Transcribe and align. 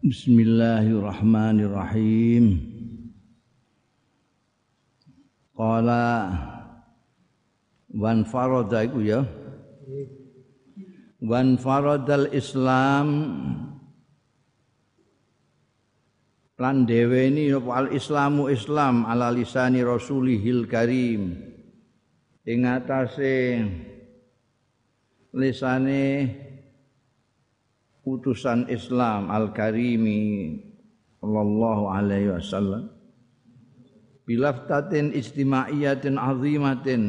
Bismillahirrahmanirrahim. 0.00 2.56
Qala 5.52 6.32
wan 7.92 8.24
farada 8.24 8.80
iku 8.80 9.04
ya. 9.04 9.28
Wan 11.20 11.60
faradal 11.60 12.32
Islam 12.32 13.08
lan 16.56 16.88
deweni 16.88 17.52
al 17.52 17.92
Islamu 17.92 18.48
Islam 18.48 19.04
ala 19.04 19.28
lisani 19.28 19.84
Rasulihil 19.84 20.64
Karim 20.64 21.44
ing 22.48 22.64
atase 22.64 23.68
lisane 25.36 26.48
utusan 28.18 28.66
Islam 28.66 29.30
Al-Karimi 29.30 30.56
sallallahu 31.20 31.84
alaihi 31.92 32.34
wasallam. 32.34 32.90
Bilaftatin 34.26 35.14
istimaiyatin 35.14 36.16
azimatin. 36.16 37.04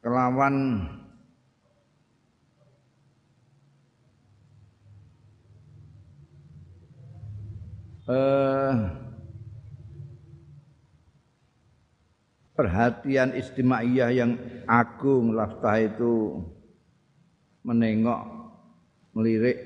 Kelawan 0.00 0.56
eh, 8.08 8.74
perhatian 12.60 13.32
istimaiyah 13.36 14.10
yang 14.12 14.36
agung 14.68 15.32
laftah 15.32 15.80
itu 15.80 16.44
menengok 17.64 18.22
melirik. 19.16 19.58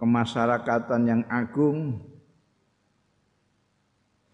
Kemasyarakatan 0.00 1.02
yang 1.04 1.22
agung. 1.28 2.00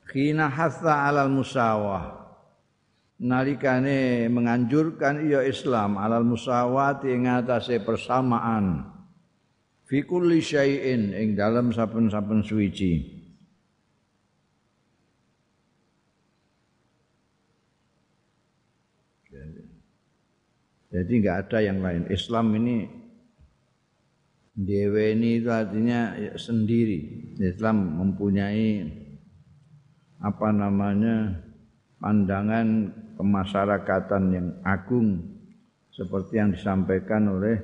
Khina 0.07 0.47
hatha 0.47 1.11
alal 1.11 1.27
musawah. 1.27 2.23
Nalikane 3.17 4.31
menganjurkan 4.31 5.27
iya 5.27 5.43
Islam 5.43 5.99
alal 5.99 6.23
musawati 6.23 7.11
ing 7.11 7.27
atase 7.27 7.83
persamaan. 7.83 8.87
Fi 9.91 10.07
kulli 10.07 10.39
syai'in 10.39 11.11
ing 11.11 11.35
dalam 11.35 11.75
saben-saben 11.75 12.47
suwiji 12.47 13.16
Jadi 20.91 21.13
nggak 21.23 21.39
ada 21.47 21.59
yang 21.63 21.79
lain. 21.83 22.03
Islam 22.09 22.55
ini 22.57 22.87
deweni 24.57 25.43
itu 25.43 25.51
artinya 25.51 26.15
sendiri. 26.39 27.33
Islam 27.43 28.01
mempunyai 28.01 28.87
apa 30.23 30.49
namanya 30.49 31.37
pandangan 32.01 32.93
kemasyarakatan 33.21 34.23
yang 34.33 34.49
agung 34.65 35.37
seperti 35.93 36.41
yang 36.41 36.53
disampaikan 36.53 37.29
oleh 37.37 37.57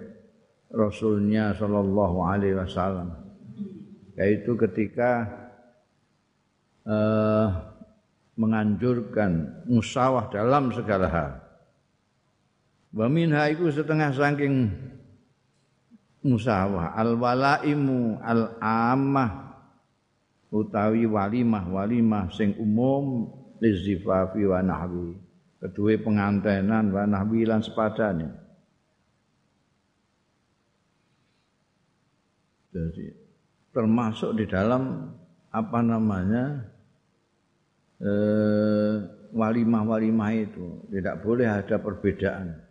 Rasulnya 0.73 1.53
Shallallahu 1.53 2.25
Alaihi 2.25 2.57
Wasallam 2.57 3.13
yaitu 4.17 4.57
ketika 4.57 5.29
uh, 6.89 7.49
menganjurkan 8.37 9.65
musawah 9.69 10.33
dalam 10.33 10.73
segala 10.73 11.07
hal 11.09 11.31
Wa 12.93 13.09
minha 13.09 13.49
setengah 13.49 14.13
saking 14.13 14.69
musawah. 16.21 16.93
Al 16.93 17.17
walaimu 17.17 18.21
al 18.21 18.57
amah 18.61 19.57
utawi 20.53 21.09
walimah 21.09 21.65
walimah 21.73 22.29
sing 22.37 22.53
umum 22.61 23.33
lizifafi 23.65 24.45
wa 24.45 24.61
nahwi. 24.61 25.17
Kedua 25.57 25.97
pengantenan 26.05 26.93
wa 26.93 27.09
nahwi 27.09 27.49
lan 27.49 27.65
sepadane. 27.65 28.29
Jadi 32.73 33.07
termasuk 33.73 34.37
di 34.37 34.45
dalam 34.49 35.13
apa 35.53 35.81
namanya 35.85 36.45
eh, 38.01 38.95
walimah-walimah 39.33 40.31
itu 40.37 40.89
tidak 40.89 41.21
boleh 41.21 41.49
ada 41.49 41.77
perbedaan 41.77 42.62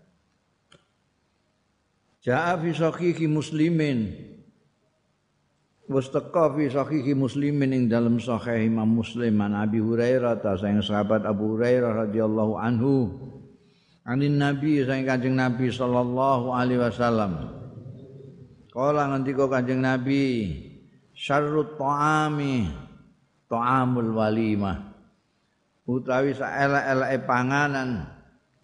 Ja'a 2.21 2.53
fi 2.61 2.69
sahihi 2.69 3.25
muslimin. 3.25 4.13
Wastaka 5.89 6.53
fi 6.53 6.69
sahihi 6.69 7.17
muslimin 7.17 7.73
ing 7.73 7.83
dalam 7.89 8.21
sahih 8.21 8.69
Imam 8.69 9.01
Muslim. 9.01 9.41
An 9.41 9.57
Abi 9.57 9.81
Hurairah 9.81 10.37
ta 10.37 10.53
sayang 10.53 10.85
sahabat 10.85 11.25
Abu 11.25 11.57
Hurairah 11.57 12.05
radhiyallahu 12.05 12.53
anhu. 12.61 13.09
Anin 14.05 14.37
Nabi 14.37 14.85
sayang 14.85 15.09
Kanjeng 15.09 15.33
Nabi 15.33 15.73
sallallahu 15.73 16.53
alaihi 16.53 16.85
wasallam. 16.85 17.57
Kala 18.69 19.09
ngendika 19.09 19.49
Kanjeng 19.49 19.81
Nabi 19.81 20.53
syarrut 21.17 21.73
ta'ami 21.73 22.69
ta'amul 23.49 24.13
walimah. 24.13 24.93
Utawi 25.89 26.37
saelek-eleke 26.37 27.25
panganan 27.25 28.05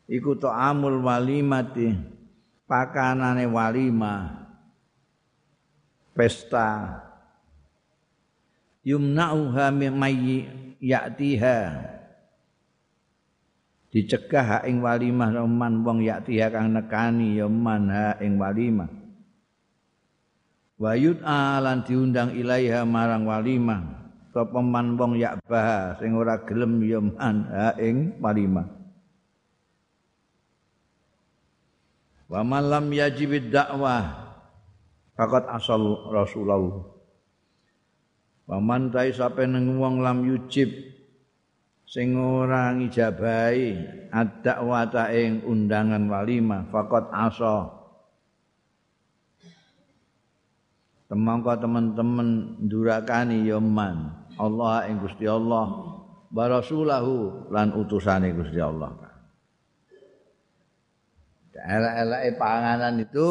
iku 0.06 0.38
ta'amul 0.38 1.02
walimati 1.02 2.17
pakanane 2.68 3.48
walima 3.48 4.46
pesta. 6.14 7.02
Yumna'uha 8.88 9.72
mimmayyi 9.72 10.48
ya'tiha. 10.80 11.60
Dicegah 13.92 14.68
ing 14.68 14.84
walimah 14.84 15.32
man 15.48 15.82
wong 15.82 16.04
ya'tiha 16.04 16.52
kang 16.52 16.76
nekani 16.76 17.40
ya 17.40 17.48
man 17.48 17.88
ha 17.88 18.20
ing 18.20 18.36
walimah 18.36 18.92
wayut 20.78 21.20
alan 21.26 21.82
diundang 21.82 22.38
ilaiha 22.38 22.86
marang 22.86 23.26
walimah 23.26 23.82
sapa 24.30 24.62
man 24.62 24.94
wong 24.94 25.18
ya'bah 25.18 25.98
sing 25.98 26.14
ora 26.14 26.38
gelem 26.46 26.78
ya 26.86 27.02
man 27.02 27.50
ha 27.50 27.74
ing 27.82 28.14
walimah 28.22 28.77
Wa 32.28 32.44
man 32.44 32.68
lam 32.68 32.92
yajibid 32.92 33.56
dakwah 33.56 34.36
faqad 35.16 35.48
asal 35.48 36.12
Rasulullah. 36.12 36.84
Wa 38.48 38.60
man 38.60 38.92
ta 38.92 39.08
sape 39.08 39.48
nang 39.48 39.80
wong 39.80 40.04
lam 40.04 40.28
yujib 40.28 40.72
sing 41.88 42.20
ora 42.20 42.76
ngijabahi 42.76 43.68
ad-dakwata 44.12 45.08
ing 45.16 45.48
undangan 45.48 46.04
walimah 46.12 46.68
faqad 46.68 47.08
asa. 47.16 47.72
Temangka 51.08 51.64
teman-teman 51.64 52.60
durakani 52.68 53.48
ya 53.48 53.64
man 53.64 54.28
Allah 54.36 54.92
ing 54.92 55.00
Gusti 55.00 55.24
Allah 55.24 55.96
wa 56.28 56.44
rasulahu 56.52 57.48
lan 57.48 57.72
utusane 57.72 58.36
Gusti 58.36 58.60
Allah. 58.60 59.07
Elek-elek 61.66 62.38
panganan 62.38 63.02
itu 63.02 63.28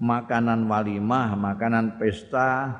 makanan 0.00 0.68
walimah, 0.68 1.36
makanan 1.36 2.00
pesta 2.00 2.72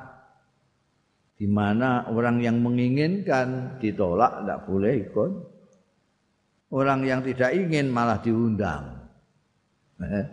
di 1.37 1.45
mana 1.45 2.09
orang 2.09 2.41
yang 2.41 2.57
menginginkan 2.61 3.77
ditolak 3.77 4.41
tidak 4.41 4.59
boleh 4.65 4.93
ikut. 5.05 5.31
Orang 6.67 7.07
yang 7.07 7.23
tidak 7.23 7.55
ingin 7.55 7.87
malah 7.87 8.19
diundang. 8.19 9.07
Eh, 10.03 10.25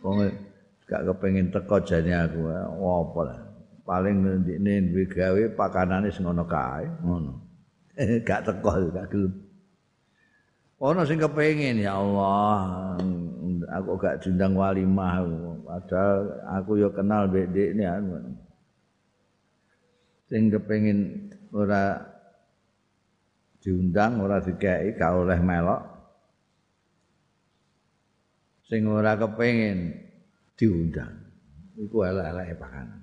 wong 0.00 0.24
gak 0.88 1.04
kepengin 1.12 1.52
teko 1.52 1.76
jane 1.84 2.16
aku, 2.16 2.48
apa 2.48 3.20
lah. 3.20 3.40
Paling 3.84 4.46
ndekne 4.46 4.88
duwe 4.88 5.04
gawe 5.10 5.42
pakanane 5.52 6.08
sing 6.08 6.24
ngono 6.24 6.48
kae, 6.48 6.88
ngono. 7.04 7.32
gak 8.28 8.48
teko 8.48 8.70
gak 8.96 9.12
gelem. 9.12 9.34
Ono 10.82 11.04
sing 11.04 11.20
kepengin 11.20 11.84
ya 11.84 12.00
Allah, 12.00 12.96
aku 13.72 13.96
gak 13.96 14.20
diundang 14.20 14.52
walimah 14.52 15.24
padahal 15.64 16.18
aku 16.60 16.76
yo 16.76 16.88
kenal 16.92 17.26
bedek 17.32 17.72
ini 17.72 17.84
anu. 17.88 18.36
Sing 20.28 20.52
kepengin 20.52 21.28
ora 21.52 21.96
diundang 23.64 24.20
ora 24.20 24.44
dikei 24.44 24.92
gak 24.96 25.12
oleh 25.12 25.40
melok. 25.40 25.82
Sing 28.68 28.84
ora 28.88 29.16
kepengin 29.16 29.92
diundang 30.56 31.12
iku 31.76 32.04
elek-elek 32.04 32.56
pakanan 32.60 33.02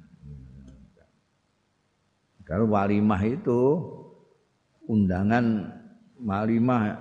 kalau 2.49 2.65
walimah 2.65 3.21
itu 3.29 3.61
undangan 4.89 5.69
walimah 6.17 6.97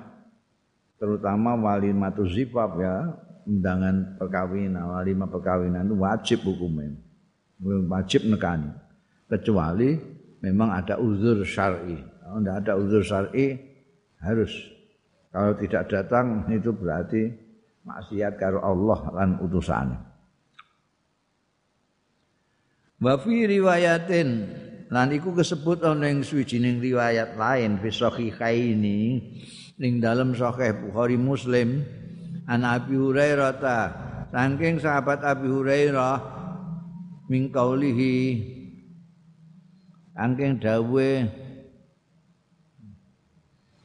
terutama 1.00 1.56
walimatu 1.56 2.28
zifaf 2.28 2.76
ya 2.76 3.16
undangan 3.48 4.20
perkawinan 4.20 4.84
walimah 4.84 5.28
perkawinan 5.32 5.88
itu 5.88 5.96
wajib 5.96 6.38
hukumnya 6.44 7.08
wajib 7.64 8.26
nekani. 8.26 8.70
Kecuali 9.28 9.98
memang 10.40 10.72
ada 10.72 10.96
uzur 10.96 11.42
syar'i. 11.44 11.98
Kalau 11.98 12.38
tidak 12.40 12.56
ada 12.64 12.72
uzur 12.78 13.02
syar'i 13.04 13.46
harus. 14.22 14.52
Kalau 15.28 15.52
tidak 15.60 15.82
datang 15.92 16.48
itu 16.48 16.72
berarti 16.72 17.28
maksiat 17.84 18.40
karo 18.40 18.64
Allah 18.64 19.00
lan 19.12 19.30
utusannya. 19.44 20.00
Wa 22.98 23.14
fi 23.20 23.46
riwayatin 23.46 24.28
lan 24.90 25.08
iku 25.14 25.36
kesebut 25.36 25.84
ana 25.86 26.10
ing 26.10 26.26
suwijining 26.26 26.82
riwayat 26.82 27.38
lain 27.38 27.78
fi 27.78 27.88
sahihaini 27.94 29.22
ning 29.78 30.02
dalam 30.02 30.34
sahih 30.34 30.74
Bukhari 30.74 31.14
Muslim 31.14 31.86
an 32.48 32.64
Abi 32.64 32.96
Hurairah 32.96 33.52
ta. 33.60 33.78
Saking 34.32 34.80
sahabat 34.80 35.20
Abi 35.24 35.48
Hurairah 35.48 36.16
min 37.28 37.52
kaulihi 37.52 38.16
saking 40.16 40.60
dawuhe 40.60 41.28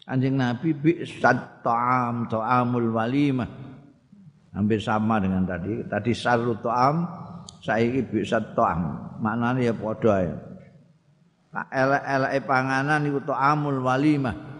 Anjing 0.04 0.36
Nabi 0.36 0.75
bi 0.75 1.00
ta'am 1.63 2.27
ta'amul 2.27 2.92
walimah. 2.92 3.48
Hampir 4.51 4.83
sama 4.83 5.15
dengan 5.24 5.48
tadi. 5.48 5.80
Tadi 5.88 6.12
sarut 6.12 6.60
ta'am 6.60 7.07
saiki 7.63 8.04
bisa 8.12 8.44
ta'am. 8.51 9.15
Maknane 9.24 9.63
ya 9.63 9.71
padha 9.71 10.27
ya. 10.27 10.36
Elek-eleke 11.71 12.39
panganan 12.44 13.07
iku 13.07 13.24
ta'amul 13.24 13.80
walimah 13.80 14.52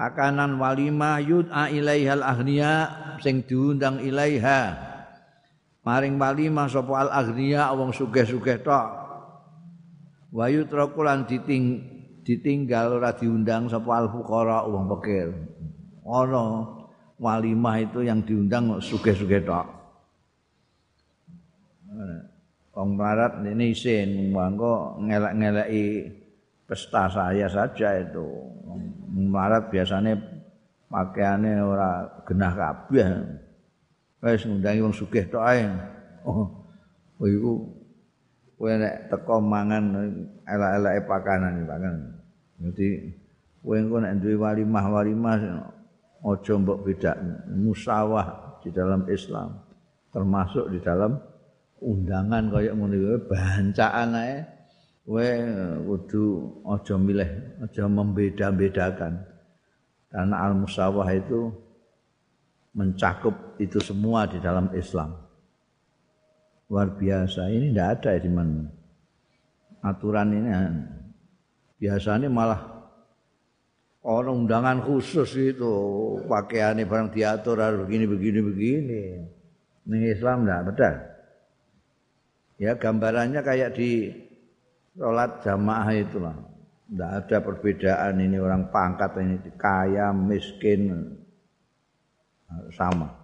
makanan 0.00 0.56
walimah 0.56 1.20
yud'a 1.20 1.68
ilaihal 1.68 2.24
ahniya 2.24 2.88
sing 3.20 3.44
diundang 3.44 4.00
ilaiha. 4.00 4.88
Maring 5.84 6.16
walimah 6.16 6.72
sapa 6.72 7.04
al 7.04 7.10
ahniya 7.12 7.68
wong 7.76 7.92
sugih-sugih 7.92 8.64
tok. 8.64 8.88
Wa 10.32 10.48
yutrakulan 10.48 11.28
diting 11.28 11.84
ditinggal 12.24 12.96
ora 12.96 13.12
diundang 13.12 13.68
sapa 13.68 14.00
al 14.00 14.08
fuqara 14.08 14.64
wong 14.64 14.88
fakir. 14.96 15.36
Ana 16.08 16.64
walimah 17.20 17.76
itu 17.84 18.00
yang 18.00 18.24
diundang 18.24 18.80
sugih-sugih 18.80 19.44
tok. 19.44 19.68
Wong 22.72 22.96
melarat 22.96 23.44
ini 23.44 23.76
isin 23.76 24.32
mangko 24.32 24.96
ngelak-ngelaki 25.04 26.19
pesta 26.70 27.10
saya 27.10 27.50
saja 27.50 27.98
itu. 27.98 28.22
Marat 29.10 29.74
biasanya 29.74 30.14
pakaiannya 30.86 31.58
ora 31.58 32.06
genah 32.22 32.54
kabeh. 32.54 33.06
Wis 34.22 34.46
ngundangi 34.46 34.78
wong 34.86 34.94
sugih 34.94 35.26
tok 35.26 35.42
ae. 35.42 35.66
Oh, 36.22 36.46
oh 37.18 37.26
iku 37.26 37.52
kowe 38.54 38.70
nek 38.70 39.10
teko 39.10 39.42
mangan 39.42 40.14
elek-eleke 40.46 41.00
pakanan 41.10 41.66
pangan. 41.66 41.96
Dadi 42.62 43.10
kowe 43.66 43.74
engko 43.74 43.98
nek 43.98 44.22
duwe 44.22 44.36
walimah-walimah 44.38 45.42
aja 46.20 46.52
mbok 46.52 46.84
beda 46.84 47.16
musawah 47.48 48.60
di 48.60 48.68
dalam 48.68 49.08
Islam 49.08 49.56
termasuk 50.12 50.68
di 50.68 50.78
dalam 50.84 51.16
undangan 51.80 52.52
kaya 52.52 52.76
kuwi 52.76 53.16
bancaan 53.24 54.12
ae 54.20 54.59
kowe 55.04 55.28
kudu 55.86 56.24
aja 56.68 56.94
milih, 56.96 57.30
aja 57.64 57.84
membeda-bedakan. 57.90 59.26
Karena 60.10 60.36
al-musawah 60.46 61.06
itu 61.14 61.54
mencakup 62.74 63.58
itu 63.62 63.78
semua 63.82 64.26
di 64.26 64.38
dalam 64.42 64.70
Islam. 64.74 65.14
Luar 66.70 66.94
biasa. 66.94 67.50
Ini 67.50 67.74
tidak 67.74 67.88
ada 67.98 68.10
di 68.18 68.30
mana. 68.30 68.66
Aturan 69.80 70.28
ini 70.34 70.50
biasanya 71.80 72.28
malah 72.28 72.60
orang 74.04 74.44
undangan 74.44 74.84
khusus 74.84 75.32
itu 75.36 75.72
pakaiannya 76.28 76.84
barang 76.84 77.10
diatur 77.16 77.56
harus 77.58 77.80
begini 77.88 78.04
begini 78.06 78.40
begini. 78.44 79.02
Ini 79.88 80.06
Islam 80.14 80.44
tidak 80.44 80.62
betul. 80.70 80.94
Ya 82.60 82.76
gambarannya 82.76 83.40
kayak 83.40 83.72
di 83.74 84.12
sholat 84.94 85.42
jamaah 85.44 85.88
itulah. 85.94 86.36
Tidak 86.90 87.10
ada 87.22 87.36
perbedaan 87.38 88.18
ini 88.18 88.34
orang 88.42 88.66
pangkat 88.74 89.14
ini 89.22 89.38
kaya, 89.54 90.10
miskin, 90.10 91.14
sama. 92.74 93.14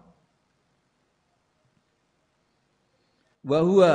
Wahua, 3.42 3.94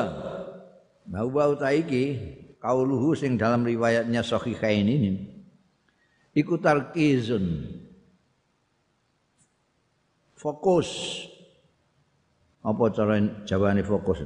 bahwa 1.07 1.43
utaiki 1.55 2.03
kauluhu 2.59 3.15
sing 3.15 3.39
dalam 3.39 3.63
riwayatnya 3.63 4.23
Sahihain 4.23 4.87
ini 4.87 5.11
iku 6.35 6.59
tarkizun. 6.59 7.79
Fokus. 10.35 10.89
Apa 12.61 12.93
cara 12.93 13.17
jawane 13.41 13.81
fokus 13.81 14.21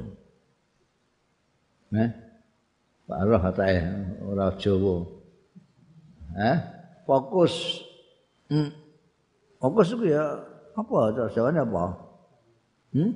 eh 1.95 2.24
Pak 3.05 3.21
Roh 3.21 3.37
katae 3.37 3.85
ora 4.25 4.49
Jawa. 4.57 5.05
Eh? 6.41 6.57
Fokus. 7.05 7.85
Hmm. 8.49 8.73
Fokus 9.61 9.93
itu 9.93 10.09
ya 10.09 10.41
apa 10.73 11.13
cara 11.13 11.29
Jawane 11.29 11.61
apa? 11.61 11.93
Hmm? 12.97 13.13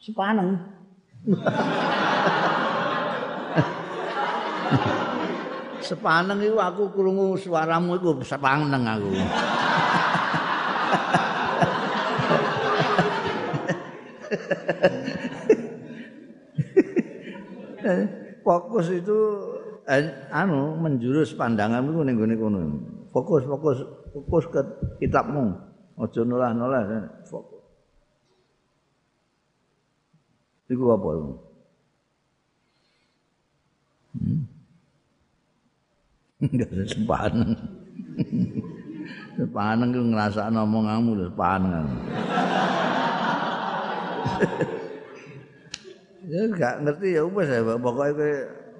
Sepaneng. 0.00 0.56
sepaneng 5.86 6.40
itu 6.40 6.56
aku 6.56 6.88
krungu 6.88 7.36
suaramu 7.36 8.00
itu 8.00 8.16
sepaneng 8.24 8.88
aku. 8.88 9.12
fokus 18.52 18.92
itu 18.92 19.16
anu 20.28 20.76
menjurus 20.76 21.32
pandangan 21.32 21.80
itu 21.88 22.00
ning 22.04 22.16
gone 22.20 22.34
kono. 22.36 22.60
Fokus, 23.12 23.44
fokus, 23.48 23.78
fokus 24.12 24.44
ke 24.52 24.60
kitabmu. 25.00 25.56
Aja 26.00 26.20
nolah-nolah 26.24 26.82
fokus. 27.28 27.64
Iku 30.68 30.84
apa? 30.92 31.08
Hmm. 34.12 34.44
Enggak 36.48 36.68
ada 36.72 36.84
sepaneng. 36.88 37.52
sepaneng 39.36 39.88
itu 39.92 40.02
ngerasa 40.12 40.52
ngomong 40.52 40.84
kamu 40.88 41.10
sepaneng. 41.28 41.86
Ya 46.32 46.48
gak 46.48 46.80
ngerti 46.80 47.12
ya 47.12 47.28
wis 47.28 47.44
ya 47.44 47.60
pokoke 47.60 48.16
kowe 48.16 48.32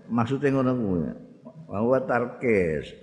maksude 0.09 0.49
ngono 0.49 0.73
kuwi. 0.73 1.05
Bahwa 1.69 2.01
tarkis 2.09 2.97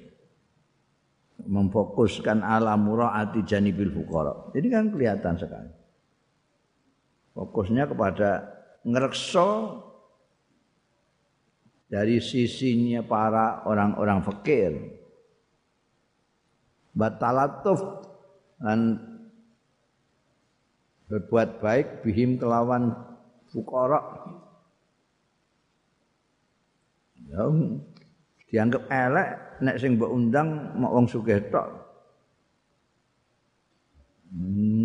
memfokuskan 1.45 2.41
ala 2.41 2.73
muraati 2.73 3.45
janibil 3.45 3.93
fuqara. 3.93 4.49
Jadi 4.57 4.67
kan 4.73 4.89
kelihatan 4.89 5.37
sekali. 5.37 5.69
Fokusnya 7.37 7.85
kepada 7.93 8.49
ngerekso 8.81 9.49
dari 11.85 12.17
sisinya 12.17 13.05
para 13.05 13.61
orang-orang 13.69 14.25
fakir. 14.25 14.73
Batalatuf 16.97 17.85
dan 18.57 18.97
berbuat 21.05 21.61
baik 21.61 21.87
bihim 22.01 22.41
kelawan 22.41 22.97
fukara 23.49 23.99
ya 27.29 27.45
dianggap 28.49 28.83
elek 28.89 29.29
nek 29.61 29.77
sing 29.77 29.99
mbok 29.99 30.11
undang 30.13 30.77
mok 30.79 30.93
wong 30.93 31.05
sugih 31.05 31.37
tok. 31.53 31.67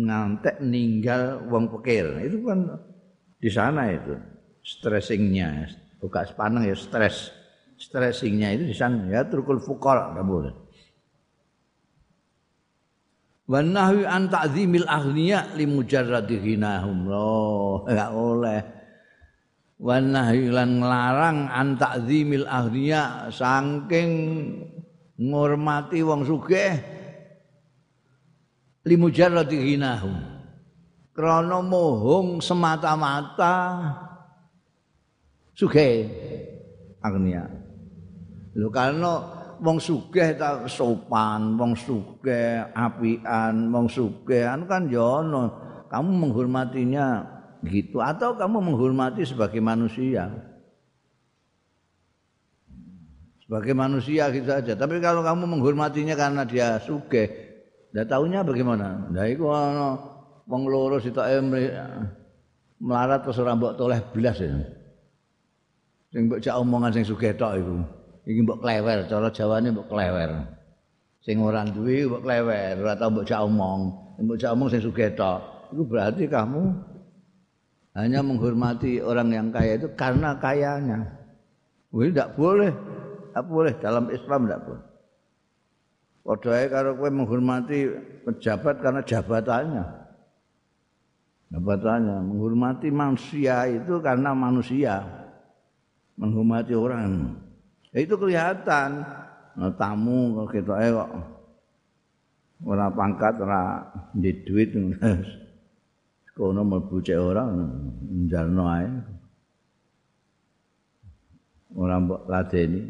Ngantek 0.05 0.57
ninggal 0.61 1.45
wong 1.49 1.69
pikir 1.69 2.25
itu 2.25 2.41
kan 2.45 2.65
di 3.37 3.49
sana 3.49 3.93
itu 3.93 4.17
stressingnya 4.65 5.69
buka 6.01 6.25
sepaneng 6.25 6.65
ya 6.65 6.77
stres. 6.77 7.33
Stressingnya 7.77 8.55
itu 8.57 8.69
di 8.69 8.75
sana. 8.77 9.05
Ya 9.09 9.25
trukul 9.25 9.61
fukar 9.61 10.13
nggak 10.13 10.25
boleh 10.25 10.64
wan 13.45 13.73
nahwi 13.73 14.05
an 14.05 14.29
ta'zimil 14.29 14.87
aghniya 14.89 15.53
li 15.57 15.65
mujarradi 15.69 16.35
ghinahum. 16.41 17.05
Loh 17.09 17.85
enggak 17.85 18.11
oleh 18.13 18.61
wa 19.75 19.99
lan 19.99 20.69
nglarang 20.79 21.51
an 21.51 21.75
ta'zimil 21.75 22.47
ahliya 22.47 23.27
saking 23.27 24.11
ngurmati 25.19 25.99
wong 25.99 26.23
sugih 26.23 26.79
limujarradi 28.87 29.57
ghinahu 29.59 30.11
krana 31.11 31.59
mohong 31.59 32.39
semata-mata 32.39 33.83
sugih 35.55 36.07
agnia 37.03 37.47
lho 38.55 38.71
karena 38.71 39.34
wong 39.61 39.77
sugih 39.79 40.35
ta 40.35 40.67
sopan 40.67 41.55
wong 41.55 41.75
sugih 41.75 42.67
apian 42.75 43.71
wong 43.71 43.87
sugih 43.87 44.47
kan 44.67 44.87
ya 44.91 45.23
ana 45.23 45.43
kamu 45.87 46.11
menghormatinya 46.27 47.07
gitu 47.65 48.01
atau 48.01 48.35
kamu 48.35 48.61
menghormati 48.61 49.25
sebagai 49.25 49.61
manusia? 49.63 50.29
Sebagai 53.45 53.77
manusia 53.77 54.33
gitu 54.33 54.49
saja 54.49 54.73
tapi 54.73 54.97
kalau 54.97 55.21
kamu 55.21 55.45
menghormatinya 55.45 56.17
karena 56.17 56.43
dia 56.43 56.81
sugih 56.81 57.29
ndak 57.93 58.09
tahunya 58.11 58.41
bagaimana? 58.41 59.07
Nah 59.13 59.25
iku 59.29 59.53
ana 59.53 59.95
wong 60.49 60.67
loro 60.67 60.97
sitoke 60.99 61.41
melarat 62.81 63.23
terus 63.23 63.39
ora 63.39 63.55
mbok 63.55 63.77
toleh 63.77 64.01
blas 64.11 64.37
ya. 64.41 64.51
Sing 66.09 66.27
mbok 66.27 66.41
jak 66.41 66.57
omongan 66.57 66.91
sing 66.91 67.05
sugih 67.05 67.37
tok 67.37 67.53
iku 67.61 68.04
iki 68.25 68.41
mbok 68.41 68.61
klewer 68.61 69.05
cara 69.05 69.29
jawane 69.29 69.69
mbok 69.71 69.87
klewer. 69.87 70.31
Sing 71.21 71.41
ora 71.41 71.65
duwe 71.65 72.09
mbok 72.09 72.21
klewer 72.25 72.73
ora 72.81 72.93
tau 72.97 73.09
mbok 73.13 73.25
jak 73.25 73.41
omong. 73.45 73.81
Mbok 74.21 74.37
jak 74.37 74.51
omong 74.53 74.67
sing 74.73 74.81
sugih 74.81 75.13
tok. 75.13 75.69
Itu 75.73 75.81
berarti 75.85 76.25
kamu 76.29 76.73
hanya 77.95 78.19
menghormati 78.19 78.99
orang 78.99 79.31
yang 79.31 79.47
kaya 79.55 79.79
itu 79.79 79.87
karena 79.95 80.35
kayanya. 80.35 80.99
Wih, 81.95 82.11
tidak 82.11 82.35
boleh, 82.35 82.75
tidak 83.31 83.45
boleh. 83.47 83.73
Dalam 83.79 84.05
Islam 84.11 84.39
tidak 84.43 84.61
boleh. 84.67 84.83
Padahal 86.25 86.65
kalau 86.73 86.91
kue 86.97 87.09
menghormati 87.13 87.79
pejabat 88.25 88.81
karena 88.81 89.01
jabatannya, 89.05 89.85
jabatannya. 91.53 92.17
Menghormati 92.25 92.89
manusia 92.89 93.69
itu 93.69 94.01
karena 94.01 94.33
manusia, 94.33 95.05
menghormati 96.17 96.73
orang. 96.73 97.44
Itu 97.95 98.19
kelihatan. 98.19 99.07
Nah, 99.55 99.71
tamu 99.79 100.35
kalau 100.35 100.51
kita 100.51 100.73
kok 100.91 101.11
orang 102.67 102.91
pangkat, 102.91 103.33
orang 103.39 103.87
di 104.11 104.31
duit, 104.43 104.75
kono 106.35 106.61
mlebu 106.67 106.99
cek 106.99 107.15
ora 107.15 107.47
njalno 108.03 108.63
ae. 108.67 108.87
Ora 111.79 111.95
mbok 112.03 112.27
ladeni. 112.27 112.83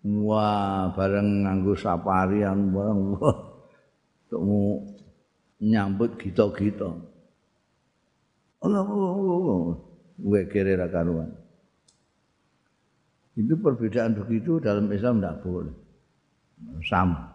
Wah 0.00 0.92
bareng 0.92 1.48
nganggo 1.48 1.72
saparian 1.76 2.68
bareng 2.68 3.16
wah. 3.16 3.36
Tukmu 4.28 4.60
nyambut 5.60 6.16
gito-gito 6.16 6.96
Allah 8.64 8.84
gue 10.16 10.42
kira 10.48 10.88
karuan 10.88 11.39
itu 13.40 13.54
perbedaan 13.56 14.12
begitu 14.12 14.60
dalam 14.60 14.92
Islam 14.92 15.18
tidak 15.18 15.40
boleh 15.40 15.74
sama 16.84 17.30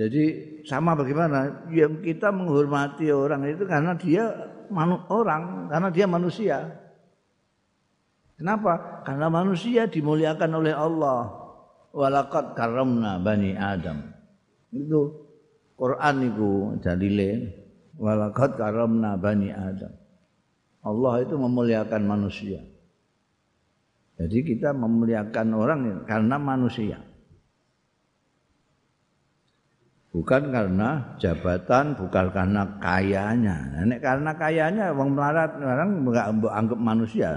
Jadi 0.00 0.24
sama 0.64 0.96
bagaimana? 0.96 1.68
Ya 1.68 1.84
kita 1.88 2.32
menghormati 2.32 3.12
orang 3.12 3.44
itu 3.52 3.68
karena 3.68 3.92
dia 3.92 4.32
manu 4.72 4.96
orang, 5.12 5.68
karena 5.68 5.88
dia 5.92 6.06
manusia. 6.08 6.56
Kenapa? 8.40 9.04
Karena 9.04 9.28
manusia 9.28 9.84
dimuliakan 9.84 10.50
oleh 10.56 10.72
Allah. 10.72 11.28
Walaqad 11.92 12.56
karamna 12.56 13.20
bani 13.20 13.52
Adam. 13.52 14.00
Itu 14.72 15.28
Quran 15.76 16.16
itu 16.24 16.50
dalile. 16.80 17.30
Walaqad 18.00 18.56
karamna 18.56 19.20
bani 19.20 19.52
Adam. 19.52 19.92
Allah 20.80 21.14
itu 21.20 21.34
memuliakan 21.36 22.02
manusia. 22.08 22.60
Jadi 24.20 24.38
kita 24.44 24.72
memuliakan 24.76 25.48
orang 25.56 25.80
karena 26.04 26.36
manusia. 26.36 27.00
bukan 30.10 30.50
karena 30.50 31.16
jabatan, 31.22 31.94
bukan 31.94 32.26
karena 32.34 32.62
kayanya. 32.82 33.56
Nah, 33.74 33.82
nek 33.86 34.00
karena 34.02 34.30
kayanya 34.34 34.86
wong 34.94 35.14
melarat 35.14 35.54
orang 35.58 36.02
enggak 36.02 36.26
anggap 36.50 36.78
manusia. 36.78 37.30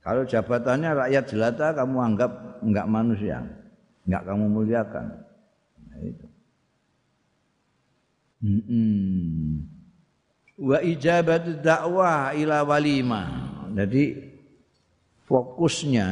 Kalau 0.00 0.22
jabatannya 0.24 0.90
rakyat 1.06 1.24
jelata 1.28 1.66
kamu 1.76 1.96
anggap 2.14 2.32
enggak 2.64 2.86
manusia, 2.88 3.38
enggak 4.08 4.22
kamu 4.24 4.44
muliakan. 4.48 5.06
Nah, 5.84 5.98
itu. 6.00 6.26
Hmm. 8.46 9.75
Wa 10.56 10.80
ijabat 10.80 11.60
dakwah 11.60 12.32
ila 12.32 12.64
walimah. 12.64 13.28
Jadi 13.76 14.16
fokusnya 15.28 16.08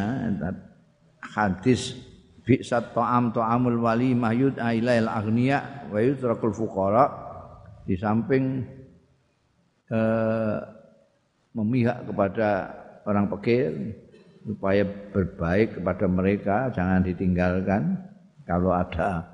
hadis 1.32 1.96
bi'sat 2.44 2.92
ta'am 2.92 3.32
ta'amul 3.32 3.80
walimah 3.80 4.36
yud'a 4.36 4.76
ilail 4.76 5.08
aghniya 5.08 5.88
wa 5.88 5.96
yutrakul 5.96 6.52
fuqara 6.52 7.08
di 7.88 7.96
samping 7.96 8.68
eh, 9.88 10.56
memihak 11.56 12.04
kepada 12.04 12.48
orang 13.08 13.32
fakir 13.32 13.96
supaya 14.44 14.84
berbaik 14.84 15.80
kepada 15.80 16.04
mereka 16.04 16.56
jangan 16.76 17.00
ditinggalkan 17.00 17.96
kalau 18.44 18.76
ada 18.76 19.24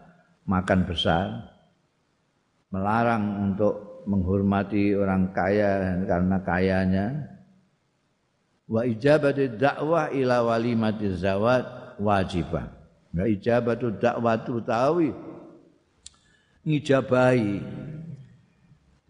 makan 0.47 0.87
besar 0.87 1.51
melarang 2.71 3.51
untuk 3.51 3.90
menghormati 4.07 4.95
orang 4.97 5.33
kaya 5.35 6.01
karena 6.07 6.37
kayanya 6.45 7.07
wa 8.71 8.87
ijabatu 8.87 9.59
dakwah 9.59 10.13
ila 10.15 10.47
walimati 10.47 11.11
zawat 11.19 11.97
wajibah 12.01 12.81
Wa 13.11 13.27
ijabatu 13.27 13.91
dakwatu 13.99 14.63
tawi 14.63 15.11
ngijabahi 16.63 17.59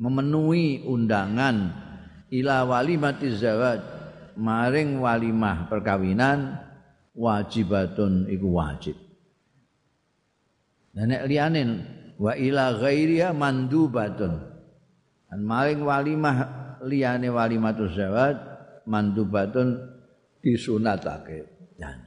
memenuhi 0.00 0.88
undangan 0.88 1.68
ila 2.32 2.64
walimati 2.64 3.28
zawaj 3.36 3.80
maring 4.40 5.04
walimah 5.04 5.68
perkawinan 5.68 6.56
wajibatun 7.12 8.32
iku 8.32 8.48
wajib. 8.56 8.96
Dan 10.96 11.12
nek 11.12 11.28
liyane 11.28 11.62
wa 12.16 12.32
ila 12.32 12.80
ghairiha 12.80 13.36
mandubatun. 13.36 14.48
Dan 15.30 15.46
maring 15.46 15.86
walimah 15.86 16.36
liyane 16.82 17.30
walimatus 17.30 17.94
zawaj 17.94 18.36
mandubatun 18.90 19.78
disunatake. 20.42 21.46
Dan 21.78 22.02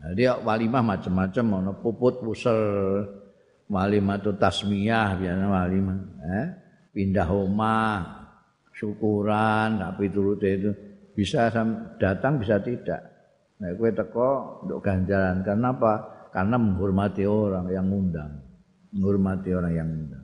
Jadi 0.00 0.22
walimah 0.24 0.80
macam-macam 0.80 1.44
ono 1.60 1.72
puput 1.76 2.24
pusel 2.24 2.56
walimah 3.70 4.18
tasmiyah 4.18 5.14
biasa 5.14 5.46
walimah 5.46 5.98
eh? 6.26 6.46
pindah 6.90 7.28
rumah 7.30 8.02
syukuran 8.74 9.78
tapi 9.78 10.10
turut 10.10 10.42
itu 10.42 10.74
bisa 11.14 11.46
datang 12.02 12.42
bisa 12.42 12.58
tidak 12.58 12.98
nah 13.62 13.70
kue 13.78 13.94
teko 13.94 14.64
untuk 14.66 14.82
ganjaran 14.82 15.46
karena 15.46 15.70
apa 15.70 15.92
karena 16.34 16.56
menghormati 16.58 17.22
orang 17.28 17.70
yang 17.70 17.86
ngundang 17.86 18.42
menghormati 18.90 19.50
orang 19.54 19.72
yang 19.76 19.86
ngundang 19.86 20.19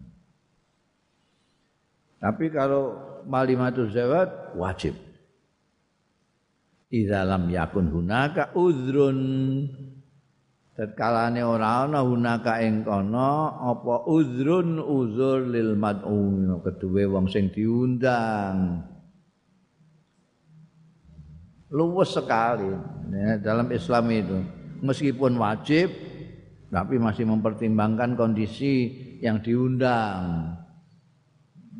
tapi 2.16 2.49
kalau 2.49 2.96
malimatul 3.28 3.90
zawat 3.92 4.56
wajib. 4.56 4.96
Idza 6.87 7.26
lam 7.26 7.50
yakun 7.50 7.90
hunaka 7.90 8.54
udrun 8.54 9.18
tatkalane 10.78 11.42
ora 11.42 11.85
ana 11.85 12.06
hunaka 12.06 12.62
ing 12.62 12.87
kono 12.87 13.58
apa 13.58 14.06
udrun 14.06 14.78
uzur 14.78 15.50
lil 15.50 15.75
mad'un. 15.75 16.62
Keduwe 16.62 17.04
wong 17.11 17.26
sing 17.26 17.50
diundang. 17.50 18.87
Luwes 21.75 22.14
sekali. 22.14 22.70
Ya, 23.11 23.42
dalam 23.42 23.68
Islam 23.75 24.06
itu. 24.14 24.38
Meskipun 24.87 25.35
wajib 25.42 25.90
tapi 26.70 27.02
masih 27.02 27.26
mempertimbangkan 27.26 28.14
kondisi 28.14 28.94
yang 29.23 29.42
diundang 29.42 30.54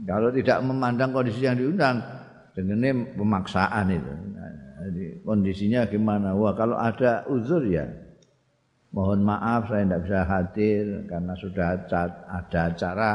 kalau 0.07 0.31
tidak 0.31 0.63
memandang 0.63 1.11
kondisi 1.11 1.43
yang 1.43 1.59
diundang 1.59 1.99
dengan 2.55 3.05
pemaksaan 3.19 3.91
itu 3.93 4.15
jadi 4.87 5.19
kondisinya 5.27 5.81
gimana? 5.91 6.39
Wah 6.39 6.55
kalau 6.55 6.79
ada 6.79 7.27
uzur 7.27 7.67
ya 7.67 7.91
mohon 8.95 9.27
maaf 9.27 9.67
saya 9.67 9.83
tidak 9.83 10.01
bisa 10.07 10.21
hadir 10.25 10.85
karena 11.11 11.33
sudah 11.35 11.67
ada 11.75 12.03
acara 12.31 13.13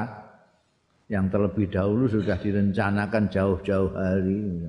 yang 1.08 1.32
terlebih 1.32 1.72
dahulu 1.72 2.08
sudah 2.12 2.40
direncanakan 2.40 3.24
jauh-jauh 3.32 3.92
hari. 3.96 4.68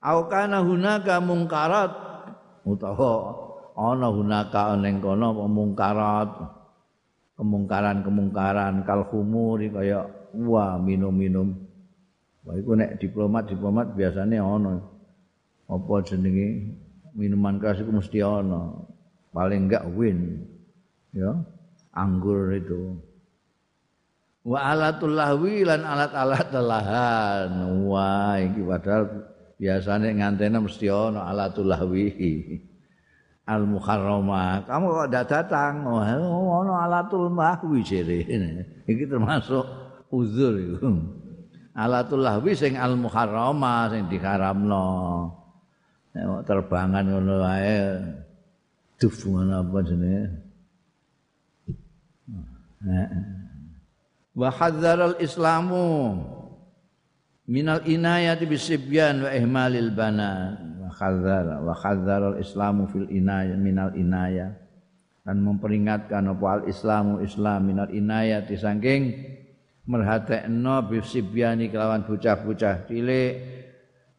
Au 0.00 0.26
kana 0.26 0.64
hunaka 0.64 1.22
mungkarat 1.22 1.92
utawa 2.66 3.14
ana 3.78 4.08
hunaka 4.10 4.74
ning 4.80 4.98
kono 4.98 5.34
pemungkarat 5.38 6.59
kemungkaran-kemungkaran 7.40 8.84
kal 8.84 9.08
khumuri 9.08 9.72
kaya 9.72 10.04
wah 10.36 10.76
minum-minum. 10.76 11.56
Wah 12.44 12.54
iku 12.60 12.76
nek 12.76 13.00
diplomat-diplomat 13.00 13.96
biasanya 13.96 14.44
ana 14.44 14.84
apa 15.72 15.94
jenenge? 16.04 16.76
Minuman 17.16 17.58
keras 17.58 17.80
itu 17.80 17.90
mesti 17.90 18.20
ana 18.20 18.76
paling 19.32 19.66
enggak 19.66 19.88
win 19.96 20.44
ya 21.16 21.32
anggur 21.96 22.52
itu. 22.52 23.00
Wa 24.44 24.76
alatul 24.76 25.16
lahwi 25.16 25.64
lan 25.64 25.80
alat-alat 25.80 26.52
lahan. 26.54 27.50
Wah 27.88 28.36
iki 28.36 28.60
padahal 28.62 29.04
biasanya 29.56 30.12
ngantena 30.12 30.60
mesti 30.60 30.86
ana 30.92 31.24
alatul 31.24 31.72
lahwi 31.72 32.12
al 33.50 33.66
muharrama 33.66 34.62
kamu 34.62 34.86
kok 34.94 35.06
ndak 35.10 35.26
datang? 35.26 35.82
Oh 35.82 35.98
ana 36.62 36.86
alatul 36.86 37.26
mahwi 37.26 37.82
jere. 37.82 38.22
Iki 38.86 39.10
termasuk 39.10 39.66
uzur 40.14 40.54
iku. 40.54 40.78
Alatul 41.74 42.22
lahwi 42.22 42.54
sing 42.54 42.78
al 42.78 42.94
muharrama 42.94 43.90
sing 43.90 44.06
diharamno 44.06 44.86
nek 46.14 46.46
terbangan 46.46 47.06
ngono 47.06 47.34
wae 47.42 47.82
duf 49.02 49.18
ngono 49.26 49.66
apa 49.66 49.78
jenenge? 49.82 50.24
Wa 54.38 54.48
hadzara 54.54 55.14
al 55.14 55.16
islamu 55.18 56.22
minal 57.50 57.82
inayati 57.82 58.46
bisibyan 58.46 59.26
wa 59.26 59.30
ihmalil 59.34 59.90
banat 59.90 60.79
khadzara 60.90 61.62
wa 61.62 61.72
al-islamu 61.72 62.90
fil 62.90 63.08
inaya 63.08 63.54
minal 63.54 63.94
inaya 63.94 64.54
dan 65.24 65.46
memperingatkan 65.46 66.26
apa 66.32 66.60
al-islamu 66.60 67.20
islam 67.22 67.68
minal 67.68 67.90
inaya 67.92 68.42
disangking 68.42 69.14
merhatekno 69.84 70.90
bisibyani 70.90 71.68
kelawan 71.68 72.02
bocah-bocah 72.06 72.88
cilik 72.88 73.34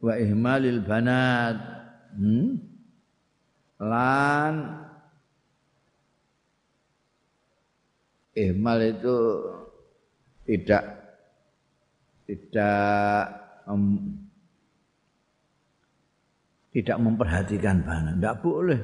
wa 0.02 0.14
ihmalil 0.18 0.82
banat 0.84 1.58
hmm? 2.18 2.50
lan 3.82 4.54
ihmal 8.38 8.80
itu 8.80 9.18
tidak 10.46 10.84
tidak 12.30 13.26
um, 13.66 14.21
tidak 16.72 16.98
memperhatikan 17.04 17.84
banget. 17.84 18.14
Tidak 18.20 18.38
boleh. 18.40 18.80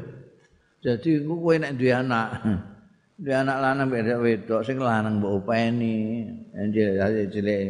Jadi 0.83 1.23
kowe 1.25 1.55
nek 1.57 1.73
duwe 1.79 1.91
anak, 1.95 2.27
duwe 3.19 3.33
anak 3.33 3.57
lanang 3.63 3.87
beda 3.89 4.15
wedok 4.21 4.61
sing 4.61 4.77
lanang 4.77 5.19
mbok 5.19 5.43
openi, 5.43 6.27
cilik 6.53 7.27
cilik. 7.33 7.63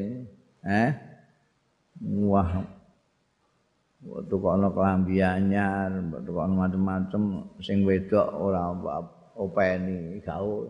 Eh? 0.68 0.90
Wah. 2.28 2.76
Waktu 4.08 4.34
kok 4.40 4.54
ana 4.54 4.70
kelambi 4.72 5.20
anyar, 5.20 5.90
waktu 6.14 6.30
kok 6.30 6.44
ana 6.46 6.54
macam-macam 6.56 7.22
sing 7.60 7.82
wedok 7.82 8.30
ora 8.38 8.72
openi 9.36 10.22
gaul. 10.22 10.70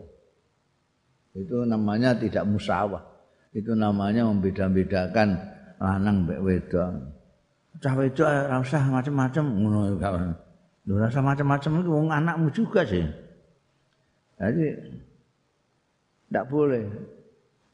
Itu 1.36 1.62
namanya 1.68 2.16
tidak 2.16 2.48
musawah. 2.48 3.04
Itu 3.52 3.76
namanya 3.76 4.26
membeda-bedakan 4.26 5.38
lanang 5.78 6.24
mbek 6.26 6.40
wedok. 6.40 7.17
Cah 7.78 7.94
wedok 7.94 8.26
ora 8.26 8.56
usah 8.58 8.82
macam-macam 8.90 9.44
ngono 9.46 9.78
gak 9.98 10.12
ora 10.88 11.06
usah 11.08 11.22
macam-macam 11.22 11.70
itu 11.78 11.90
wong 11.90 12.08
anakmu 12.10 12.48
juga 12.50 12.82
sih. 12.86 13.06
Jadi 14.38 14.66
tidak 16.28 16.44
boleh. 16.50 16.86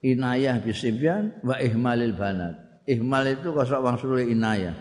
Inayah 0.04 0.60
bisibyan 0.60 1.40
wa 1.40 1.56
ihmalil 1.56 2.12
banat. 2.12 2.84
Ihmal 2.84 3.24
itu 3.32 3.56
kosok 3.56 3.80
wang 3.80 3.96
suruh 3.96 4.20
inayah 4.20 4.76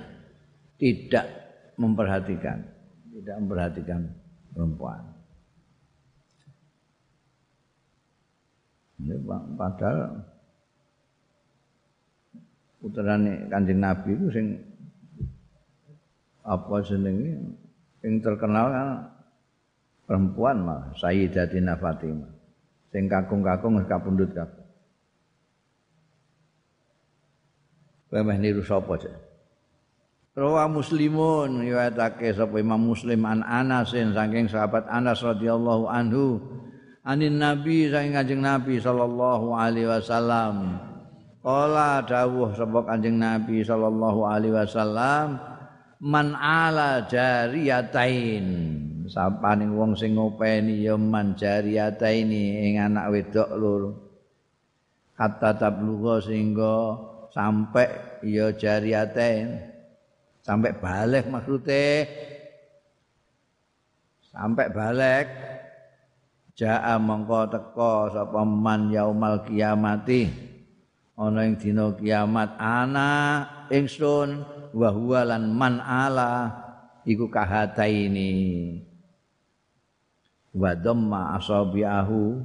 tidak 0.76 1.24
memperhatikan 1.80 2.60
tidak 3.14 3.36
memperhatikan 3.40 4.02
perempuan. 4.52 5.00
Ini 9.00 9.16
padahal 9.56 10.28
putrane 12.84 13.48
kanjeng 13.48 13.80
nabi 13.80 14.12
itu 14.12 14.28
sing 14.34 14.48
apa 16.44 16.76
jenenge? 16.84 17.56
Yang 18.04 18.16
terkenal 18.24 18.68
kan 18.72 18.88
perempuan 20.04 20.60
mah 20.64 20.92
Sayyidatina 21.00 21.80
Fatimah. 21.80 22.32
Sing 22.94 23.10
kakung-kakung 23.10 23.82
kapundhut 23.90 24.30
kabeh 24.38 24.64
Kowe 28.14 28.22
meh 28.22 28.38
niru 28.38 28.62
sapa 28.62 28.94
cek? 28.94 29.10
Rawa 30.38 30.70
Muslimun 30.70 31.66
riwayatake 31.66 32.30
sapa 32.38 32.62
Imam 32.62 32.78
Muslim 32.78 33.26
an 33.26 33.42
Anas 33.42 33.90
saking 33.90 34.46
sahabat 34.46 34.86
Anas 34.86 35.26
radhiyallahu 35.26 35.90
anhu 35.90 36.38
anin 37.02 37.42
Nabi 37.42 37.90
saking 37.90 38.14
Kanjeng 38.14 38.46
Nabi 38.46 38.78
sallallahu 38.78 39.58
alaihi 39.58 39.90
wasallam. 39.90 40.78
Kala 41.42 42.06
dawuh 42.06 42.54
sapa 42.54 42.86
Kanjeng 42.86 43.18
Nabi 43.18 43.66
sallallahu 43.66 44.30
alaihi 44.30 44.62
wasallam 44.62 45.42
man 46.04 46.36
ala 46.36 47.08
jariyatain. 47.08 48.46
Sapaning 49.08 49.76
wong 49.76 49.96
sing 49.96 50.20
ngopeni 50.20 50.84
ya 50.84 51.00
man 51.00 51.36
jariyataini 51.40 52.68
ing 52.68 52.74
anak 52.84 53.08
wedok 53.16 53.50
loro. 53.56 53.92
Kata 55.16 55.56
tablugha 55.56 56.20
sehingga 56.20 57.00
sampai 57.32 58.20
ya 58.28 58.52
jariyatain. 58.52 59.72
Sampai 60.44 60.76
balik 60.76 61.32
maksudnya 61.32 62.04
sampai 64.28 64.68
balik. 64.76 65.28
Jaa 66.54 67.02
mongko 67.02 67.50
teko 67.50 68.12
sapa 68.12 68.44
man 68.44 68.92
yaumal 68.92 69.42
kiamati. 69.48 70.52
Ana 71.14 71.46
ing 71.46 71.56
dina 71.62 71.94
kiamat 71.94 72.58
ana 72.58 73.10
ingsun 73.70 74.63
wa 74.74 74.90
huwa 74.90 75.22
lan 75.24 75.54
man 75.54 75.78
ala 75.80 76.50
iku 77.06 77.30
kahataini. 77.30 78.34
Wa 80.54 80.74
dhamma 80.78 81.38
asabiahu. 81.38 82.42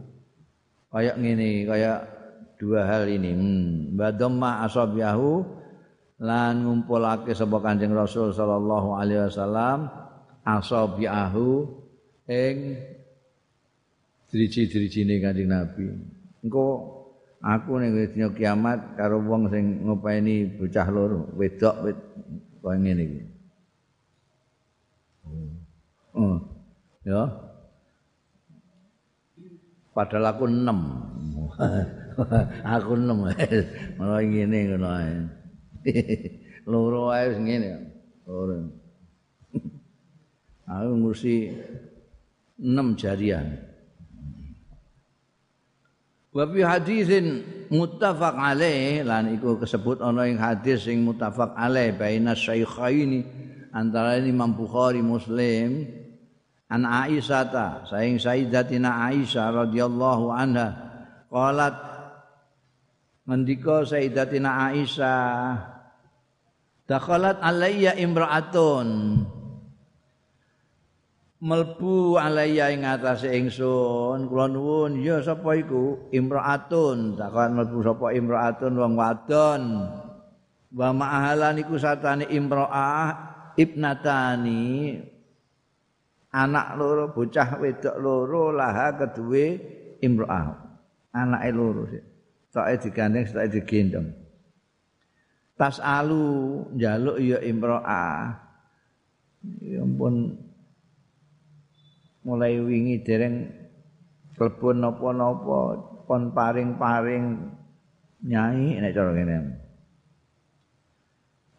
Kaya 0.88 1.12
ngene 1.16 1.68
kaya 1.68 2.04
dua 2.60 2.84
hal 2.84 3.08
ini. 3.08 3.30
Hmm. 3.32 3.96
wa 3.96 4.08
dhamma 4.12 4.64
asabiahu 4.68 5.44
lan 6.18 6.66
ngumpulake 6.66 7.30
sapa 7.32 7.62
Kanjeng 7.62 7.94
Rasul 7.94 8.34
sallallahu 8.34 8.98
alaihi 8.98 9.22
wasallam 9.28 9.86
asabiahu 10.42 11.68
ing 12.26 12.56
driji-drijine 14.28 15.20
Kanjeng 15.22 15.48
Nabi. 15.48 15.86
Engko 16.44 16.97
aku 17.42 17.78
ning 17.78 17.94
dina 18.10 18.28
kiamat 18.34 18.98
karo 18.98 19.22
wong 19.22 19.46
sing 19.52 19.86
ngopeni 19.86 20.58
bocah 20.58 20.88
loro 20.90 21.30
wedok 21.38 21.76
wed 21.86 21.98
kaya 22.58 22.76
ngene 22.84 23.02
iki. 23.06 23.20
Oh. 26.12 26.36
Ya. 27.06 27.22
Padahal 29.94 30.34
aku 30.34 30.44
6. 30.50 30.68
aku 32.76 32.92
6. 32.98 33.08
Malah 33.98 34.20
ngene 34.20 34.58
ngono 34.68 34.88
ae. 34.92 35.14
loro 36.70 37.08
ae 37.14 37.24
wis 37.32 37.40
ngene. 37.40 37.68
Loro. 38.26 38.68
aku 40.68 40.90
ngurusi 40.98 41.54
6 42.60 43.00
jariah. 43.00 43.67
Wa 46.38 46.46
fi 46.46 46.62
hadisin 46.62 47.42
muttafaq 47.66 48.38
alaih 48.38 49.02
lan 49.02 49.34
iku 49.34 49.58
kesebut 49.58 49.98
ana 49.98 50.22
ing 50.30 50.38
hadis 50.38 50.86
sing 50.86 51.02
muttafaq 51.02 51.50
alaih 51.58 51.90
baina 51.98 52.38
syaikhaini 52.38 53.26
antara 53.74 54.22
Imam 54.22 54.54
Bukhari 54.54 55.02
Muslim. 55.02 55.98
An 56.70 56.86
Aisyah 56.86 57.42
ta 57.50 57.66
saing 57.90 58.22
Sayyidatina 58.22 59.10
Aisyah 59.10 59.66
radhiyallahu 59.66 60.30
anha 60.30 60.78
qalat 61.26 61.74
mendika 63.26 63.82
Sayyidatina 63.82 64.70
Aisyah 64.70 65.58
dakhalat 66.86 67.42
alayya 67.42 67.98
imra'atun 67.98 68.86
melbu 71.38 72.18
alaiya 72.18 72.74
ing 72.74 72.82
atase 72.86 73.30
ingsun. 73.34 74.26
Kula 74.26 74.46
nuwun 74.50 74.98
ya 74.98 75.22
sapa 75.22 75.54
iku? 75.58 76.10
Imraatun. 76.10 77.18
Takon 77.18 77.50
melbu 77.58 77.78
sapa 77.82 78.06
imraatun 78.14 78.72
wong 78.74 78.92
wadon. 78.98 79.62
Wa 80.74 80.92
ma'ahalan 80.92 81.62
iku 81.64 81.80
satane 81.80 82.28
imraah 82.28 83.08
ibnatani. 83.56 84.98
Anak 86.28 86.76
loro 86.76 87.08
bocah 87.08 87.56
wedok 87.56 87.96
loro 87.96 88.52
laha 88.52 88.92
kedue 89.00 89.56
imro'ah 90.04 90.44
anake 91.16 91.50
loro 91.56 91.88
sih 91.88 92.04
soke 92.52 92.74
digandeng 92.84 93.24
soke 93.24 93.48
digendong. 93.48 94.08
Tas 95.56 95.80
alu 95.82 96.68
njaluk 96.76 97.16
ya 97.18 97.40
imro'ah 97.42 98.36
ya 99.64 99.80
ampun 99.82 100.36
mulai 102.28 102.60
wingi 102.60 103.00
dereng 103.00 103.48
klebon 104.36 104.84
napa-napa 104.84 105.60
pon 106.04 106.28
paring-paring 106.36 107.24
nyai 108.28 108.76
nek 108.84 108.92
cara 108.92 109.10
ngene. 109.16 109.36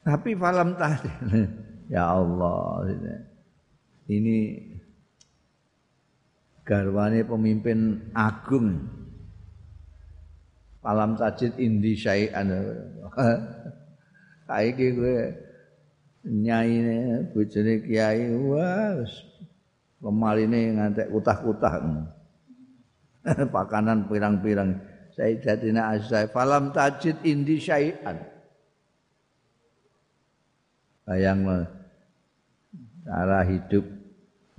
Tapi 0.05 0.37
falam 0.37 0.77
tadi 0.77 1.09
ya 1.93 2.13
Allah 2.13 2.85
ini 4.09 4.37
garwane 6.61 7.25
pemimpin 7.25 8.13
agung. 8.13 8.77
Palam 10.79 11.17
tajid 11.19 11.57
indi 11.59 11.97
syai'an. 11.97 12.47
Saiki 14.47 14.87
kowe 14.97 15.17
nyaine 16.25 17.29
bojone 17.33 17.85
kiai 17.85 18.33
wah 18.33 19.03
lemaline 19.99 20.79
ngantek 20.79 21.11
kutah-kutah 21.11 21.73
pakanan 23.55 24.07
pirang-pirang 24.07 24.79
Sayyidatina 25.15 25.95
Aisyah 25.95 26.31
falam 26.31 26.71
tajid 26.71 27.19
indi 27.27 27.59
syai'an 27.59 28.23
bayang 31.03 31.67
cara 33.03 33.41
hidup 33.43 33.99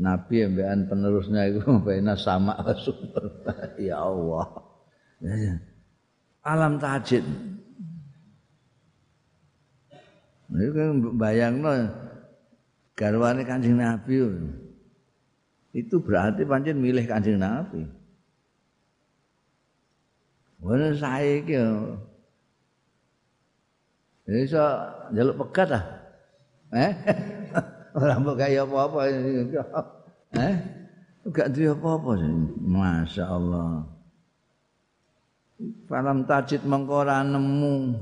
Nabi 0.00 0.48
ambekan 0.48 0.88
penerusnya 0.88 1.52
itu 1.52 1.60
baina 1.84 2.16
sama 2.16 2.56
super. 2.80 3.44
ya 3.76 4.00
Allah. 4.00 4.48
Alam 6.40 6.80
tajid. 6.80 7.20
Ini 10.50 10.66
kan 10.72 10.90
bayang 11.14 11.62
garwane 12.96 13.44
kancing 13.44 13.76
Nabi 13.76 14.14
itu 15.70 16.02
berarti 16.02 16.42
pancen 16.42 16.82
milih 16.82 17.06
kancing 17.06 17.38
Nabi. 17.38 17.86
Saya 21.00 21.40
ki, 21.40 21.56
ini 24.28 24.44
so 24.44 24.60
jaluk 25.16 25.40
pegat 25.48 25.72
ah, 25.72 25.84
eh? 26.76 26.92
ora 27.98 28.20
mbok 28.20 28.36
kaya 28.36 28.68
apa-apa. 28.68 29.00
Eh? 30.36 30.54
Enggak 31.24 31.48
duwe 31.56 31.72
apa-apa 31.72 32.10
sih. 32.20 32.34
Masyaallah. 32.60 33.72
Falam 35.88 36.28
tajid 36.28 36.62
mengko 36.68 37.08
ora 37.08 37.24
nemu 37.24 37.96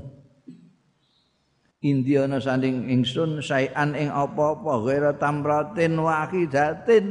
Indiana 1.79 2.43
sanding 2.43 2.91
ingsun 2.91 3.39
sayan 3.39 3.95
ing 3.95 4.11
apa-apa 4.11 4.83
ghera 4.83 5.11
tamratin 5.15 5.95
wahidatin 5.95 7.07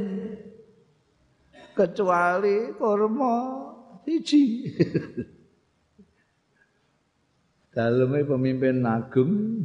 kecuali 1.78 2.74
kurma 2.74 3.34
siji. 4.02 4.66
Daleme 7.78 8.26
pemimpin 8.26 8.82
agung 8.82 9.62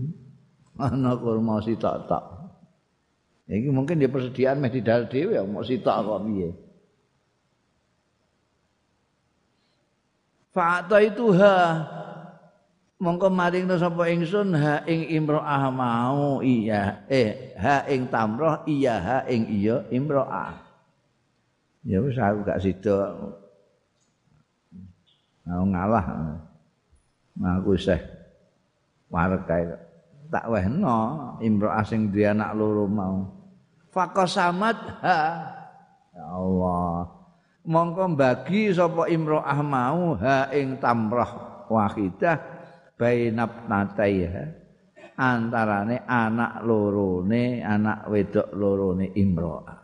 ana 0.78 1.18
kurma 1.18 1.58
sitok-tok. 1.66 2.46
Iki 3.50 3.74
mungkin 3.74 3.98
dia 3.98 4.08
persediaan 4.08 4.62
meh 4.62 4.70
dhewe 4.70 5.42
mau 5.50 5.66
sitok 5.66 5.98
kok 6.06 6.22
piye. 6.30 6.50
Fa'ata 10.54 11.02
itu 11.02 11.34
ha 11.34 11.82
mongko 13.02 13.34
maring 13.34 13.66
sapa 13.74 14.06
ingsun 14.14 14.54
ha 14.54 14.86
ing 14.86 15.10
imro'ah 15.18 15.74
mau 15.74 16.46
iya 16.46 17.02
eh 17.10 17.58
ha 17.58 17.90
ing 17.90 18.06
tamroh 18.08 18.62
iya 18.70 19.02
ha 19.02 19.18
ing 19.26 19.50
iya 19.50 19.90
imro'ah. 19.90 20.73
Ya 21.84 22.00
wis 22.00 22.16
aku 22.16 22.48
gak 22.48 22.64
sida. 22.64 23.12
Mau 25.44 25.64
ngalah. 25.68 26.06
Nah, 27.34 27.60
aku 27.60 27.76
seh 27.76 28.00
warek 29.12 29.44
tak 30.34 30.50
wehno 30.50 31.38
imro'ah 31.46 31.86
sing 31.86 32.10
duwe 32.10 32.26
anak 32.26 32.58
loro 32.58 32.90
mau. 32.90 33.30
faqasamat 33.94 34.78
ha. 35.06 35.18
Ya 36.10 36.26
Allah. 36.26 37.06
Mongko 37.64 38.18
bagi 38.18 38.74
sapa 38.74 39.06
imro'ah 39.08 39.60
mau 39.62 40.18
ha 40.18 40.50
ing 40.50 40.82
tamrah 40.82 41.64
wahidah 41.70 42.42
bainab 42.98 43.70
nataiha 43.70 44.46
antarane 45.14 46.02
anak 46.10 46.66
lorone 46.66 47.62
anak 47.62 48.10
wedok 48.10 48.50
lorone 48.58 49.14
imro'ah 49.14 49.83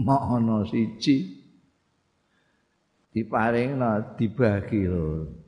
mono 0.00 0.64
siji 0.68 1.36
diparingna 3.12 4.16
dibagi 4.16 4.84
loro 4.84 5.46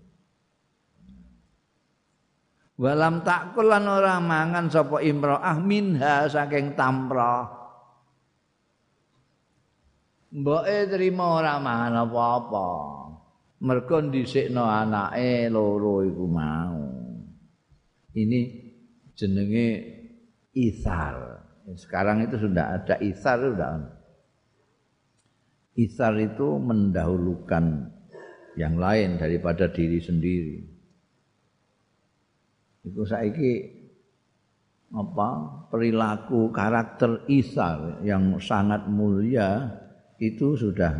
Walam 2.78 3.26
takul 3.26 3.74
lan 3.74 3.90
ora 3.90 4.22
mangan 4.22 4.70
sapa 4.70 5.02
imro'ah 5.02 5.58
minha 5.58 6.30
saking 6.30 6.78
tamrah. 6.78 7.50
Mboke 10.30 10.86
trima 10.86 11.42
ora 11.42 11.58
mangan 11.58 12.06
apa-apa. 12.06 12.68
Mergo 13.66 13.98
dhisikno 13.98 14.62
anake 14.70 15.50
loro 15.50 16.06
iku 16.06 16.24
mau. 16.30 16.86
Ini 18.14 18.40
jenenge 19.10 19.68
isar. 20.54 21.42
Sekarang 21.74 22.22
itu 22.22 22.38
sudah 22.38 22.78
ada 22.78 22.94
isar 23.02 23.42
sudah. 23.42 23.97
Isar 25.78 26.18
itu 26.18 26.58
mendahulukan 26.58 27.94
yang 28.58 28.74
lain 28.74 29.14
daripada 29.14 29.70
diri 29.70 30.02
sendiri. 30.02 30.58
Iku 32.82 33.06
saiki 33.06 33.78
apa 34.90 35.28
perilaku 35.70 36.50
karakter 36.50 37.22
Isa 37.30 38.00
yang 38.02 38.42
sangat 38.42 38.90
mulia 38.90 39.70
itu 40.18 40.58
sudah 40.58 40.96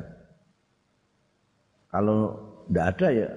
kalau 1.88 2.36
tidak 2.68 2.86
ada 2.94 3.08
ya 3.08 3.28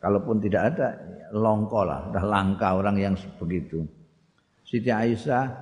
kalaupun 0.00 0.40
tidak 0.40 0.62
ada 0.74 0.88
longko 1.36 1.80
lah 1.84 2.08
sudah 2.08 2.24
langka 2.24 2.68
orang 2.80 2.96
yang 2.96 3.14
begitu 3.36 3.84
Siti 4.64 4.88
Aisyah 4.88 5.52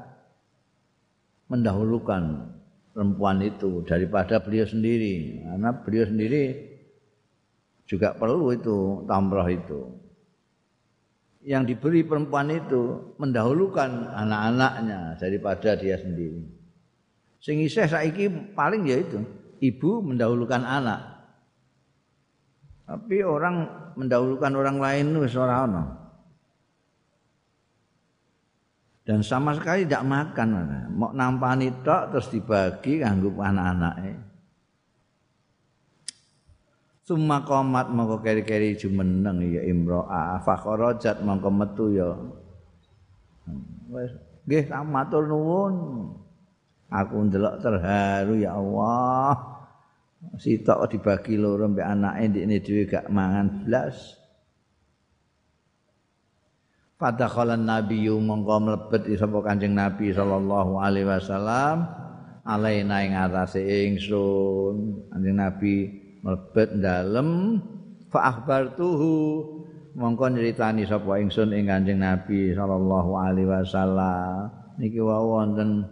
mendahulukan 1.51 2.47
perempuan 2.93 3.41
itu 3.41 3.83
daripada 3.89 4.39
beliau 4.39 4.69
sendiri 4.69 5.43
karena 5.43 5.71
beliau 5.81 6.05
sendiri 6.07 6.45
juga 7.89 8.15
perlu 8.15 8.53
itu 8.53 9.05
tamroh 9.09 9.49
itu 9.49 9.81
yang 11.43 11.67
diberi 11.67 12.07
perempuan 12.07 12.55
itu 12.55 13.15
mendahulukan 13.19 14.15
anak-anaknya 14.15 15.19
daripada 15.19 15.75
dia 15.75 15.99
sendiri. 15.99 16.47
Sing 17.43 17.59
isih 17.59 17.91
saiki 17.91 18.55
paling 18.55 18.87
ya 18.87 19.03
itu, 19.03 19.19
ibu 19.59 19.99
mendahulukan 20.07 20.63
anak. 20.63 21.03
Tapi 22.87 23.27
orang 23.27 23.67
mendahulukan 23.99 24.53
orang 24.55 24.79
lain 24.79 25.07
ora 25.19 25.67
ana. 25.67 25.85
Dan 29.03 29.27
sama 29.27 29.51
sekali 29.59 29.83
tidak 29.83 30.07
makan, 30.07 30.49
mau 30.95 31.11
nampani 31.11 31.75
tok 31.83 32.15
terus 32.15 32.31
dibagi 32.31 33.03
kanggo 33.03 33.35
anak-anaknya. 33.35 34.15
Summa 37.03 37.43
qomat 37.43 37.91
mongko 37.91 38.23
keri-keri 38.23 38.79
jumeneng 38.79 39.43
ya 39.43 39.67
imro'a 39.67 40.39
fakharajat 40.47 41.19
mongko 41.27 41.51
metu 41.51 41.87
ya. 41.91 42.15
Wis 43.91 44.15
nggih 44.47 44.71
matur 44.87 45.27
nuwun. 45.27 45.75
Aku 46.93 47.27
ndelok 47.27 47.59
terharu 47.59 48.39
ya 48.39 48.55
Allah. 48.55 49.35
Sitok 50.39 50.95
dibagi 50.95 51.35
loro 51.35 51.67
mbek 51.67 51.83
anake 51.83 52.23
ndekne 52.31 52.57
dhewe 52.63 52.87
gak 52.87 53.11
mangan 53.11 53.67
blas. 53.67 54.22
Fadakhalan 57.03 57.67
nabiyyu 57.67 58.15
mongko 58.23 58.63
mlebet 58.63 59.11
sapa 59.19 59.43
Kanjeng 59.43 59.75
Nabi 59.75 60.15
sallallahu 60.15 60.79
alaihi 60.79 61.11
wasallam 61.11 61.83
alaina 62.47 63.03
ing 63.03 63.19
atase 63.19 63.59
ingsun. 63.59 65.03
Kanjeng 65.11 65.35
Nabi 65.35 65.91
mlebet 66.23 66.79
dalem 66.79 67.59
fa 68.07 68.31
akhbartuhu 68.31 69.19
mongko 69.99 70.31
nyritani 70.31 70.87
sapa 70.87 71.19
ingsun 71.19 71.51
ing 71.51 71.67
Kanjeng 71.67 71.99
Nabi 71.99 72.55
sallallahu 72.55 73.19
alaihi 73.19 73.51
wasallam 73.51 74.55
niki 74.79 75.03
wau 75.03 75.43
wonten 75.43 75.83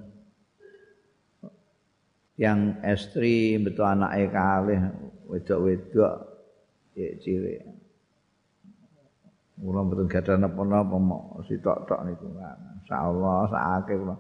yang 2.39 2.79
estri 2.87 3.59
betul 3.59 3.83
anake 3.83 4.31
kalih 4.31 4.95
wedok-wedok 5.27 6.15
cilik 6.95 7.70
Kula 9.61 9.85
mboten 9.85 10.09
gadah 10.09 10.41
napa-napa 10.41 10.97
mok 10.97 11.45
sitok-tok 11.45 12.01
niku. 12.09 12.33
Insyaallah 12.81 13.39
sakake 13.53 13.93
kula 14.01 14.17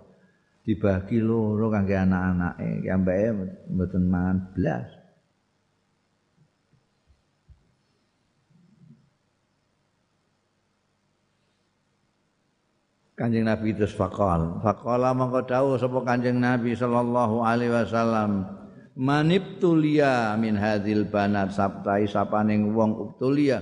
dibagi 0.61 1.18
loro 1.24 1.72
kangge 1.72 1.96
anak-anake, 1.96 2.85
ambeke 2.92 3.29
mboten 3.72 4.05
mangan 4.05 4.38
blas. 4.53 4.88
Kanjeng 13.16 13.44
Nabi 13.44 13.76
terus 13.76 13.92
fakal. 13.92 14.64
Fakala 14.64 15.12
mongko 15.12 15.44
dawuh 15.44 15.76
sapa 15.76 16.00
Kanjeng 16.09 16.40
Nabi 16.40 16.72
sallallahu 16.72 17.44
alaihi 17.44 17.68
wasallam, 17.68 18.48
"Manibtulia 18.96 20.33
min 20.40 20.57
hadhil 20.57 21.05
banat 21.05 21.53
sabtai 21.53 22.09
sapaning 22.09 22.72
wong 22.72 22.96
ubtulia 22.96 23.61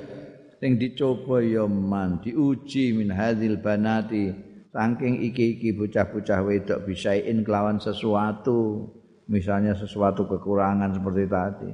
sing 0.59 0.79
dicoba 0.79 1.38
ya 1.42 1.64
man 1.71 2.18
diuji 2.23 2.94
min 2.94 3.14
hadhil 3.14 3.62
banati 3.62 4.35
saking 4.75 5.25
iki-iki 5.25 5.75
bocah-bocah 5.75 6.40
wedok 6.44 6.85
bisain 6.87 7.42
kelawan 7.42 7.81
sesuatu, 7.81 8.90
misalnya 9.27 9.75
sesuatu 9.75 10.29
kekurangan 10.29 10.92
seperti 10.94 11.25
tadi. 11.27 11.71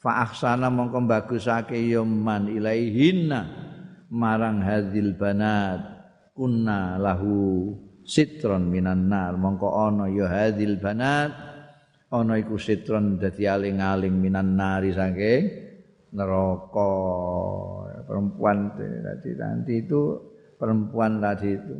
Fa 0.00 0.24
ahsana 0.24 0.72
mongko 0.72 1.04
bagusake 1.04 1.76
ya 1.76 2.00
man 2.00 2.48
ilaihinna 2.48 3.40
marang 4.08 4.64
hadhil 4.64 5.12
banat 5.12 5.84
kunna 6.32 6.96
lahu 6.96 7.76
sitron 8.00 8.64
minan 8.72 9.12
nar 9.12 9.36
mongko 9.36 9.68
ana 9.76 10.08
ya 10.08 10.24
hadil 10.24 10.80
banat 10.80 11.36
ana 12.08 12.32
iku 12.40 12.56
sitron 12.56 13.20
dadi 13.20 13.44
aling-aling 13.44 14.16
minan 14.16 14.56
nari 14.56 14.96
saking 14.96 15.69
neraka 16.10 16.90
perempuan 18.06 18.74
tadi 18.74 19.30
nanti 19.38 19.72
itu 19.86 20.18
perempuan 20.58 21.22
tadi 21.22 21.54
itu 21.54 21.76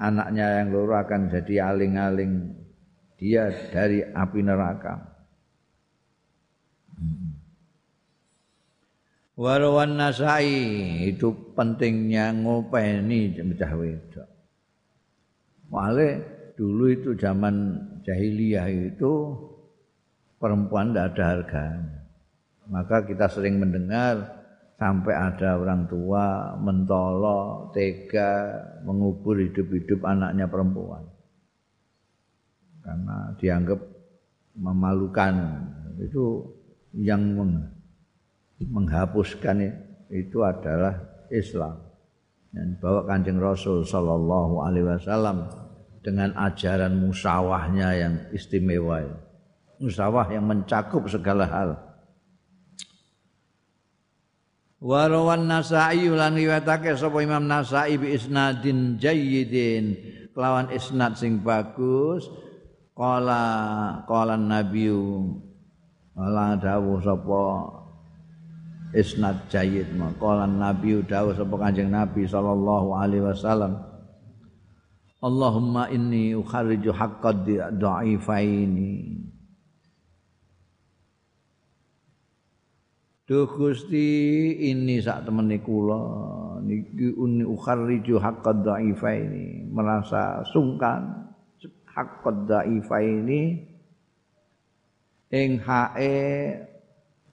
anaknya 0.00 0.64
yang 0.64 0.74
loro 0.74 0.96
akan 0.96 1.30
jadi 1.30 1.70
aling-aling 1.70 2.56
dia 3.20 3.52
dari 3.68 4.00
api 4.00 4.40
neraka. 4.40 4.96
Hmm. 6.96 7.36
Warawan 9.40 9.96
nasai 9.96 10.52
itu 11.08 11.32
pentingnya 11.56 12.32
ngopeni 12.32 13.36
cah 13.56 13.72
wedok. 13.72 14.28
Wale 15.72 16.08
dulu 16.56 16.92
itu 16.92 17.16
zaman 17.16 17.76
jahiliyah 18.04 18.68
itu 18.68 19.12
perempuan 20.36 20.92
tidak 20.92 21.16
ada 21.16 21.24
harganya. 21.24 21.99
Maka 22.70 23.02
kita 23.02 23.26
sering 23.26 23.58
mendengar 23.58 24.40
sampai 24.78 25.12
ada 25.12 25.58
orang 25.58 25.90
tua 25.90 26.54
mentolo, 26.56 27.68
tega, 27.74 28.62
mengubur 28.86 29.36
hidup-hidup 29.42 30.00
anaknya 30.06 30.46
perempuan. 30.46 31.04
Karena 32.80 33.34
dianggap 33.36 33.80
memalukan. 34.56 35.34
Itu 36.00 36.48
yang 36.96 37.36
meng 37.36 37.52
menghapuskan 38.60 39.56
itu 40.08 40.38
adalah 40.46 40.96
Islam. 41.28 41.76
Dan 42.50 42.78
bawa 42.82 43.06
kanjeng 43.06 43.38
Rasul 43.38 43.86
Sallallahu 43.86 44.64
Alaihi 44.64 44.86
Wasallam 44.86 45.46
dengan 46.02 46.34
ajaran 46.34 46.98
musawahnya 46.98 47.88
yang 47.94 48.14
istimewa. 48.32 49.06
Musawah 49.80 50.28
yang 50.32 50.44
mencakup 50.44 51.06
segala 51.08 51.46
hal. 51.46 51.89
Warawan 54.80 55.44
Nasa'i 55.44 56.08
lan 56.08 56.40
riwayatake 56.40 56.96
sapa 56.96 57.20
Imam 57.20 57.44
Nasa'i 57.44 58.00
bi 58.00 58.16
isnadin 58.16 58.96
jayyidin. 58.96 59.92
Kelawan 60.32 60.72
isnad 60.72 61.20
sing 61.20 61.44
bagus 61.44 62.24
qala 62.96 64.00
qala 64.08 64.40
nabiyyu 64.40 65.36
wala 66.16 66.56
dawuh 66.56 66.96
sapa 67.04 67.44
isnad 68.96 69.52
jayyid 69.52 69.92
maqalan 70.00 70.56
nabi 70.56 70.96
dawuh 71.04 71.36
sapa 71.36 71.60
kanjeng 71.60 71.92
nabi 71.92 72.24
sallallahu 72.24 72.96
alaihi 72.96 73.28
wasallam. 73.28 73.84
Allahumma 75.20 75.92
inni 75.92 76.32
ukharriju 76.32 76.96
haqqad 76.96 77.44
dha'ifaini 77.76 79.19
Duh 83.30 83.46
Gusti 83.46 84.10
ini 84.74 84.98
sak 84.98 85.22
temene 85.22 85.62
kula. 85.62 86.02
Niki 86.66 87.14
uni 87.14 87.46
ukharriju 87.46 88.18
haqqad 88.18 88.66
dha'ifaini 88.66 89.70
merasa 89.70 90.42
sungkan 90.50 91.30
haqqad 91.86 92.50
dha'ifaini 92.50 93.70
ing 95.30 95.62
hae 95.62 96.18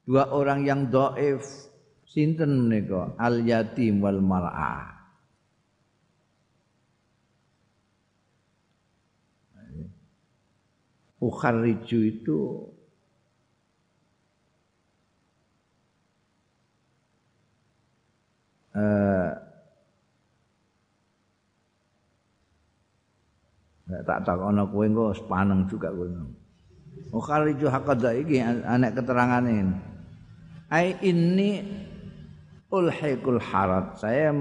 dua 0.05 0.29
orang 0.37 0.69
yang 0.69 0.85
doif 0.93 1.41
sinten 2.05 2.69
menika? 2.69 3.17
Al 3.17 3.41
yatim 3.41 3.97
wal 3.97 4.21
mar'ah 4.21 4.97
ukharriju 11.17 11.99
itu 12.05 12.37
eh, 18.77 19.29
Nek 23.87 24.03
tak 24.03 24.27
takono 24.27 24.67
kowe 24.67 24.83
engko 24.83 25.15
paneng 25.31 25.63
juga 25.71 25.87
kowe. 25.95 26.11
Oh 27.15 27.23
kharij 27.23 27.63
haqadha 27.63 28.11
iki 28.19 28.43
anek 28.43 28.99
keterangane. 28.99 29.79
Ai 30.67 30.99
inni 30.99 31.63
ulhiqul 32.67 33.39
harat. 33.39 33.95
Saya 33.95 34.35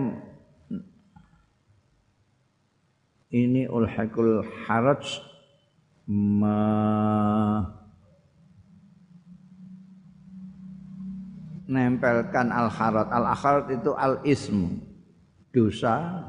ini 3.31 3.71
ulhiqul 3.71 4.43
harat. 4.67 5.07
Ma... 6.11 6.59
menempelkan 11.67 12.55
al 12.55 12.71
harat 12.71 13.11
al 13.11 13.27
harat 13.35 13.67
itu 13.75 13.91
al 13.95 14.23
ism 14.23 14.79
dosa. 15.51 16.23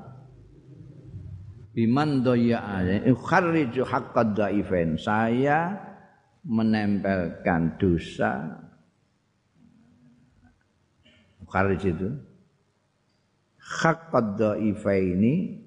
Biman 1.78 2.26
doya 2.26 2.82
ukharriju 3.06 3.86
haqqad 3.86 4.34
dhaifain 4.34 4.98
saya 4.98 5.78
menempelkan 6.42 7.78
dosa. 7.78 8.66
Kharij 11.48 11.96
itu. 11.96 12.10
Hak 13.62 14.12
ini 14.90 15.64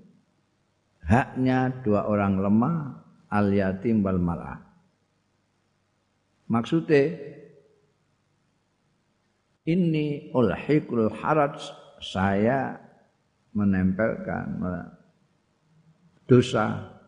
haknya 1.05 1.73
dua 1.81 2.11
orang 2.11 2.43
lemah. 2.43 2.77
Al 3.31 3.55
yatim 3.55 4.03
wal 4.03 4.19
mar'ah. 4.19 4.59
Maksudnya 6.51 7.15
ini 9.71 10.35
ulhiqul 10.35 11.15
haraj 11.15 11.63
saya 12.03 12.81
menempelkan 13.55 14.59
dosa 16.27 16.99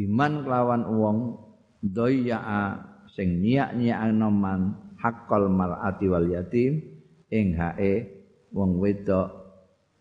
iman 0.00 0.32
kelawan 0.44 0.82
wong 0.88 1.18
doya 1.84 2.40
sing 3.12 3.40
nyiak-nyiak 3.40 4.12
noman 4.12 4.76
hakal 5.00 5.48
mar'ati 5.48 6.06
wal 6.08 6.28
yatim 6.28 6.80
ing 7.32 7.56
hae 7.56 8.04
wong 8.52 8.80
wedok 8.80 9.28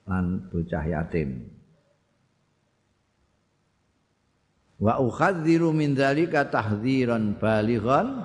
lan 0.05 0.47
bocah 0.51 0.85
yatim. 0.85 1.55
Wa 4.75 4.99
ukhadziru 4.99 5.71
min 5.71 5.95
dzalika 5.95 6.51
tahdziran 6.51 7.39
balighan 7.39 8.21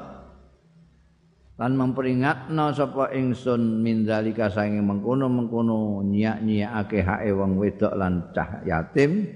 lan 1.60 1.76
memperingatno 1.76 2.72
sapa 2.72 3.12
ingsun 3.12 3.84
min 3.84 4.08
dzalika 4.08 4.48
saking 4.48 4.80
mengkono-mengkono 4.80 6.00
nyiak-nyiakake 6.08 7.04
hae 7.04 7.36
wong 7.36 7.60
wedok 7.60 7.92
lan 8.00 8.32
cah 8.32 8.64
yatim 8.64 9.28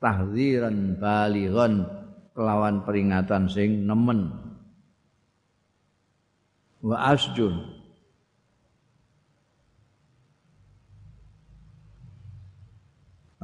tahdziran 0.00 0.96
balighan 0.96 1.84
kelawan 2.32 2.80
peringatan 2.80 3.44
sing 3.52 3.84
nemen. 3.84 4.32
Wa 6.80 7.12
asjun. 7.12 7.76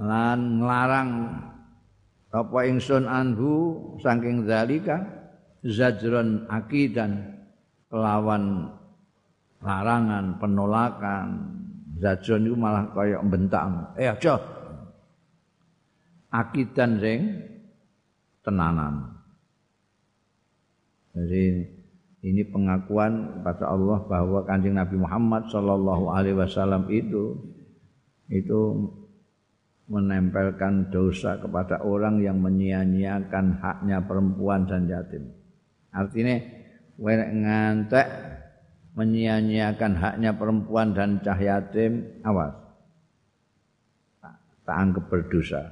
Lan 0.01 0.65
nglarang 0.65 1.11
apa 2.33 2.59
ingsun 2.65 3.05
anhu 3.05 3.53
saking 4.01 4.49
zalika 4.49 5.05
zajron 5.61 6.49
akidan 6.49 7.36
kelawan 7.97 8.69
larangan 9.65 10.37
penolakan 10.37 11.27
zajron 11.97 12.45
itu 12.45 12.57
malah 12.61 12.93
kayak 12.93 13.25
bentak. 13.25 13.65
Eh 13.97 14.13
aja. 14.13 14.37
Akidan 16.29 17.01
sing 17.01 17.21
tenanan. 18.45 19.17
Jadi 21.17 21.65
ini 22.21 22.43
pengakuan 22.45 23.41
pada 23.41 23.73
Allah 23.73 24.05
bahwa 24.05 24.45
kanjeng 24.45 24.77
Nabi 24.77 25.01
Muhammad 25.01 25.49
Shallallahu 25.49 26.13
Alaihi 26.13 26.37
Wasallam 26.37 26.93
itu 26.93 27.33
itu 28.29 28.93
menempelkan 29.89 30.93
dosa 30.93 31.41
kepada 31.41 31.81
orang 31.81 32.21
yang 32.21 32.43
menyia-nyiakan 32.43 33.63
haknya 33.63 34.03
perempuan 34.05 34.67
dan 34.67 34.91
yatim. 34.91 35.31
Artinya, 35.95 36.37
wenek 36.97 37.31
ngantek 37.33 38.09
menyia-nyiakan 38.97 39.93
haknya 40.01 40.33
perempuan 40.33 40.97
dan 40.97 41.21
cah 41.21 41.37
yatim, 41.37 42.25
awas. 42.25 42.57
Tak, 44.25 44.37
tak 44.65 44.77
anggap 44.77 45.05
berdosa. 45.13 45.63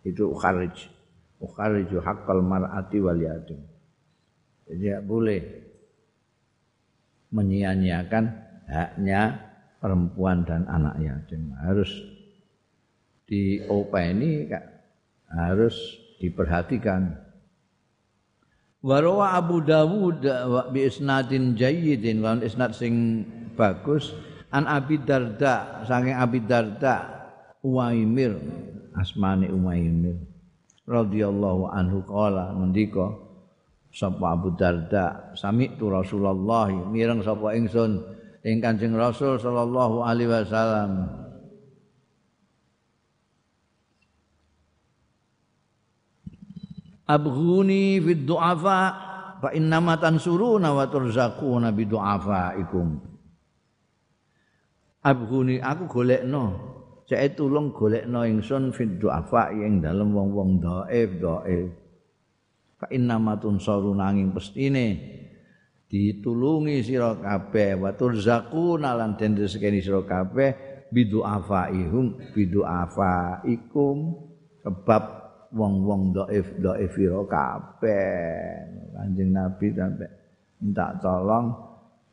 Itu 0.00 0.32
ukharij. 0.32 0.88
Ukhariju 1.40 2.00
haqqal 2.00 2.40
mar'ati 2.40 2.98
wal 3.00 3.20
yatim. 3.20 3.60
Tidak 4.64 5.04
boleh 5.04 5.40
menyia-nyiakan 7.32 8.24
haknya 8.68 9.50
perempuan 9.80 10.48
dan 10.48 10.64
anak 10.64 10.96
yatim. 11.00 11.52
Harus 11.60 11.92
diopeni 13.28 14.48
harus 15.30 15.76
diperhatikan. 16.18 17.29
Warawa 18.80 19.36
Abu 19.36 19.60
Dawud 19.60 20.24
bi 20.72 20.88
isnadin 20.88 21.52
jayyidin 21.52 22.24
wa 22.24 22.40
isnad 22.40 22.72
sing 22.72 23.24
bagus 23.52 24.16
an 24.48 24.64
Abi 24.64 24.96
Darda 25.04 25.84
saking 25.84 26.16
Abi 26.16 26.40
Darda 26.40 27.28
Uwaimir 27.60 28.40
asmane 28.96 29.52
Uwaimir 29.52 30.16
radhiyallahu 30.88 31.68
anhu 31.68 32.00
qala 32.08 32.56
ngendika 32.56 33.30
sapa 33.92 34.32
Abu 34.32 34.56
Darda? 34.56 35.36
Sami 35.36 35.76
tu 35.76 35.92
Rasulullah 35.92 36.70
mireng 36.70 37.20
sapa 37.20 37.52
ingsun? 37.54 38.00
Ing 38.40 38.64
Kanjeng 38.64 38.96
Rasul 38.96 39.36
sallallahu 39.36 40.00
alaihi 40.00 40.32
wasallam 40.32 41.04
Abghuni 47.10 47.98
fid 47.98 48.22
du'afa 48.22 48.80
fa 49.42 49.50
innama 49.50 49.98
tansuruna 49.98 50.70
wa 50.70 50.86
turzaquna 50.86 51.74
bi 51.74 51.90
du'afaikum. 51.90 52.88
Abghuni 55.02 55.58
aku 55.58 55.84
golekno. 55.90 56.44
Cek 57.10 57.34
tulung 57.34 57.74
golekno 57.74 58.22
ingsun 58.22 58.70
fid 58.70 59.02
du'afa 59.02 59.50
ing 59.50 59.82
dalem 59.82 60.14
wong-wong 60.14 60.62
dhaif 60.62 61.18
dhaif. 61.18 61.68
Fa 62.78 62.86
innamatun 62.94 63.58
saru 63.58 63.90
nanging 63.90 64.30
pestine. 64.30 65.18
Ditulungi 65.90 66.86
sira 66.86 67.18
kabeh 67.18 67.74
wa 67.82 67.90
turzaquna 67.90 68.94
lan 68.94 69.18
den 69.18 69.34
rezekine 69.34 69.82
sira 69.82 70.06
kabeh 70.06 70.70
bidu 70.94 71.26
afaihum 71.26 72.14
bidu 72.30 72.62
afaikum 72.62 74.14
sebab 74.62 75.19
wong-wong 75.50 76.14
dhaif 76.14 76.46
dhaif 76.58 76.92
sira 76.94 77.22
kabeh. 77.26 78.30
Kanjeng 78.94 79.30
nabi 79.34 79.66
sampai 79.74 80.10
minta 80.60 80.94
tolong 81.02 81.46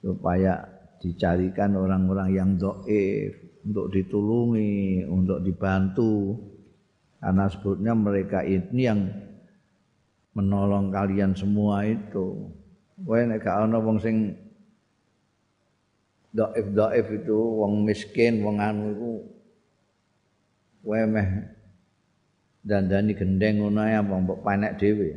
supaya 0.02 0.62
dicarikan 0.98 1.78
orang-orang 1.78 2.30
yang 2.34 2.50
dhaif 2.58 3.38
untuk 3.66 3.94
ditulungi 3.94 5.06
untuk 5.06 5.42
dibantu. 5.46 6.38
Karena 7.18 7.50
sebutnya 7.50 7.94
mereka 7.98 8.46
ini 8.46 8.82
yang 8.86 9.10
menolong 10.38 10.94
kalian 10.94 11.34
semua 11.34 11.82
itu. 11.82 12.54
Kowe 12.98 13.20
nek 13.26 13.42
gak 13.42 13.58
ana 13.70 13.78
wong 13.78 13.98
sing 14.02 14.34
dhaif-dhaif 16.34 17.10
itu 17.10 17.38
wong 17.38 17.86
miskin, 17.86 18.46
wong 18.46 18.62
anu 18.62 18.84
iku 18.94 19.14
kowe 20.86 21.02
meh 21.10 21.57
dandani 22.68 23.16
gendeng 23.16 23.64
ngono 23.64 23.80
ae 23.88 23.96
apa 23.96 24.14
mbok 24.14 24.44
panek 24.44 24.76
dhewe. 24.76 25.16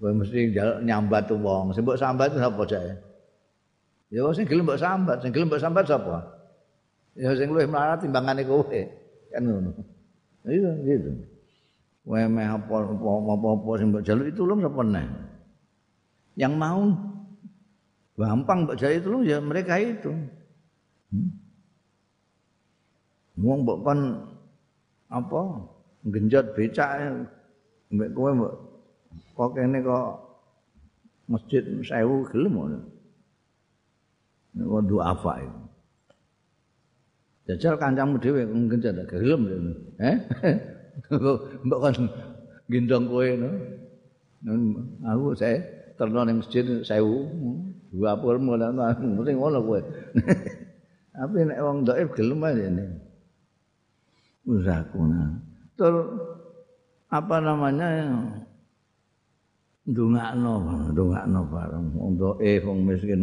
Kowe 0.00 0.10
mesti 0.16 0.52
nyambat 0.82 1.28
wong, 1.30 1.76
sing 1.76 1.84
mbok 1.84 2.00
sambat 2.00 2.32
sapa 2.32 2.62
jae? 2.64 2.92
Ya 4.08 4.24
sing 4.32 4.48
gelem 4.48 4.64
mbok 4.64 4.80
sambat, 4.80 5.20
sing 5.20 5.30
gelem 5.30 5.52
mbok 5.52 5.60
sambat 5.60 5.84
sapa? 5.84 6.24
Ya 7.14 7.36
sing 7.36 7.52
luwih 7.52 7.68
mlarat 7.68 8.00
timbangane 8.00 8.42
kowe. 8.48 8.80
Kan 9.30 9.42
ngono. 9.44 9.70
Iya 10.48 10.72
gitu. 10.82 11.12
wemeh 12.04 12.44
apa 12.44 12.76
apa 12.84 13.70
sing 13.80 13.88
mbok 13.88 14.04
jaluk 14.04 14.28
tulung 14.36 14.60
sapa 14.60 14.80
neh 14.84 15.08
yang 16.36 16.52
mau 16.60 16.92
gampang 18.20 18.68
mbok 18.68 18.76
jaluk 18.76 19.00
tulung 19.00 19.22
ya 19.24 19.40
mereka 19.40 19.80
itu 19.80 20.12
hmm? 20.12 21.28
wong 23.40 23.64
mbok 23.64 23.78
kon 23.80 24.00
apa 25.08 25.40
genjot 26.04 26.52
becak 26.52 27.00
mbek 27.88 28.10
kowe 28.12 28.30
kok 29.36 29.50
kene 29.56 29.78
kok 29.80 30.06
masjid 31.30 31.64
sewu 31.80 32.28
gelem 32.28 32.52
ngono. 32.52 32.80
Nek 34.54 34.66
wong 34.70 34.86
apa 35.02 35.32
itu 35.42 35.60
Jajal 37.44 37.74
kancamu 37.76 38.16
dhewe 38.20 38.44
genjot 38.44 39.04
gelem 39.08 39.42
eh 40.00 40.16
mbok 41.64 41.80
kan 41.80 41.96
gendong 42.68 43.08
kowe 43.08 43.28
no. 43.40 43.50
Aku 45.08 45.32
saya 45.32 45.60
terno 45.96 46.20
ning 46.24 46.44
masjid 46.44 46.64
1000 46.84 46.84
dua 47.94 48.18
puluh 48.18 48.42
mulai 48.42 48.74
mesti 48.74 49.32
ngono 49.32 49.58
kowe. 49.64 49.80
Tapi 51.14 51.46
nek 51.46 51.62
wong 51.62 51.86
dhaif 51.86 52.08
gelem 52.12 52.42
ae 52.42 52.58
ini. 52.58 52.84
Usahaku 54.44 54.98
Tur 55.74 55.94
apa 57.10 57.36
namanya 57.42 57.88
ndongakno, 59.84 60.52
ndongakno 60.94 61.40
bareng 61.50 61.86
wong 61.98 62.12
dhaif 62.16 62.62
wong 62.64 62.78
miskin. 62.88 63.20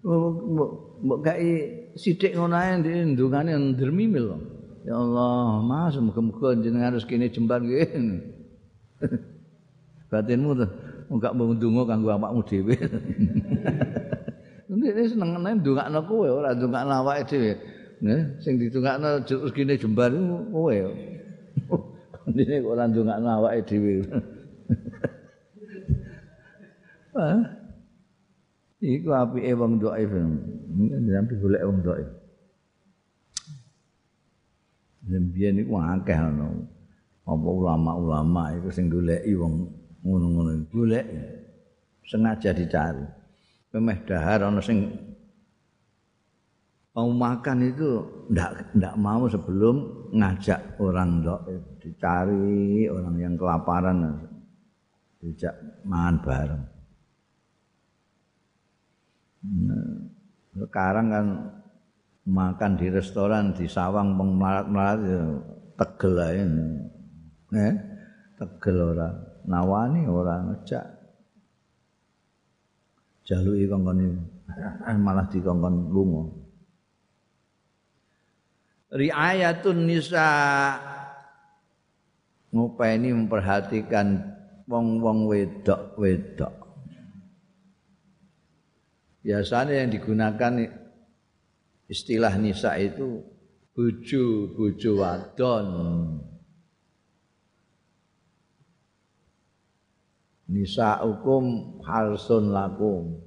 Mbok 0.00 1.18
gawe 1.24 1.50
sithik 1.96 2.36
ngono 2.36 2.54
ae 2.56 2.78
ndongane 2.78 3.52
ndermimil. 3.56 4.26
Ya 4.80 4.96
Allah, 4.96 5.60
Mas, 5.60 5.92
muga-muga 6.00 6.56
harus 6.56 7.04
kene 7.04 7.28
jembar 7.28 7.60
nggih. 7.60 7.84
Batinmu 10.10 10.56
tuh 10.56 10.70
enggak 11.12 11.32
mau 11.36 11.52
ndonga 11.52 11.82
kanggo 11.86 12.08
awakmu 12.10 12.42
dhewe. 12.48 12.74
Ini 14.70 15.02
seneng 15.10 15.36
nek 15.42 15.60
ndongakno 15.60 15.98
kowe 16.06 16.28
ora 16.30 16.56
ndongakno 16.56 16.92
awake 17.04 17.24
dhewe. 17.28 17.52
Nggih, 18.00 18.20
sing 18.40 18.54
ditungakno 18.56 19.20
rezekine 19.26 19.76
jembar 19.76 20.10
kowe. 20.48 20.76
Ini 22.30 22.62
kok 22.62 22.70
ora 22.70 22.86
ndongakno 22.86 23.28
awake 23.28 23.66
dhewe. 23.66 23.92
Iku 28.80 29.08
apike 29.12 29.52
wong 29.58 29.72
dhaif. 29.82 30.12
Sampai 31.10 31.36
golek 31.42 31.62
wong 31.66 31.78
dhaif. 31.82 32.08
Biyen 35.10 35.60
iku 35.60 35.74
akeh 35.76 36.16
ana. 36.16 36.48
Apa 37.26 37.46
ulama-ulama 37.46 38.54
iku 38.58 38.70
sing 38.70 38.86
goleki 38.86 39.34
wong 39.34 39.68
ngono-ngono 40.06 40.64
golek 40.70 41.06
sengaja 42.06 42.54
dicari. 42.54 43.04
Pemeh 43.70 43.98
dahar 44.06 44.46
ana 44.46 44.62
sing 44.62 44.90
mau 46.90 47.06
makan 47.06 47.70
itu 47.70 48.02
ndak 48.34 48.74
ndak 48.74 48.94
mau 48.98 49.22
sebelum 49.30 49.99
ngajak 50.10 50.80
orang 50.82 51.22
dok 51.22 51.40
dicari 51.78 52.86
orang 52.90 53.16
yang 53.18 53.34
kelaparan 53.38 54.26
dijak 55.20 55.54
makan 55.86 56.16
bareng. 56.24 56.64
Nah, 59.40 59.88
sekarang 60.56 61.06
kan 61.08 61.26
makan 62.28 62.72
di 62.76 62.86
restoran 62.92 63.56
di 63.56 63.64
sawang 63.64 64.16
pengmarat-marat 64.16 65.00
ya 65.04 65.22
tegel 65.80 66.14
ae. 66.20 66.44
Eh, 67.56 67.74
tegel 68.36 68.78
ora 68.96 69.08
nawani 69.48 70.04
ora 70.08 70.44
ngejak. 70.44 70.84
Jaluki 73.24 73.70
kongkon 73.70 74.00
malah 75.06 75.26
dikongkon 75.30 75.94
lunga. 75.94 76.49
Riayatun 78.90 79.86
nisa 79.86 80.26
ngopeni 82.50 83.14
memperhatikan 83.14 84.18
wong-wong 84.66 85.30
wedok-wedok. 85.30 86.54
Biasanya 89.22 89.84
yang 89.84 89.90
digunakan 89.94 90.52
istilah 91.86 92.34
nisa 92.34 92.74
itu 92.82 93.22
bojo-bojo 93.70 94.92
wadon. 94.98 95.68
Nisa 100.50 100.98
hukum 101.06 101.78
harsun 101.86 102.50
lakum. 102.50 103.22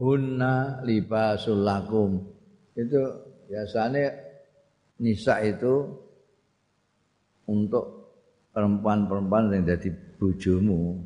Hunna 0.00 0.80
libasul 0.88 1.60
lakum. 1.60 2.32
Itu 2.72 3.28
biasanya 3.52 4.31
nisa 5.02 5.42
itu 5.42 5.90
untuk 7.50 8.14
perempuan-perempuan 8.54 9.50
yang 9.50 9.66
jadi 9.66 9.90
bojomu. 10.16 11.02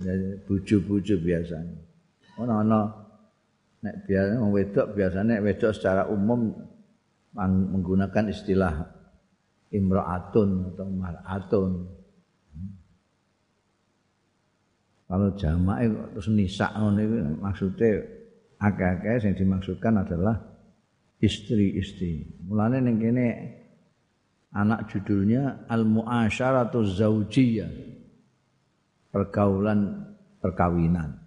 Jadi 0.00 0.40
bojo-bojo 0.48 1.14
biasanya. 1.20 1.76
Ono-ono 2.40 2.80
nek 3.82 4.08
biasa 4.08 4.40
wedok 4.40 4.86
biasanya 4.96 5.42
wedok 5.44 5.72
secara 5.76 6.08
umum 6.08 6.54
menggunakan 7.36 8.32
istilah 8.32 8.72
imra'atun 9.68 10.72
atau 10.72 10.86
mar'atun. 10.88 11.72
Kalau 15.12 15.28
jamaah 15.36 15.84
terus 16.16 16.32
nisa 16.32 16.72
maksude 17.36 18.00
akeh-akeh 18.56 19.20
sing 19.20 19.36
dimaksudkan 19.36 20.00
adalah 20.00 20.51
istri-istri. 21.22 22.42
Mulane 22.42 22.82
ning 22.82 22.98
kene 22.98 23.26
anak 24.50 24.90
judulnya 24.90 25.70
Al-Mu'asyaratu 25.70 26.82
Zaujiyah. 26.82 27.70
Pergaulan 29.14 30.12
perkawinan. 30.42 31.22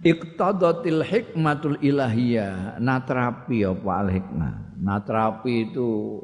Iqtadatil 0.00 1.04
hikmatul 1.04 1.76
ilahiyah 1.84 2.80
natrapi 2.80 3.66
apa 3.68 3.90
al 3.92 4.08
hikmah. 4.08 4.54
Natrapi 4.80 5.72
itu 5.72 6.20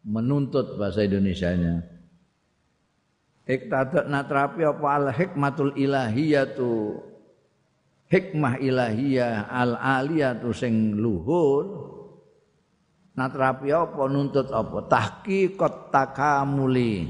menuntut 0.00 0.80
bahasa 0.80 1.04
Indonesianya. 1.04 1.84
Iqtadat 3.44 4.08
natrapi 4.08 4.64
apa 4.64 4.86
al 4.88 5.08
hikmatul 5.12 5.76
ilahiyah 5.76 6.56
tu 6.56 7.00
hikmah 8.12 8.60
ilahiyah 8.60 9.48
al 9.48 9.80
aliyatu 9.80 10.52
sing 10.52 11.00
luhur. 11.00 11.88
Natrapi 13.16 13.72
apa 13.72 14.08
nuntut 14.08 14.52
apa? 14.52 14.88
Tahqiqat 14.88 15.92
takamuli. 15.92 17.08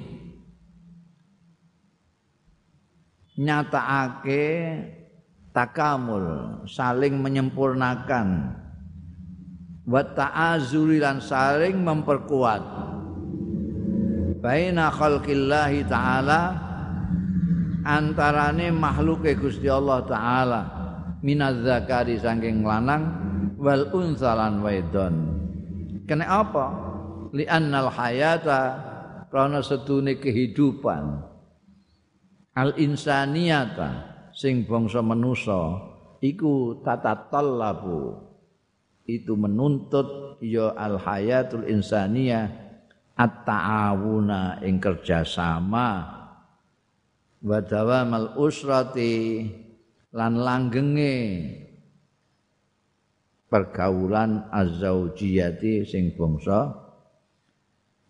Nyatakake 3.39 4.47
takamul 5.51 6.63
saling 6.71 7.19
menyempurnakan. 7.19 8.59
Wa 9.83 10.03
ta'azuri 10.07 11.03
lan 11.03 11.19
saling 11.19 11.83
memperkuat. 11.83 12.63
Baina 14.43 14.91
khalqillahi 14.91 15.87
taala 15.87 16.41
antarane 17.87 18.75
makhluk 18.75 19.23
Gusti 19.39 19.71
Allah 19.71 20.03
taala 20.03 20.63
minaz 21.23 21.63
zakari 21.63 22.19
saking 22.19 22.67
lanang 22.67 23.03
wal 23.57 23.89
unsalan 23.95 24.61
waidon. 24.61 25.15
Kena 26.05 26.27
apa? 26.27 26.67
Li 27.33 27.47
annal 27.49 27.89
hayata 27.89 28.63
karena 29.31 29.63
sedune 29.65 30.19
kehidupan. 30.19 31.33
Al 32.53 32.77
insaniyata 32.77 33.91
sing 34.37 34.69
bangsa 34.69 35.01
manusa 35.01 35.81
iku 36.21 36.85
tatatallabu 36.85 38.29
itu 39.09 39.33
menuntut 39.33 40.37
ya 40.45 40.77
al 40.77 41.01
hayatul 41.01 41.65
insaniyah 41.65 42.53
at-ta'awuna 43.17 44.61
ing 44.69 44.77
kerjasama. 44.77 46.21
Wa 47.43 47.59
dawamal 47.59 48.37
usrati 48.39 49.49
lan 50.13 50.33
langgenge 50.37 51.17
pergaulan 53.49 54.49
azzaujiyati 54.53 55.85
sing 55.89 56.13
bangsa 56.17 56.73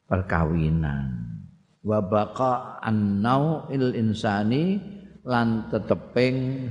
perkawinan 0.07 1.33
wa 1.83 1.99
baqa 1.99 2.79
an-nau'il 2.83 3.95
insani 3.99 4.79
lan 5.23 5.71
teteping 5.71 6.71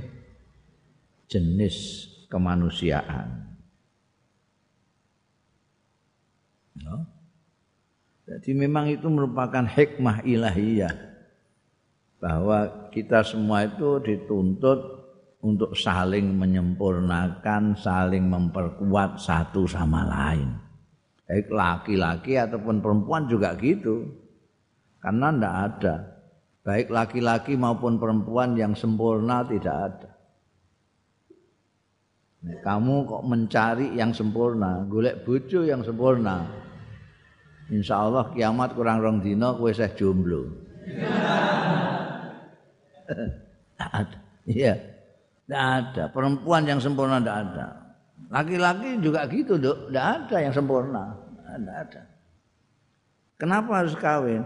jenis 1.28 2.08
kemanusiaan. 2.28 3.56
No? 6.80 7.04
Jadi 8.28 8.56
memang 8.56 8.88
itu 8.88 9.08
merupakan 9.08 9.64
hikmah 9.64 10.24
ilahiyah 10.24 10.92
bahwa 12.20 12.88
kita 12.94 13.20
semua 13.24 13.68
itu 13.68 14.00
dituntut 14.00 15.01
untuk 15.42 15.74
saling 15.74 16.38
menyempurnakan, 16.38 17.74
saling 17.74 18.30
memperkuat 18.30 19.18
satu 19.18 19.66
sama 19.66 20.06
lain. 20.06 20.54
Baik 21.26 21.50
laki-laki 21.50 22.38
ataupun 22.38 22.78
perempuan 22.78 23.26
juga 23.26 23.58
gitu. 23.58 24.06
Karena 25.02 25.34
tidak 25.34 25.56
ada 25.66 25.94
baik 26.62 26.94
laki-laki 26.94 27.58
maupun 27.58 27.98
perempuan 27.98 28.54
yang 28.54 28.78
sempurna 28.78 29.42
tidak 29.42 29.76
ada. 29.76 30.10
Kamu 32.42 33.06
kok 33.06 33.22
mencari 33.26 33.94
yang 33.94 34.10
sempurna, 34.14 34.82
golek 34.86 35.22
bojo 35.22 35.62
yang 35.62 35.82
sempurna. 35.82 36.42
Insya 37.70 38.02
Allah 38.02 38.34
kiamat 38.34 38.74
kurang 38.74 38.98
rong 38.98 39.18
dino 39.22 39.58
kue 39.58 39.74
saya 39.74 39.90
jomblo. 39.98 40.46
Iya. 44.42 44.91
Tidak 45.52 45.66
ada. 45.68 46.04
Perempuan 46.08 46.64
yang 46.64 46.80
sempurna 46.80 47.20
tidak 47.20 47.36
ada. 47.44 47.66
Laki-laki 48.32 48.96
juga 49.04 49.28
gitu, 49.28 49.60
dok. 49.60 49.92
Tidak 49.92 50.06
ada 50.08 50.36
yang 50.40 50.54
sempurna. 50.56 51.12
Tidak 51.44 51.76
ada. 51.76 52.02
Kenapa 53.36 53.84
harus 53.84 53.92
kawin? 53.92 54.40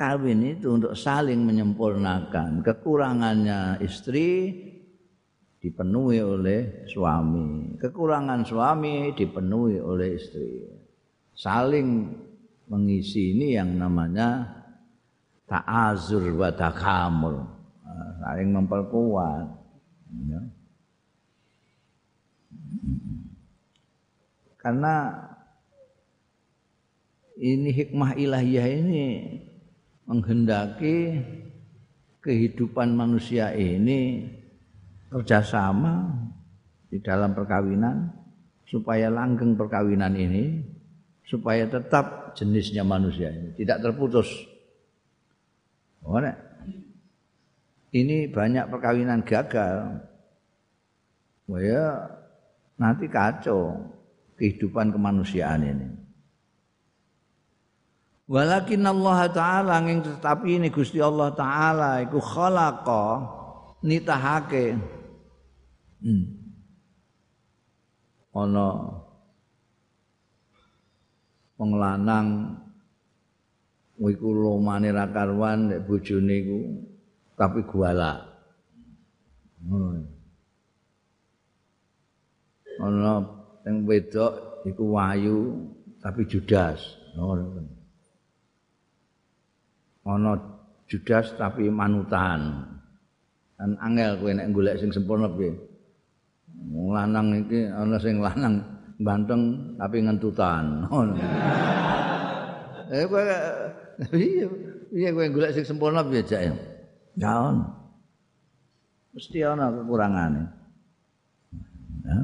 kawin 0.00 0.56
itu 0.56 0.72
untuk 0.72 0.96
saling 0.96 1.44
menyempurnakan 1.44 2.64
kekurangannya 2.64 3.84
istri 3.84 4.56
dipenuhi 5.60 6.24
oleh 6.24 6.88
suami 6.88 7.76
kekurangan 7.76 8.40
suami 8.48 9.12
dipenuhi 9.12 9.76
oleh 9.76 10.16
istri 10.16 10.64
saling 11.36 12.16
mengisi 12.72 13.36
ini 13.36 13.60
yang 13.60 13.76
namanya 13.76 14.48
ta'azur 15.44 16.32
wa 16.32 16.48
takamul 16.48 17.44
saling 18.24 18.56
memperkuat 18.56 19.59
ya. 20.28 20.40
karena 24.60 24.94
ini 27.40 27.72
hikmah 27.72 28.20
ilahiyah 28.20 28.66
ini 28.68 29.04
menghendaki 30.04 31.24
kehidupan 32.20 32.92
manusia 32.92 33.56
ini 33.56 34.28
kerjasama 35.08 36.12
di 36.92 37.00
dalam 37.00 37.32
perkawinan 37.32 38.12
supaya 38.68 39.08
langgeng 39.08 39.56
perkawinan 39.56 40.12
ini 40.14 40.60
supaya 41.24 41.64
tetap 41.64 42.36
jenisnya 42.36 42.84
manusia 42.84 43.32
ini 43.32 43.56
tidak 43.56 43.82
terputus. 43.82 44.28
Oh, 46.04 46.18
ini 47.90 48.30
banyak 48.30 48.70
perkawinan 48.70 49.26
gagal. 49.26 50.06
Wah 51.50 51.60
ya 51.62 51.86
nanti 52.78 53.10
kacau 53.10 53.90
kehidupan 54.38 54.94
kemanusiaan 54.94 55.66
ini. 55.66 55.88
Walakin 58.30 58.86
Allah 58.86 59.26
Ta'ala 59.26 59.82
nging 59.82 60.06
tetapi 60.06 60.62
ini 60.62 60.70
Gusti 60.70 61.02
Allah 61.02 61.34
Ta'ala 61.34 61.98
iku 62.06 62.22
khalaqa 62.22 63.26
nitahake 63.82 64.78
hmm. 65.98 66.24
ana 68.30 68.68
wong 71.58 71.70
lanang 71.74 72.26
iku 73.98 74.28
lumane 74.30 74.94
ra 74.94 75.10
karuan 75.10 75.74
nek 75.74 75.90
bojone 75.90 76.34
iku 76.40 76.60
tapi 77.40 77.64
guala 77.64 78.20
ngono 79.64 80.04
ana 82.84 83.12
sing 83.64 83.88
wedok 83.88 84.32
iku 84.68 84.84
wayu 84.92 85.56
tapi 86.04 86.28
judas 86.28 87.00
ngono 87.16 87.64
ana 90.04 90.60
judas 90.90 91.30
tapi 91.38 91.70
manutan. 91.70 92.66
Kan 93.54 93.78
angel 93.78 94.18
kowe 94.18 94.32
nek 94.34 94.50
golek 94.50 94.76
sing 94.82 94.90
sempurna 94.90 95.30
piye? 95.30 95.54
Wong 96.74 96.90
lanang 96.90 97.46
iki 97.46 97.70
ana 97.70 97.96
sing 98.02 98.18
lanang 98.18 98.58
ganteng 98.98 99.76
tapi 99.78 100.02
ngentutan. 100.02 100.90
Eh 102.90 103.06
kowe 103.06 103.22
iya 104.18 104.46
iya 104.98 105.08
kowe 105.14 105.26
golek 105.30 105.54
sing 105.54 105.62
sempurna 105.62 106.02
piye 106.02 106.26
jak 106.26 106.50
Ya 107.18 107.50
ono. 107.50 107.66
Mesti 109.10 109.38
ana 109.42 109.74
kekurangane. 109.74 110.42
Ya. 112.06 112.18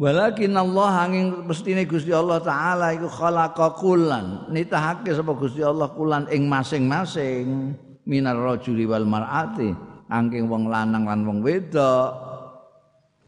Walakin 0.00 0.56
Allah 0.56 0.92
angin 1.04 1.44
mestine 1.44 1.84
Gusti 1.84 2.08
Allah 2.08 2.40
taala 2.40 2.96
iku 2.96 3.04
khalaqa 3.04 3.76
kullan 3.76 4.48
nitahake 4.48 5.12
sapa 5.12 5.36
Gusti 5.36 5.60
Allah 5.60 5.92
kulan 5.92 6.24
ing 6.32 6.48
masing-masing 6.48 7.76
minar 8.08 8.40
rajuli 8.40 8.88
wal 8.88 9.04
mar'ati 9.04 9.76
angking 10.08 10.48
wong 10.48 10.72
lanang 10.72 11.04
lan 11.04 11.20
wong 11.28 11.38
wedok 11.44 12.16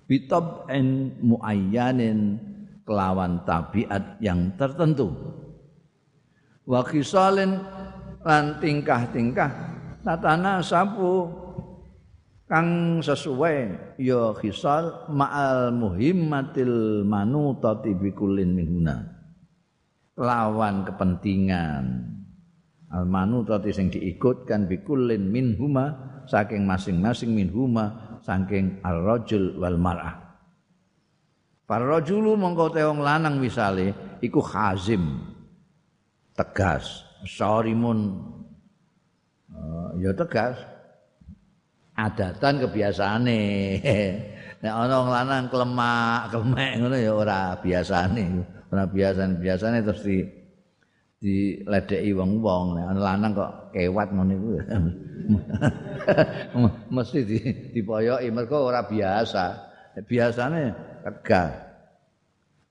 bitab 0.08 0.64
en 0.72 1.12
muayyanin 1.20 2.40
kelawan 2.88 3.44
tabiat 3.44 4.16
yang 4.24 4.56
tertentu 4.56 5.12
wa 6.64 6.80
khisalin 6.88 7.60
lan 8.26 8.58
tingkah-tingkah. 8.58 9.50
Tatana 10.02 10.58
sapu. 10.62 11.42
Kang 12.52 13.00
sesuai 13.00 13.96
ya 13.96 14.36
khisal 14.36 15.08
ma'al 15.08 15.72
muhimmatil 15.72 17.00
manutati 17.06 17.96
bikulin 17.96 18.52
minhuna. 18.52 19.08
Lawan 20.20 20.84
kepentingan. 20.84 21.84
Al 22.92 23.08
manutati 23.08 23.72
sing 23.72 23.88
diikutkan 23.88 24.68
bikulin 24.68 25.32
minhuma 25.32 25.96
saking 26.28 26.68
masing-masing 26.68 27.32
minhuma 27.32 28.20
saking 28.20 28.84
al 28.84 29.00
rajul 29.00 29.56
wal 29.56 29.80
mar'ah. 29.80 30.20
Para 31.64 31.88
rajulu 31.88 32.36
mongko 32.36 32.68
te 32.68 32.84
wong 32.84 33.00
lanang 33.00 33.40
misale 33.40 34.20
iku 34.20 34.44
khazim 34.44 35.24
tegas 36.36 37.11
sarimun 37.26 38.18
uh, 39.52 39.90
ya 39.98 40.10
tegas 40.14 40.58
adatan 41.96 42.62
kebiasaane. 42.66 43.40
Nek 44.62 44.70
ana 44.70 44.94
wong 45.02 45.10
lanang 45.10 45.44
klemak, 45.50 46.30
klemek 46.30 46.72
ngono 46.78 46.96
ya 46.96 47.12
ora 47.12 47.40
biasane. 47.58 48.24
Ora 48.70 48.86
biasane, 48.86 49.34
biasane 49.42 49.78
terus 49.82 50.02
di 50.06 50.22
diledeki 51.18 52.14
wong-wong. 52.14 52.78
Nek 52.78 52.86
ana 52.94 53.00
lanang 53.02 53.30
kok 53.34 53.74
kewat 53.74 54.08
ngono 54.14 54.32
iku. 54.38 54.50
Mesti 56.94 57.18
di 57.26 57.38
dipoyoki 57.74 58.30
mergo 58.30 58.70
ora 58.70 58.86
biasa. 58.86 59.70
Biasane 60.06 60.62
tegas. 61.02 61.71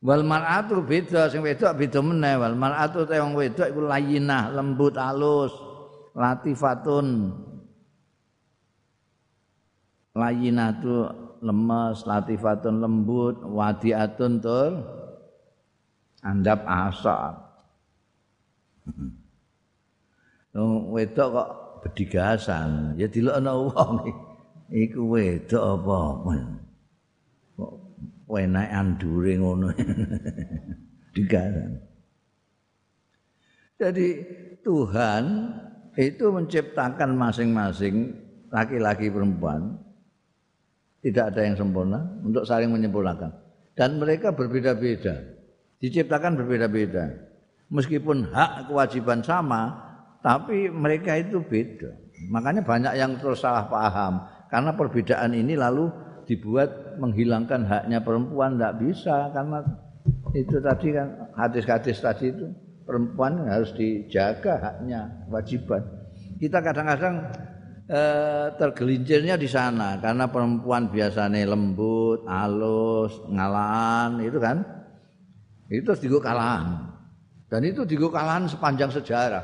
Wal 0.02 0.26
mar'atu 0.26 0.82
beda 0.82 1.30
sing 1.30 1.46
wedok 1.46 1.78
beda 1.78 2.02
meneh. 2.02 2.34
Wal 2.42 2.58
mar'atu 2.58 3.06
te 3.06 3.22
wong 3.22 3.38
wedok 3.38 3.70
iku 3.70 3.82
layinah, 3.86 4.50
lembut, 4.50 4.98
alus, 4.98 5.54
latifatun, 6.18 7.30
layinatu 10.18 11.06
lemes 11.42 12.06
latifatun 12.06 12.82
lembut 12.82 13.36
wadiatun 13.46 14.34
tur. 14.42 14.72
Andap 16.22 16.62
asap 16.70 17.50
Nung 20.52 20.92
wedok 20.92 21.28
kok 21.32 21.50
bedigasan. 21.82 23.00
Ya 23.00 23.08
dilokno 23.08 23.72
wong 23.72 24.06
iku 24.70 25.02
wedok 25.16 25.64
apa 25.80 25.96
kok 25.96 26.61
enak 28.40 28.68
andure 28.72 29.34
ngono. 29.36 29.68
Digasan 31.16 31.92
jadi 33.82 34.08
Tuhan 34.62 35.24
itu 35.98 36.30
menciptakan 36.30 37.18
masing-masing 37.18 38.14
laki-laki 38.54 39.10
perempuan. 39.10 39.74
Tidak 41.02 41.34
ada 41.34 41.42
yang 41.42 41.58
sempurna 41.58 41.98
untuk 42.22 42.46
saling 42.46 42.70
menyempurnakan. 42.70 43.34
Dan 43.74 43.98
mereka 43.98 44.38
berbeda-beda. 44.38 45.18
Diciptakan 45.82 46.38
berbeda-beda. 46.38 47.10
Meskipun 47.74 48.30
hak 48.30 48.70
kewajiban 48.70 49.26
sama 49.26 49.90
tapi 50.22 50.70
mereka 50.70 51.18
itu 51.18 51.42
beda. 51.42 51.90
Makanya 52.30 52.62
banyak 52.62 52.94
yang 53.02 53.18
terus 53.18 53.42
salah 53.42 53.66
paham. 53.66 54.30
Karena 54.54 54.78
perbedaan 54.78 55.34
ini 55.34 55.58
lalu 55.58 55.90
dibuat 56.30 56.91
menghilangkan 57.02 57.66
haknya 57.66 58.00
perempuan 58.06 58.62
tidak 58.62 58.78
bisa 58.78 59.34
karena 59.34 59.66
itu 60.38 60.58
tadi 60.62 60.88
kan 60.94 61.08
hadis-hadis 61.34 61.98
tadi 61.98 62.30
itu 62.30 62.46
perempuan 62.86 63.42
harus 63.50 63.74
dijaga 63.74 64.62
haknya 64.62 65.10
kewajiban 65.26 65.82
kita 66.38 66.58
kadang-kadang 66.62 67.16
eh, 67.92 68.48
tergelincirnya 68.56 69.36
di 69.36 69.46
sana 69.46 70.00
karena 70.00 70.26
perempuan 70.32 70.88
biasanya 70.90 71.44
lembut, 71.46 72.24
halus, 72.26 73.14
ngalan 73.28 74.24
itu 74.24 74.40
kan. 74.40 74.58
Itu 75.72 75.96
digo 75.96 76.20
kalahan. 76.20 76.92
Dan 77.48 77.62
itu 77.64 77.88
digo 77.88 78.12
kalahan 78.12 78.48
sepanjang 78.48 78.92
sejarah. 78.92 79.44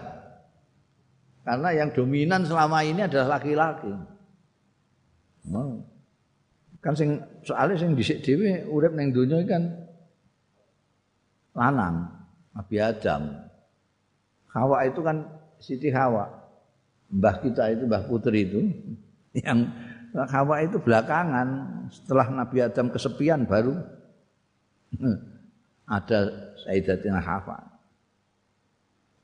Karena 1.43 1.70
yang 1.72 1.89
dominan 1.95 2.43
selama 2.43 2.84
ini 2.84 3.08
adalah 3.08 3.39
laki-laki. 3.39 3.93
Kan 6.88 6.95
sing 6.95 7.19
soalnya 7.43 7.75
sing 7.75 7.99
dhisik 7.99 8.23
dhewe 8.23 8.63
urip 8.71 8.95
ning 8.95 9.11
donya 9.11 9.43
kan 9.43 9.75
lanang, 11.51 12.07
Nabi 12.55 12.75
Adam. 12.79 13.43
Hawa 14.55 14.88
itu 14.88 15.03
kan 15.03 15.27
Siti 15.59 15.91
Hawa 15.91 16.31
mbah 17.11 17.43
kita 17.43 17.75
itu 17.75 17.83
mbah 17.88 18.07
putri 18.07 18.47
itu 18.47 18.71
yang 19.43 19.67
Hawa 20.15 20.63
itu 20.63 20.79
belakangan 20.79 21.47
setelah 21.91 22.31
Nabi 22.31 22.63
Adam 22.63 22.88
kesepian 22.88 23.43
baru 23.43 23.75
ada 25.99 26.19
Sayyidatina 26.63 27.19
Hawa. 27.19 27.67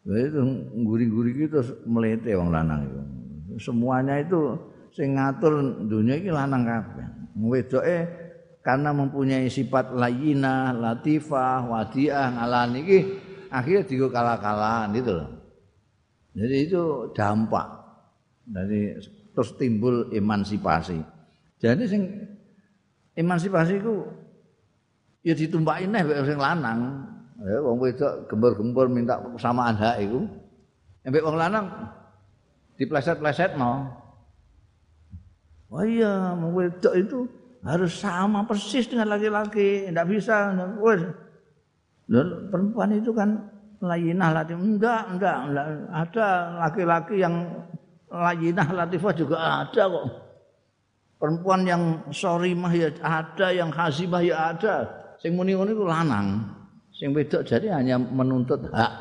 Itu 0.03 0.43
guri-guri 0.83 1.47
itu 1.47 1.63
melete 1.87 2.35
wong 2.35 2.51
lanang 2.51 2.91
itu. 2.91 3.01
Semuanya 3.55 4.19
itu 4.19 4.59
sing 4.91 5.15
ngatur 5.15 5.87
dunia 5.87 6.19
ini 6.19 6.27
lanang 6.27 6.67
kabeh. 6.67 7.22
Wedoke 7.33 7.97
karena 8.63 8.93
mempunyai 8.95 9.49
sifat 9.49 9.91
layina, 9.91 10.71
latifah, 10.71 11.65
wadiah, 11.67 12.29
ngalani 12.31 12.79
iki 12.85 12.99
akhirnya 13.49 13.83
digo 13.85 14.07
kalah-kalahan 14.09 14.93
gitu 14.95 15.11
loh. 15.17 15.29
Jadi 16.33 16.55
itu 16.65 16.83
dampak. 17.13 17.67
Jadi 18.49 18.97
terus 19.33 19.49
timbul 19.57 20.09
emansipasi. 20.13 20.97
Jadi 21.61 21.83
sing 21.85 22.01
emansipasi 23.13 23.81
ku 23.81 24.09
ya 25.21 25.33
ditumpaki 25.37 25.89
neh 25.89 26.01
sing 26.25 26.37
lanang. 26.37 27.09
Ya 27.43 27.59
wong 27.59 27.81
wedok 27.81 28.29
gembur-gembur 28.29 28.87
minta 28.87 29.19
kesamaan 29.35 29.75
hak 29.75 30.05
iku. 30.05 30.23
Embek 31.03 31.25
wong 31.25 31.35
lanang 31.35 31.67
dipleset-pleset 32.77 33.59
no. 33.59 34.02
Oh 35.73 35.81
iya, 35.81 36.37
wedok 36.37 36.93
itu 36.93 37.25
harus 37.65 37.97
sama 37.97 38.45
persis 38.45 38.85
dengan 38.85 39.09
laki-laki, 39.09 39.89
tidak 39.89 40.05
bisa. 40.05 40.53
Wes, 40.77 41.01
perempuan 42.53 42.93
itu 42.93 43.09
kan 43.09 43.49
layinah 43.81 44.29
latif. 44.37 44.61
Enggak, 44.61 45.17
enggak, 45.17 45.37
enggak. 45.49 45.65
Ada 45.89 46.27
laki-laki 46.61 47.15
yang 47.25 47.49
layinah 48.05 48.69
latifah 48.69 49.13
juga 49.17 49.65
ada 49.65 49.83
kok. 49.89 50.05
Perempuan 51.17 51.65
yang 51.65 52.05
sorimah 52.13 52.69
ya 52.69 52.93
ada 53.01 53.47
yang 53.49 53.73
hasibah 53.73 54.21
ya 54.21 54.53
ada. 54.53 54.85
Sing 55.17 55.33
muni 55.33 55.57
iku 55.57 55.89
lanang. 55.89 56.53
Sing 56.93 57.17
wedok 57.17 57.49
jadi 57.49 57.81
hanya 57.81 57.97
menuntut 57.97 58.61
hak 58.69 58.93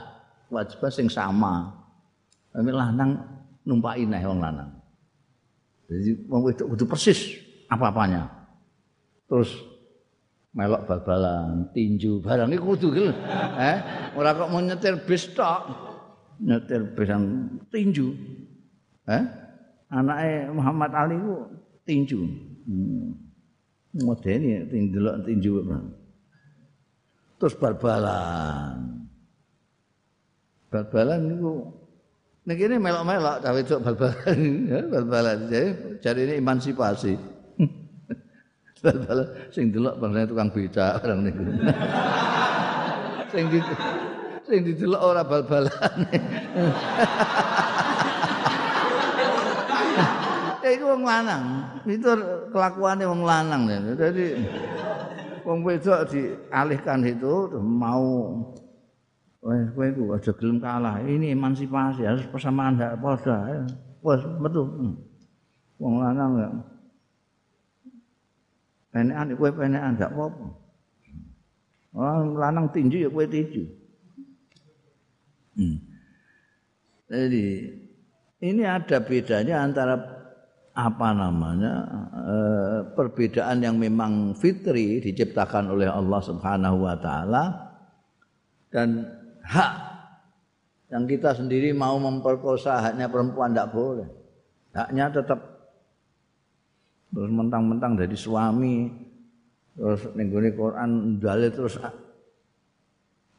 wajib 0.49 0.81
sing 0.89 1.13
sama. 1.13 1.69
Tapi 2.49 2.73
lanang 2.73 3.21
numpaki 3.69 4.09
neh 4.09 4.25
lanang 4.25 4.82
jadi 5.93 6.11
wong 6.29 6.41
wedok 6.49 6.67
kudu 6.73 6.85
persis 6.89 7.21
apa-apanya 7.69 8.29
terus 9.29 9.53
melok 10.53 10.85
bal-balan, 10.85 11.73
tinju, 11.73 12.21
barang 12.21 12.53
iku 12.53 12.77
kudu 12.77 12.87
gitu. 12.93 13.11
Eh, 13.57 13.77
ora 14.17 14.37
kok 14.37 14.53
mau 14.53 14.61
nyetir 14.61 15.01
bis 15.09 15.33
tok. 15.33 15.65
Nyetir 16.45 16.93
bis 16.93 17.09
tinju. 17.73 18.07
Eh? 19.09 19.23
Anake 19.89 20.53
Muhammad 20.53 20.93
Ali 20.93 21.17
ku 21.17 21.49
tinju. 21.89 22.21
Hmm. 22.69 23.17
Modeni 24.05 24.69
tinju 24.69 25.01
tinju. 25.25 25.53
Terus 27.41 27.55
bal-balan. 27.57 29.09
Bal-balan 30.69 31.21
niku 31.33 31.53
Nek 32.43 32.59
ini 32.59 32.75
melok-melok 32.75 33.39
cawe 33.39 33.55
wedok 33.55 33.87
bal-balan, 33.87 34.67
ya, 34.67 34.83
bal-balan. 34.91 35.47
Jadi 35.47 35.95
jadi 36.03 36.21
ini 36.27 36.43
emansipasi. 36.43 37.15
bal-balan 38.83 39.31
sing 39.55 39.71
delok 39.71 39.95
bangsa 40.03 40.27
tukang 40.27 40.51
beca 40.51 40.99
orang 40.99 41.23
niku. 41.23 41.39
sing 43.33 43.47
di 43.47 43.63
sing 44.43 44.59
didelok 44.67 45.03
ora 45.07 45.23
bal-balan. 45.23 45.71
ya 50.67 50.69
itu 50.75 50.83
wong 50.83 51.07
lanang. 51.07 51.63
Itu 51.87 52.11
kelakuannya 52.51 53.07
wong 53.07 53.23
lanang. 53.23 53.71
Jadi 53.95 54.43
wong 55.47 55.63
wedok 55.63 56.11
dialihkan 56.11 57.07
itu 57.07 57.55
mau 57.55 58.35
Wes 59.43 59.75
kowe 59.75 59.87
iku 59.91 60.15
aja 60.15 60.31
gelem 60.39 60.63
kalah. 60.63 61.03
Ini 61.03 61.35
emansipasi, 61.35 62.07
harus 62.07 62.23
persamaan 62.31 62.79
hak 62.79 63.03
padha. 63.03 63.67
Wes 63.99 64.23
metu. 64.39 64.63
Hmm. 64.63 64.95
Wong 65.83 65.99
lanang 65.99 66.33
ya. 66.39 66.49
Penekan 68.95 69.35
kowe 69.35 69.51
penekan 69.51 69.99
gak 69.99 70.15
apa-apa. 70.15 70.47
Orang 71.93 72.39
lanang 72.39 72.67
tinju 72.71 73.03
ya 73.03 73.11
kowe 73.11 73.27
tinju. 73.27 73.67
Hmm. 75.59 75.77
Jadi 77.11 77.47
ini 78.47 78.63
ada 78.63 79.03
bedanya 79.03 79.67
antara 79.67 79.99
apa 80.73 81.09
namanya 81.13 81.85
eh, 82.15 82.79
perbedaan 82.97 83.61
yang 83.61 83.77
memang 83.77 84.33
fitri 84.39 85.03
diciptakan 85.05 85.69
oleh 85.69 85.91
Allah 85.91 86.21
Subhanahu 86.25 86.89
wa 86.89 86.97
taala 86.97 87.45
dan 88.73 89.05
hak 89.47 89.73
yang 90.93 91.09
kita 91.09 91.33
sendiri 91.33 91.73
mau 91.73 91.97
memperkosa 91.97 92.81
haknya 92.81 93.09
perempuan 93.09 93.53
tidak 93.53 93.73
boleh. 93.73 94.09
Haknya 94.73 95.09
tetap 95.13 95.41
terus 97.13 97.29
mentang-mentang 97.29 97.97
dari 97.97 98.17
suami 98.17 98.89
terus 99.73 100.05
nenggone 100.17 100.53
Quran 100.53 100.91
dalil 101.21 101.51
terus 101.53 101.77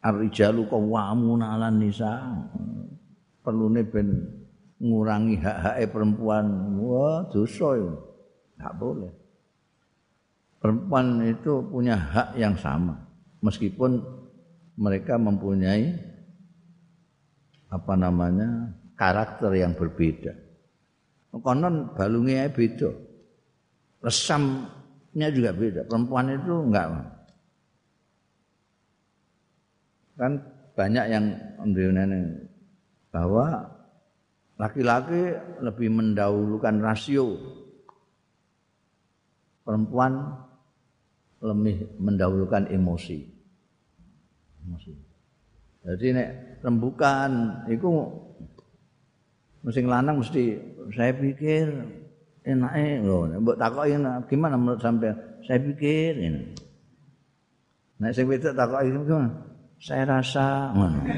Ar-rijalu 0.03 0.67
qawwamuna 0.67 1.55
'alan 1.55 1.79
nisa. 1.79 2.11
Perlune 3.39 3.87
ben 3.87 4.07
ngurangi 4.83 5.39
hak-hak 5.39 5.87
perempuan. 5.95 6.75
Wah, 6.75 7.23
dosa. 7.31 7.79
Enggak 8.59 8.73
boleh. 8.75 9.11
Perempuan 10.59 11.23
itu 11.23 11.63
punya 11.71 11.95
hak 11.95 12.35
yang 12.35 12.55
sama 12.59 12.99
meskipun 13.43 13.99
mereka 14.77 15.17
mempunyai 15.21 15.93
apa 17.73 17.93
namanya 17.97 18.73
karakter 18.93 19.53
yang 19.57 19.73
berbeda. 19.73 20.33
Konon 21.33 21.97
balungnya 21.97 22.45
beda, 22.53 22.93
resamnya 24.05 25.27
juga 25.33 25.49
beda. 25.49 25.81
Perempuan 25.89 26.29
itu 26.29 26.53
enggak 26.69 26.87
kan 30.13 30.37
banyak 30.77 31.05
yang 31.09 31.25
nenek 31.65 32.53
bahwa 33.09 33.65
laki-laki 34.61 35.33
lebih 35.61 35.89
mendahulukan 35.89 36.77
rasio 36.81 37.33
perempuan 39.65 40.37
lebih 41.41 41.97
mendahulukan 41.97 42.69
emosi 42.69 43.32
jadi 45.83 46.05
nek 46.15 46.29
rembukan 46.63 47.31
itu 47.67 47.87
mesti 49.63 49.79
lanang 49.83 50.23
mesti 50.23 50.55
saya 50.95 51.11
pikir 51.11 51.67
enake 52.43 53.03
lho 53.03 53.27
mbok 53.39 53.59
takoki 53.59 53.95
gimana 54.31 54.55
menurut 54.55 54.79
sampai 54.79 55.11
saya 55.43 55.59
pikir 55.59 56.11
ini. 56.19 56.55
Nek 57.99 58.11
sing 58.15 58.27
wedok 58.31 58.55
takoki 58.55 58.95
gimana? 58.95 59.31
Saya 59.83 60.03
rasa 60.07 60.71
ngono. 60.71 61.01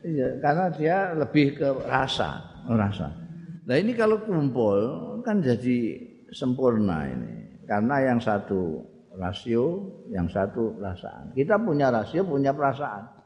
Iya, 0.00 0.40
karena 0.40 0.66
dia 0.72 0.96
lebih 1.12 1.60
ke 1.60 1.68
rasa, 1.84 2.40
rasa. 2.66 3.12
Nah 3.68 3.76
ini 3.76 3.92
kalau 3.92 4.16
kumpul 4.24 4.80
kan 5.20 5.44
jadi 5.44 6.00
sempurna 6.32 7.04
ini. 7.04 7.62
Karena 7.68 8.02
yang 8.08 8.18
satu 8.18 8.80
rasio, 9.18 9.90
yang 10.10 10.30
satu 10.30 10.78
perasaan. 10.78 11.34
Kita 11.34 11.58
punya 11.58 11.90
rasio, 11.90 12.22
punya 12.22 12.54
perasaan. 12.54 13.20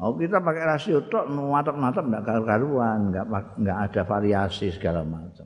Oh 0.00 0.16
kita 0.16 0.40
pakai 0.40 0.64
rasio 0.64 1.04
tok 1.12 1.28
natap-natap 1.28 2.04
enggak 2.08 2.24
karuan, 2.24 3.12
enggak 3.12 3.26
enggak 3.60 3.78
ada 3.84 4.02
variasi 4.08 4.72
segala 4.72 5.04
macam. 5.04 5.44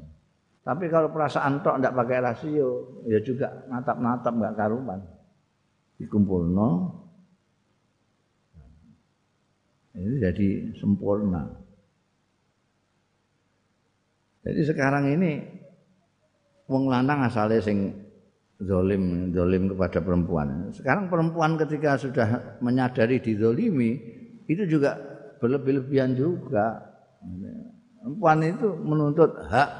Tapi 0.63 0.85
kalau 0.87 1.11
perasaan 1.11 1.59
tok 1.65 1.83
enggak 1.83 1.97
pakai 1.97 2.19
rasio, 2.23 2.69
ya 3.09 3.19
juga 3.25 3.51
natap-natap 3.67 4.31
enggak 4.31 4.55
karuan. 4.55 5.01
Dikumpulno. 5.99 6.71
Ini 9.95 10.23
jadi 10.23 10.49
sempurna. 10.79 11.47
Jadi 14.45 14.61
sekarang 14.67 15.09
ini 15.09 15.41
wong 16.69 16.91
lanang 16.91 17.27
asale 17.27 17.59
sing 17.65 18.04
zolim 18.63 19.35
zolim 19.35 19.75
kepada 19.75 19.99
perempuan. 19.99 20.71
Sekarang 20.71 21.11
perempuan 21.11 21.59
ketika 21.59 21.99
sudah 21.99 22.59
menyadari 22.63 23.19
dizolimi 23.19 23.99
itu 24.47 24.63
juga 24.69 24.95
berlebih-lebihan 25.43 26.15
juga. 26.15 26.79
Perempuan 27.99 28.39
itu 28.45 28.69
menuntut 28.85 29.33
hak, 29.49 29.71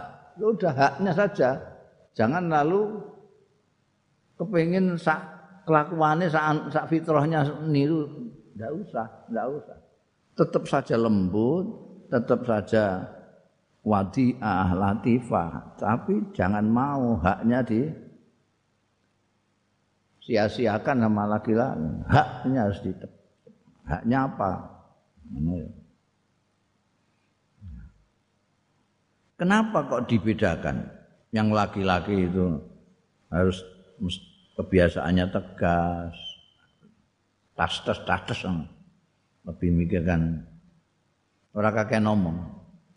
sudah 0.41 0.73
haknya 0.73 1.13
saja. 1.13 1.51
Jangan 2.17 2.49
lalu 2.49 3.05
kepingin 4.41 4.97
sak 4.97 5.21
kelakuannya 5.69 6.33
sak, 6.33 6.73
sak 6.73 6.89
fitrahnya 6.89 7.45
niru, 7.69 8.09
tidak 8.57 8.73
usah, 8.81 9.07
tidak 9.29 9.47
usah. 9.61 9.79
Tetap 10.35 10.65
saja 10.67 10.97
lembut, 10.99 11.67
tetap 12.09 12.41
saja 12.49 13.05
wadiah, 13.85 14.73
latifah, 14.73 15.77
tapi 15.77 16.33
jangan 16.33 16.65
mau 16.65 17.21
haknya 17.21 17.61
di 17.61 18.04
sia-siakan 20.25 21.05
sama 21.05 21.29
laki-laki. 21.29 21.85
Haknya 22.09 22.61
harus 22.69 22.81
ditep. 22.81 23.13
Haknya 23.85 24.19
apa? 24.25 24.51
Ya. 25.37 25.69
Kenapa 29.37 29.85
kok 29.91 30.09
dibedakan? 30.09 30.89
Yang 31.35 31.49
laki-laki 31.53 32.31
itu 32.31 32.57
harus 33.29 33.61
kebiasaannya 34.55 35.27
tegas, 35.35 36.15
tas-tas 37.59 37.99
tas 38.07 38.41
lebih 39.45 39.71
mikirkan 39.75 40.47
orang 41.53 41.75
kakek 41.75 42.01
ngomong. 42.01 42.37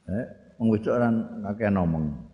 Eh, 0.07 0.27
orang 0.61 1.41
kakek 1.51 1.73
ngomong. 1.73 2.26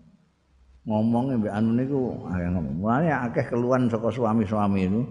Ngomong 0.83 1.39
mbek 1.39 1.53
anu 1.53 1.69
niku 1.75 1.99
akeh 2.27 2.49
ngomong. 2.51 2.75
Mulane 2.79 3.09
akeh 3.11 3.45
keluhan 3.47 3.87
saka 3.87 4.11
suami-suami 4.11 4.81
itu. 4.87 5.01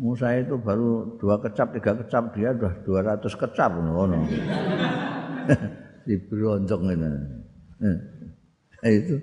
Musa 0.00 0.32
itu 0.32 0.56
baru 0.56 1.20
dua 1.20 1.36
kecap, 1.44 1.76
tiga 1.76 1.92
kecap, 1.92 2.32
dia 2.32 2.56
dua 2.56 3.00
ratus 3.04 3.36
kecap. 3.36 3.68
Ngono. 3.76 4.24
Di 6.08 6.16
beronjok 6.16 6.80
ini. 6.88 7.08
Eh, 8.80 8.92
itu. 8.96 9.16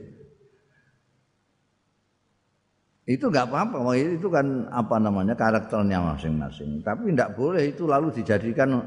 Itu 3.07 3.31
enggak 3.31 3.49
apa-apa, 3.49 3.95
itu 3.97 4.27
kan 4.27 4.67
apa 4.69 4.99
namanya 5.01 5.33
karakternya 5.33 5.97
masing-masing. 6.13 6.85
Tapi 6.85 7.15
tidak 7.15 7.39
boleh 7.39 7.71
itu 7.71 7.87
lalu 7.87 8.11
dijadikan 8.13 8.77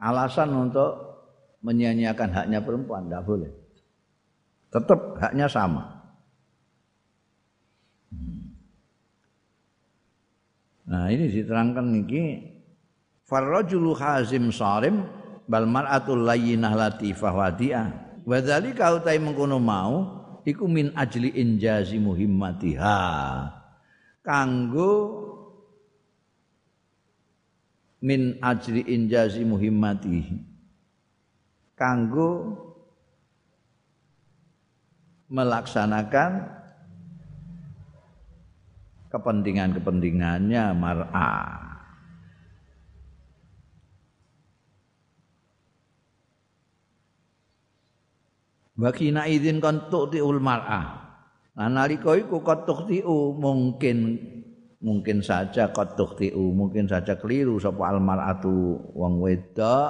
alasan 0.00 0.54
untuk 0.54 1.12
menyia-nyiakan 1.66 2.30
haknya 2.30 2.62
perempuan, 2.62 3.10
tidak 3.10 3.26
boleh. 3.26 3.50
Tetap 4.72 5.20
haknya 5.20 5.46
sama. 5.52 6.00
Nah 10.88 11.12
ini 11.12 11.28
diterangkan 11.28 11.86
niki 11.92 12.40
farrajulu 13.28 13.92
hazim 13.94 14.48
sarim 14.48 15.04
bal 15.44 15.68
mar'atul 15.68 16.24
layyinah 16.24 16.72
latifah 16.72 17.32
wadi'ah. 17.36 17.88
Wa 18.24 18.40
dzalika 18.40 18.96
utai 18.96 19.20
mengkono 19.20 19.60
mau 19.60 19.94
iku 20.48 20.64
min 20.66 20.90
ajli 20.96 21.36
injazi 21.36 22.00
muhimmatiha. 22.00 22.98
Kanggo 24.24 24.92
min 28.00 28.40
ajli 28.40 28.82
injazi 28.88 29.42
muhimmatihi. 29.44 30.36
Kanggo 31.74 32.30
melaksanakan 35.32 36.60
kepentingan-kepentingannya 39.08 40.76
mara. 40.76 41.32
Bagi 48.76 49.12
izin 49.12 49.60
kon 49.60 49.88
tuktiul 49.88 50.36
mara. 50.40 51.00
Nah 51.52 51.68
nalika 51.68 52.16
iku 52.16 52.40
kot 52.40 52.64
tuktiu 52.64 53.36
mungkin 53.36 54.16
mungkin 54.80 55.20
saja 55.20 55.68
kot 55.68 55.94
tuktiu 56.00 56.50
mungkin 56.56 56.88
saja 56.88 57.20
keliru 57.20 57.60
sapa 57.60 57.92
al 57.92 58.00
mar'atu 58.00 58.80
wong 58.96 59.20
wedok 59.20 59.88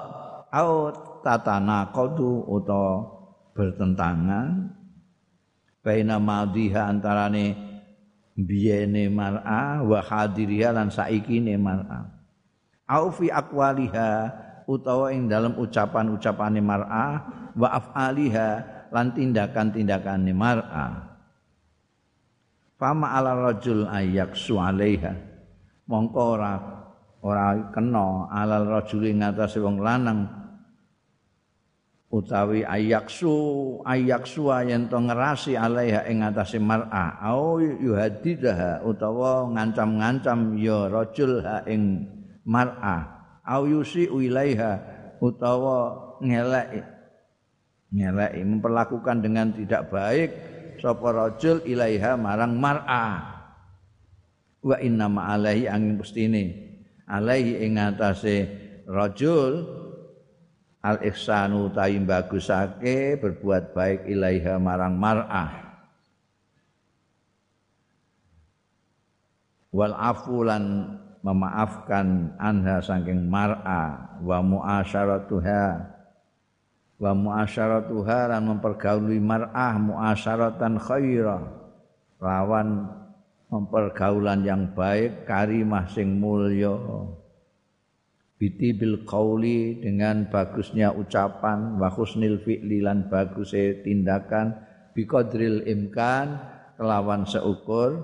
au 0.51 0.91
tatana 1.23 1.95
kodu 1.95 2.43
atau 2.43 2.87
bertentangan 3.55 4.82
baina 5.83 6.23
madhiha 6.23 6.87
antarane 6.89 7.59
biyene 8.39 9.11
mar'a 9.11 9.83
wa 9.83 9.99
hadiriha 10.01 10.73
lan 10.73 10.89
saikine 10.89 11.59
mar'a. 11.59 12.07
Au 12.89 13.11
fi 13.11 13.29
aqwaliha 13.29 14.11
utawa 14.71 15.11
ing 15.11 15.27
dalam 15.27 15.59
ucapan-ucapane 15.59 16.63
mar'a 16.63 17.07
wa 17.59 17.69
af'aliha 17.69 18.49
lan 18.95 19.13
tindakan-tindakane 19.13 20.33
mar'a. 20.33 20.87
Fama 22.79 23.15
ala 23.15 23.39
rajul 23.51 23.87
ayak 23.87 24.35
su 24.35 24.59
alaiha. 24.59 25.15
Mongko 25.87 26.23
ora 26.23 26.55
ora 27.23 27.55
kena 27.71 28.27
rajul 28.67 29.07
ing 29.07 29.23
atase 29.23 29.63
wong 29.63 29.79
lanang 29.83 30.42
utawi 32.13 32.61
ayaksu 32.61 33.33
ayaksu 33.89 34.53
yen 34.69 34.93
to 34.93 35.01
ngerasi 35.01 35.57
alaiha 35.57 36.05
ing 36.13 36.21
atase 36.21 36.61
mar'a. 36.61 37.17
Au 37.25 37.57
yuhadidah 37.59 38.85
utawa 38.85 39.49
ngancam-ngancam 39.49 40.61
ya 40.61 40.93
rajul 40.93 41.41
ha 41.41 41.65
ing 41.65 42.05
mar'a. 42.45 43.25
Au 43.49 43.65
yusi 43.65 44.07
ilaiha 44.13 44.79
utawa 45.25 45.99
ngelek 46.21 46.85
ngelek 47.93 48.33
memperlakukan 48.45 49.25
dengan 49.25 49.51
tidak 49.57 49.89
baik 49.89 50.31
sapa 50.85 51.09
rajul 51.17 51.65
ilaiha 51.65 52.21
marang 52.21 52.61
mar'a. 52.61 53.33
Wa 54.63 54.77
inna 54.79 55.09
ma 55.09 55.33
alaihi 55.33 55.67
angin 55.67 55.97
pustine. 55.97 56.71
Alaihi 57.09 57.67
ing 57.67 57.81
atase 57.81 58.47
rajul 58.87 59.82
al 60.83 60.99
ihsanu 61.07 61.71
taim 61.71 62.05
bagusake 62.05 63.17
berbuat 63.17 63.71
baik 63.73 64.11
ilaiha 64.11 64.59
marang 64.59 64.99
mar'a 64.99 65.63
wal 69.73 69.97
afulan 69.97 70.99
memaafkan 71.25 72.35
anha 72.37 72.83
saking 72.85 73.27
mar'a 73.31 74.19
wa 74.21 74.39
muasyaratuha. 74.45 75.65
Wa 77.03 77.11
muasyaratuha 77.19 78.31
lan 78.31 78.43
mempergauli 78.47 79.19
mar'ah 79.19 79.75
muasyaratan 79.75 80.79
khairah 80.79 81.43
lawan 82.23 82.87
mempergaulan 83.51 84.47
yang 84.47 84.71
baik 84.71 85.27
karimah 85.27 85.83
sing 85.91 86.23
mulya 86.23 86.79
biti 88.43 88.75
bil 88.75 89.07
qauli 89.07 89.79
dengan 89.79 90.27
bagusnya 90.27 90.91
ucapan 90.91 91.79
wa 91.79 91.87
husnil 91.87 92.43
fi'li 92.43 92.83
lan 92.83 93.07
baguse 93.07 93.87
tindakan 93.87 94.59
bi 94.91 95.07
qadril 95.07 95.63
imkan 95.63 96.43
kelawan 96.75 97.23
seukur 97.23 98.03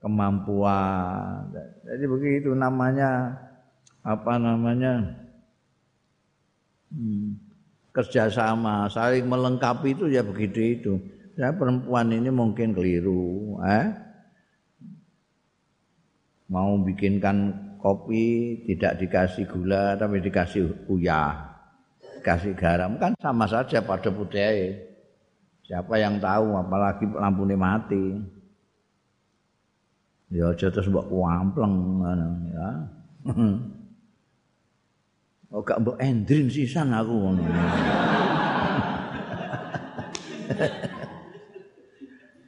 kemampuan 0.00 1.52
jadi 1.84 2.04
begitu 2.08 2.56
namanya 2.56 3.36
apa 4.00 4.40
namanya 4.40 5.20
hmm, 6.88 7.44
kerjasama, 7.94 8.90
saling 8.90 9.24
melengkapi 9.30 9.94
itu 9.94 10.10
ya 10.10 10.26
begitu 10.26 10.58
itu. 10.60 10.92
Ya 11.38 11.54
perempuan 11.54 12.10
ini 12.10 12.30
mungkin 12.30 12.74
keliru, 12.74 13.58
eh? 13.62 13.90
Mau 16.50 16.78
bikinkan 16.82 17.54
kopi 17.84 18.64
tidak 18.64 18.96
dikasih 18.96 19.44
gula 19.44 19.92
tapi 19.92 20.24
dikasih 20.24 20.88
uyah, 20.88 21.36
dikasih 22.16 22.56
garam 22.56 22.96
kan 22.96 23.12
sama 23.20 23.44
saja 23.44 23.84
pada 23.84 24.08
budaya. 24.08 24.72
Siapa 25.68 26.00
yang 26.00 26.16
tahu 26.16 26.56
apalagi 26.56 27.04
lampu 27.12 27.44
ini 27.44 27.56
mati. 27.60 28.16
Ya 30.32 30.48
aja 30.48 30.72
terus 30.72 30.88
mbok 30.88 31.12
kuampleng 31.12 32.00
ya. 32.48 32.68
Oh 35.54 35.62
gak 35.62 35.86
mbok 35.86 36.02
endrin 36.02 36.50
sisan 36.50 36.90
aku 36.90 37.14
ngono. 37.14 37.46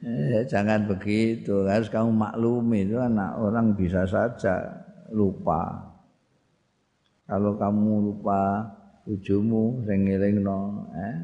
eh, 0.03 0.43
jangan 0.43 0.91
begitu, 0.91 1.63
harus 1.71 1.87
kamu 1.87 2.11
maklumi 2.11 2.83
itu 2.83 2.99
anak 2.99 3.39
orang 3.39 3.79
bisa 3.79 4.03
saja 4.03 4.86
lupa. 5.11 5.93
Kalau 7.27 7.59
kamu 7.59 7.93
lupa 8.07 8.63
ujumu 9.03 9.83
sing 9.83 10.07
ngelingno, 10.07 10.87
eh 10.95 11.15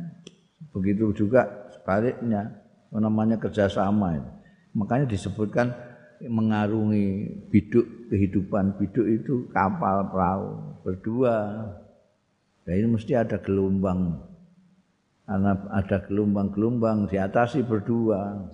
begitu 0.75 1.15
juga 1.15 1.47
sebaliknya. 1.71 2.59
Namanya 2.93 3.41
kerjasama 3.41 4.19
itu. 4.19 4.31
Makanya 4.77 5.09
disebutkan 5.09 5.73
mengarungi 6.21 7.25
biduk 7.49 8.13
kehidupan 8.13 8.77
biduk 8.77 9.07
itu 9.09 9.33
kapal 9.49 10.13
perahu 10.13 10.49
berdua. 10.85 11.37
Nah 12.63 12.73
ini 12.75 12.87
mesti 12.93 13.17
ada 13.17 13.41
gelombang. 13.41 14.21
Ada 15.73 16.05
gelombang-gelombang 16.05 17.09
diatasi 17.09 17.65
berdua. 17.65 18.45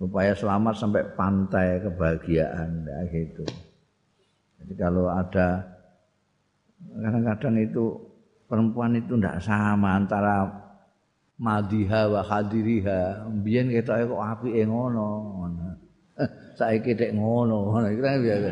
Supaya 0.00 0.32
selamat 0.32 0.74
sampai 0.80 1.02
pantai 1.12 1.84
kebahagiaan 1.84 2.88
ya 2.88 3.00
gitu 3.12 3.44
jadi 4.62 4.74
kalau 4.78 5.10
ada 5.10 5.66
kadang-kadang 7.02 7.54
itu 7.58 7.98
perempuan 8.46 8.94
itu 8.94 9.18
tidak 9.18 9.42
sama 9.42 9.98
antara 9.98 10.46
madiha 11.42 12.06
wa 12.06 12.22
hadiriha 12.22 13.26
biyen 13.42 13.74
ketok 13.74 14.14
kok 14.14 14.22
apike 14.22 14.62
ngono? 14.62 15.08
Saiki 16.58 16.94
dek 16.94 17.18
ngono. 17.18 17.74
Ngono 17.74 17.86
iki 17.90 18.02
kan 18.04 18.22
biasa. 18.22 18.50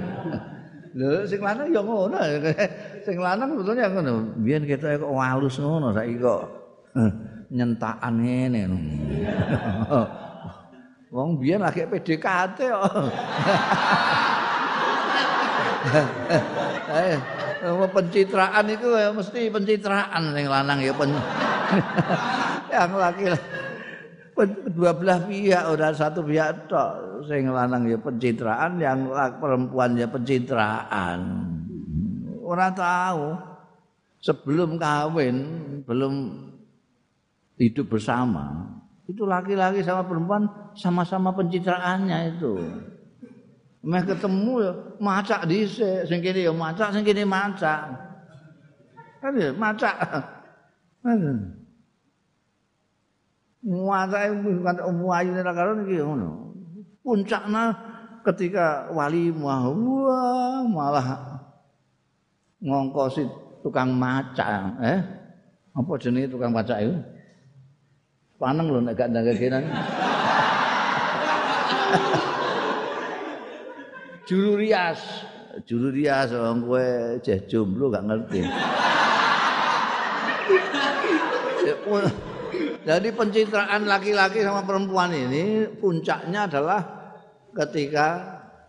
Lho 0.98 1.22
sing 1.22 1.38
lanang 1.38 1.70
ya 1.70 1.82
ngono. 1.86 2.18
Sing 3.06 3.16
lanang 3.16 3.54
sebetulnya 3.54 3.86
ngono. 3.94 4.34
Biyen 4.42 4.66
kita 4.66 4.98
kok 4.98 5.14
walus 5.14 5.62
ngono 5.62 5.94
saiki 5.94 6.18
kok 6.18 6.42
nyentakan 7.50 8.14
ngene 8.22 8.62
wong 11.10 11.42
biyen 11.42 11.58
lagi 11.58 11.82
PDKT 11.90 12.58
kok 12.70 12.94
pencitraan 17.94 18.64
itu 18.68 18.88
ya 18.92 19.08
mesti 19.12 19.48
pencitraan 19.48 20.36
yang 20.36 20.48
lanang 20.48 20.78
ya 20.84 20.92
pen... 20.92 21.10
yang 22.72 22.92
laki 22.96 23.24
dua 24.72 24.96
belah 24.96 25.20
pihak 25.28 25.68
udah 25.68 25.92
satu 25.92 26.24
pihak 26.24 26.70
tok 26.70 27.24
sing 27.28 27.52
lanang 27.52 27.84
ya 27.84 28.00
pencitraan 28.00 28.80
yang 28.80 29.12
perempuan 29.36 30.00
ya 30.00 30.08
pencitraan. 30.08 31.20
Orang 32.40 32.72
tahu 32.72 33.36
sebelum 34.24 34.80
kawin 34.80 35.36
belum 35.84 36.14
hidup 37.60 37.92
bersama 37.92 38.80
itu 39.10 39.26
laki-laki 39.26 39.82
sama 39.82 40.06
perempuan 40.06 40.46
sama-sama 40.72 41.34
pencitraannya 41.34 42.18
itu 42.36 42.52
meh 43.80 44.02
ketemu 44.04 44.52
ya 44.60 44.72
macak 45.00 45.48
dhisik 45.48 46.04
sing 46.04 46.20
kene 46.20 46.44
ya 46.44 46.52
macak 46.52 46.92
sing 46.92 47.00
kene 47.00 47.24
macak. 47.24 47.88
Kan 49.20 49.32
ya 49.40 49.50
macak. 49.56 49.96
Kan 51.00 51.20
ummu 53.60 55.08
ayu 55.12 55.30
nek 55.32 55.54
karo 55.56 55.80
iki 55.84 56.00
ngono. 56.00 56.52
Puncakna 57.00 57.72
ketika 58.28 58.92
wali 58.92 59.32
wah 59.32 59.64
malah 60.68 61.40
ngongkosi 62.60 63.24
tukang 63.64 63.96
maca 63.96 64.76
eh? 64.84 65.00
Apa 65.72 65.96
jenenge 65.96 66.28
tukang 66.28 66.52
maca 66.52 66.76
itu 66.84 66.92
paneng 68.40 68.72
lho 68.72 68.80
nek 68.84 68.96
gak 68.96 69.08
ndang 69.12 69.64
juru 74.30 74.62
rias 74.62 75.26
juru 75.66 75.90
rias 75.90 76.30
wong 76.30 76.62
kowe 76.62 76.86
jeh 77.18 77.42
jomblo 77.50 77.90
gak 77.90 78.06
ngerti 78.06 78.46
Jadi 82.80 83.08
pencitraan 83.12 83.84
laki-laki 83.86 84.40
sama 84.40 84.64
perempuan 84.64 85.12
ini 85.12 85.68
puncaknya 85.78 86.48
adalah 86.48 86.80
ketika 87.52 88.08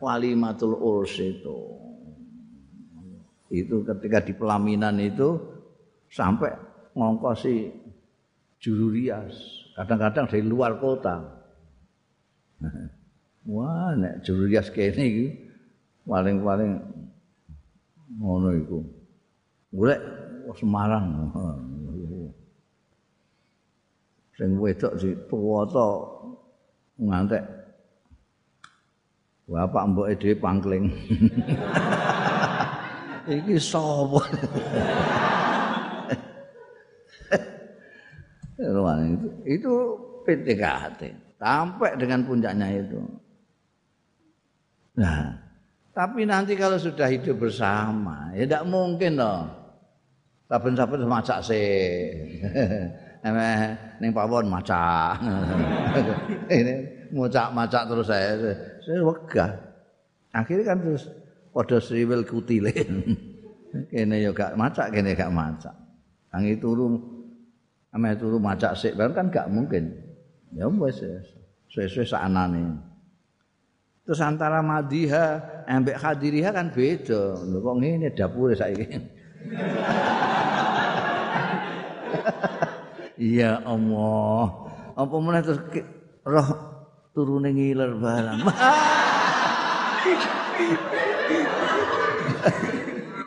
walimatul 0.03 0.75
urs 0.77 1.15
itu. 1.17 1.57
Itu 3.47 3.87
ketika 3.87 4.19
di 4.21 4.35
pelaminan 4.35 4.99
itu 4.99 5.39
sampai 6.11 6.51
ngongkosi 6.93 7.71
juru 8.59 8.91
rias. 8.91 9.33
Kadang-kadang 9.79 10.27
dari 10.27 10.43
luar 10.43 10.77
kota. 10.77 11.17
Wah, 13.47 13.95
nek 13.97 14.21
juru 14.21 14.45
rias 14.45 14.69
kene 14.69 15.01
iki 15.01 15.27
paling-paling 16.05 16.77
ngono 18.17 18.49
iku. 18.57 18.79
Golek 19.71 20.01
Semarang. 20.51 21.31
Sing 24.35 24.59
wedok 24.59 24.99
si 24.99 25.15
tuwa 25.31 25.63
to 25.69 25.87
ngantek 26.99 27.43
Bapak 29.51 29.83
mbok 29.91 30.15
dhewe 30.15 30.31
pangkling. 30.39 30.87
Iki 33.27 33.59
sapa? 33.59 34.23
itu, 39.11 39.27
itu 39.43 39.73
PTKT 40.23 41.01
sampai 41.35 41.99
dengan 41.99 42.23
puncaknya 42.23 42.79
itu. 42.79 43.03
Nah, 44.95 45.35
tapi 45.91 46.23
nanti 46.23 46.55
kalau 46.55 46.79
sudah 46.79 47.11
hidup 47.11 47.47
bersama, 47.47 48.31
ya 48.31 48.47
tidak 48.47 48.63
mungkin 48.63 49.19
loh. 49.19 49.43
Saben-saben 50.51 51.07
masak 51.07 51.39
sih. 51.47 51.67
Emeh 53.27 53.77
ning 54.03 54.11
pawon 54.11 54.51
masak. 54.51 55.19
Ini 56.51 56.73
macak-macak 57.15 57.83
terus 57.87 58.07
saya. 58.11 58.35
Saya 58.83 58.99
wegah. 58.99 59.51
Akhirnya 60.35 60.75
kan 60.75 60.77
terus 60.83 61.07
padha 61.55 61.79
sriwil 61.79 62.27
kutile. 62.27 62.71
kene 63.91 64.15
yo 64.19 64.35
gak 64.35 64.59
macak, 64.59 64.91
kene 64.91 65.15
gak 65.15 65.31
macak. 65.31 65.71
Angi 66.35 66.59
turu 66.59 66.99
ame 67.95 68.15
turu 68.19 68.35
macak 68.39 68.75
sik 68.75 68.99
kan 68.99 69.31
gak 69.31 69.47
mungkin. 69.47 69.91
Ya 70.51 70.67
wis 70.67 70.99
sesuai 71.71 72.07
saanane. 72.07 72.90
Terus 74.01 74.17
antara 74.17 74.65
madiha 74.65 75.37
ambek 75.69 75.93
hadiriha 75.93 76.49
kan 76.49 76.73
beda. 76.73 77.37
Kok 77.37 77.75
ngene 77.77 78.09
dapure 78.17 78.57
saiki. 78.57 78.97
Iya 83.21 83.61
Allah. 83.71 84.45
Apa 84.97 85.15
meneh 85.21 85.45
terus 85.45 85.61
roh 86.25 86.49
turune 87.13 87.53
ngiler 87.53 87.93
barang. 87.93 88.41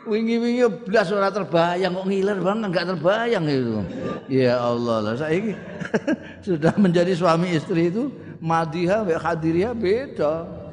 Wingi-wingi 0.05 0.69
blas 0.85 1.09
ora 1.09 1.33
terbayang 1.33 1.97
kok 1.97 2.05
ngiler 2.05 2.37
bang 2.37 2.59
enggak 2.61 2.85
terbayang 2.93 3.47
itu. 3.47 3.79
Ya 4.27 4.59
Allah 4.59 5.01
lah 5.01 5.15
saiki 5.15 5.55
sudah 6.45 6.75
menjadi 6.75 7.15
suami 7.15 7.55
istri 7.55 7.87
itu 7.87 8.11
madiha 8.43 9.07
wa 9.07 9.17
hadiriyah 9.23 9.71
beda. 9.71 10.64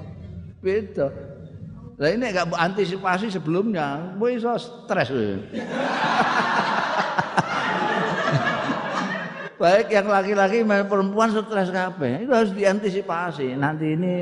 Beda. 0.62 1.10
Lah 1.98 2.08
ini 2.08 2.30
enggak 2.30 2.54
antisipasi 2.54 3.28
sebelumnya, 3.28 4.14
kowe 4.16 4.30
iso 4.30 4.54
stres. 4.56 5.10
baik 9.62 9.94
yang 9.94 10.10
laki-laki 10.10 10.66
maupun 10.66 10.90
perempuan 10.90 11.30
stres 11.30 11.70
kabeh. 11.70 12.26
Itu 12.26 12.32
harus 12.34 12.50
diantisipasi. 12.50 13.54
Nanti 13.54 13.94
ini 13.94 14.14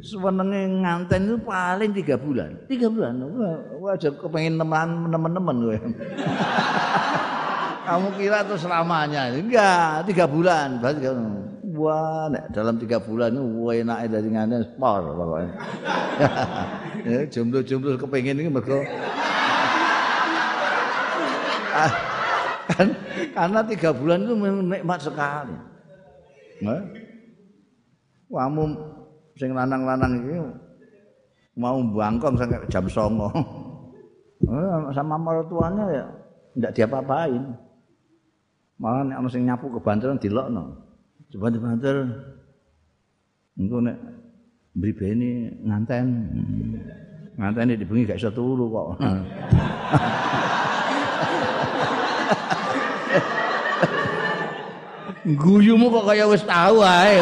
sebenarnya 0.00 0.60
nganten 0.80 1.20
itu 1.28 1.36
paling 1.44 1.90
tiga 1.92 2.16
bulan. 2.16 2.56
Tiga 2.64 2.88
bulan? 2.88 3.20
Wah 3.76 3.92
aja 3.92 4.08
kepengen 4.08 4.56
teman 4.56 5.12
teman-teman 5.12 5.56
gue 5.60 5.78
kamu 7.86 8.08
kira 8.16 8.40
itu 8.48 8.56
selamanya? 8.56 9.28
Enggak 9.36 10.08
tiga 10.08 10.24
bulan. 10.24 10.80
Berarti 10.80 11.00
wah 11.80 12.28
dalam 12.52 12.76
tiga 12.76 13.00
bulan 13.00 13.32
itu 13.32 13.44
wah 13.64 13.72
enak 13.72 13.98
dari 14.12 14.28
nganten 14.28 14.62
spor 14.68 15.00
pokoknya 15.16 15.52
ya, 17.08 17.20
jomblo-jomblo 17.32 17.96
kepengen 17.96 18.40
ini 18.44 18.50
mereka 18.52 18.84
kan 22.70 22.88
karena 23.34 23.60
tiga 23.66 23.90
bulan 23.90 24.24
itu 24.26 24.34
nikmat 24.62 25.00
sekali. 25.02 25.56
Nah, 26.60 26.80
kamu 28.30 28.64
sing 29.40 29.50
lanang-lanang 29.56 30.12
ini 30.22 30.36
mau 31.56 31.80
bangkong 31.80 32.36
sampai 32.38 32.68
jam 32.70 32.86
songo. 32.86 33.28
sama 34.96 35.20
mertuanya 35.20 35.84
ya 35.92 36.04
tidak 36.56 36.72
diapa-apain. 36.76 37.42
Malah 38.80 39.02
nek 39.04 39.18
ana 39.20 39.28
sing 39.28 39.44
nyapu 39.44 39.68
kebanteran 39.76 40.16
dilokno. 40.16 40.72
Coba 41.30 41.46
dibanter. 41.46 41.96
Engko 43.54 43.78
nek 43.86 43.96
mribene 44.74 45.54
nganten. 45.62 46.06
Ngantene 47.38 47.78
dibengi 47.78 48.10
gak 48.10 48.18
iso 48.18 48.30
turu 48.34 48.66
kok. 48.68 48.98
Guyumu 55.20 55.92
kok 55.92 56.10
kaya 56.10 56.24
wis 56.26 56.42
tahu 56.42 56.80
ae. 56.82 57.20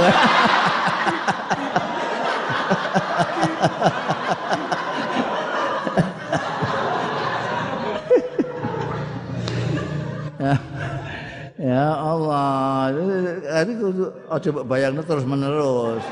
ya 11.59 11.87
Allah, 11.99 12.95
ini 13.65 13.73
aja 14.31 14.49
bayangno 14.63 15.03
terus 15.03 15.25
menerus. 15.25 16.05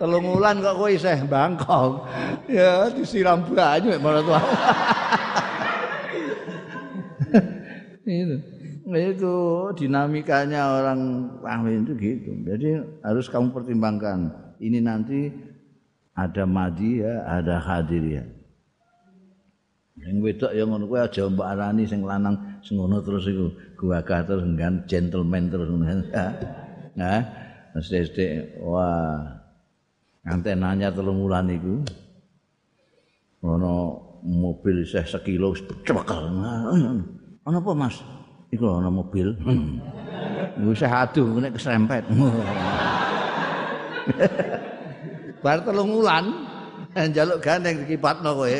Telung 0.00 0.32
wulan 0.32 0.64
kok 0.64 0.80
kowe 0.80 0.88
isih 0.88 1.28
bangkok. 1.28 2.08
Ya 2.48 2.88
disiram 2.88 3.44
banyu 3.44 4.00
mek 4.00 4.24
tua. 4.24 4.40
Itu. 8.10 8.36
itu 8.90 9.36
dinamikanya 9.78 10.82
orang 10.82 11.30
ahli 11.46 11.78
itu 11.78 11.94
gitu. 11.94 12.34
Jadi 12.42 12.82
harus 13.06 13.30
kamu 13.30 13.54
pertimbangkan. 13.54 14.34
Ini 14.58 14.82
nanti 14.82 15.30
ada 16.10 16.42
madi 16.42 16.98
ya, 16.98 17.22
ada 17.22 17.62
hadir 17.62 18.02
ya. 18.02 18.24
Yang 20.00 20.16
wedok 20.24 20.52
yang 20.56 20.68
ngono 20.72 20.84
kuwi 20.88 21.00
aja 21.06 21.28
mbok 21.28 21.44
arani 21.44 21.84
sing 21.84 22.00
lanang 22.02 22.34
sing 22.64 22.80
ngono 22.80 23.04
terus 23.04 23.28
iku 23.28 23.52
gagah 23.80 24.28
terus 24.28 24.44
nggan 24.44 24.84
gentleman 24.84 25.48
terus. 25.48 25.68
Nah, 25.72 27.18
mesti 27.72 28.04
wah 28.60 29.24
antenanya 30.28 30.92
telung 30.92 31.24
wulan 31.24 31.48
iku. 31.48 31.80
Ono 33.40 33.74
mobil 34.20 34.84
isih 34.84 35.08
sekilo 35.08 35.56
cekel. 35.56 36.20
Ono 37.48 37.56
apa 37.56 37.72
Mas? 37.72 38.04
iku 38.50 38.66
ana 38.66 38.90
mobil. 38.90 39.34
Wis 40.66 40.82
aduh 40.82 41.38
nek 41.38 41.54
keserempet. 41.56 42.04
Bar 45.42 45.64
telung 45.64 45.94
wulan 45.94 46.26
njaluk 46.92 47.40
gandeng 47.40 47.86
dikipatno 47.86 48.34
kowe. 48.34 48.50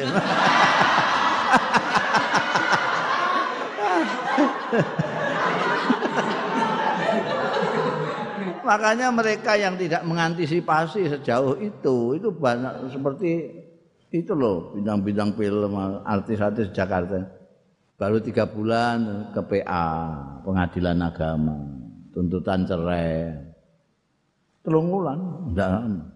Makanya 8.71 9.11
mereka 9.11 9.59
yang 9.59 9.75
tidak 9.75 10.07
mengantisipasi 10.07 11.11
sejauh 11.11 11.59
itu, 11.59 12.15
itu 12.15 12.31
banyak 12.31 12.87
seperti 12.87 13.51
itu 14.15 14.31
loh 14.31 14.71
bidang-bidang 14.79 15.35
film 15.35 15.75
artis-artis 16.07 16.71
Jakarta. 16.71 17.19
baru 18.01 18.17
tiga 18.17 18.49
bulan 18.49 19.29
ke 19.37 19.43
PA 19.45 19.87
pengadilan 20.41 21.05
agama 21.05 21.53
tuntutan 22.15 22.65
cerai. 22.65 23.37
Telung 24.65 24.89
bulan 24.89 25.19
enggak. 25.51 26.07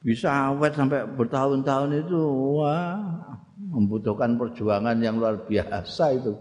Bisa 0.00 0.48
awet 0.48 0.72
sampai 0.78 1.04
bertahun-tahun 1.12 2.06
itu 2.06 2.22
wah 2.56 2.96
membutuhkan 3.58 4.40
perjuangan 4.40 4.96
yang 4.96 5.20
luar 5.20 5.44
biasa 5.44 6.16
itu. 6.16 6.32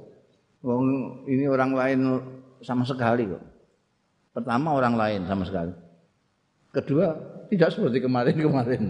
Ini 1.28 1.50
orang 1.52 1.76
lain 1.76 2.00
sama 2.64 2.88
sekali 2.88 3.28
kok 3.28 3.59
pertama 4.40 4.74
orang 4.74 4.96
lain 4.96 5.22
sama 5.28 5.44
sekali 5.44 5.76
kedua 6.74 7.18
tidak 7.50 7.70
seperti 7.74 7.98
kemarin-kemarin. 8.06 8.84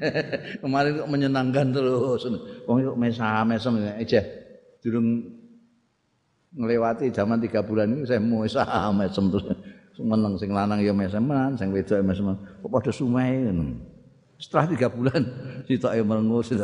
kemarin 0.62 0.90
kok 1.02 1.10
menyenangkan 1.10 1.66
terus. 1.74 2.22
Wong 2.64 2.86
kok 2.86 2.98
mesam-mesam 2.98 3.82
aja. 3.82 4.22
Durung 4.80 5.26
ngelewati 6.54 7.10
zaman 7.10 7.42
tiga 7.42 7.66
bulan 7.66 7.90
ini 7.90 8.06
saya 8.06 8.22
mau 8.22 8.46
mesam 8.46 9.26
terus. 9.28 9.46
Meneng 10.00 10.40
sing 10.40 10.48
lanang 10.54 10.80
ya 10.80 10.96
meseman, 10.96 11.58
sing 11.60 11.74
wedok 11.74 12.00
ya 12.00 12.04
meseman. 12.06 12.38
Kok 12.62 12.70
pada 12.72 12.88
sumai 12.94 13.52
Setelah 14.40 14.66
tiga 14.72 14.88
bulan 14.88 15.20
sitok 15.68 15.92
ya 15.92 16.02
merengus 16.06 16.54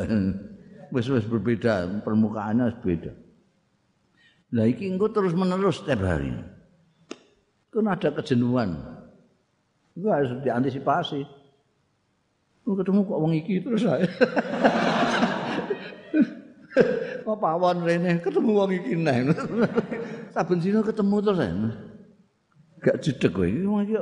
wis 0.94 1.10
wis 1.10 1.26
berbeda, 1.26 2.00
permukaannya 2.06 2.70
beda. 2.80 3.12
Lah 4.54 4.64
iki 4.64 4.88
engko 4.88 5.10
terus 5.10 5.34
menerus 5.34 5.82
setiap 5.82 6.06
hari. 6.06 6.32
Kan 7.76 7.92
ada 7.92 8.08
kejenuhan. 8.08 8.72
Itu 9.92 10.08
harus 10.08 10.32
diantisipasi. 10.40 11.28
Ketemu 12.64 13.04
kok 13.04 13.20
wong 13.20 13.36
iki 13.36 13.60
terus 13.60 13.84
saya. 13.84 14.08
Kok 17.26 17.42
pawon 17.42 17.82
rene 17.82 18.20
ketemu 18.20 18.50
wong 18.54 18.70
iki 18.72 18.94
neh. 18.96 19.28
Saben 20.34 20.60
dina 20.60 20.80
ketemu 20.84 21.16
terus 21.24 21.40
ya. 21.40 21.52
Gak 22.80 22.96
jedek 23.04 23.32
kowe 23.32 23.44
iki 23.44 23.64
wong. 23.64 23.84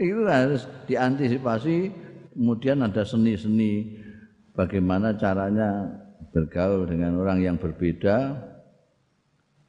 Itu 0.00 0.24
harus 0.24 0.64
diantisipasi 0.88 1.92
kemudian 2.36 2.80
ada 2.80 3.04
seni-seni 3.04 4.00
bagaimana 4.56 5.12
caranya 5.16 5.92
bergaul 6.32 6.88
dengan 6.88 7.20
orang 7.20 7.44
yang 7.44 7.56
berbeda 7.60 8.49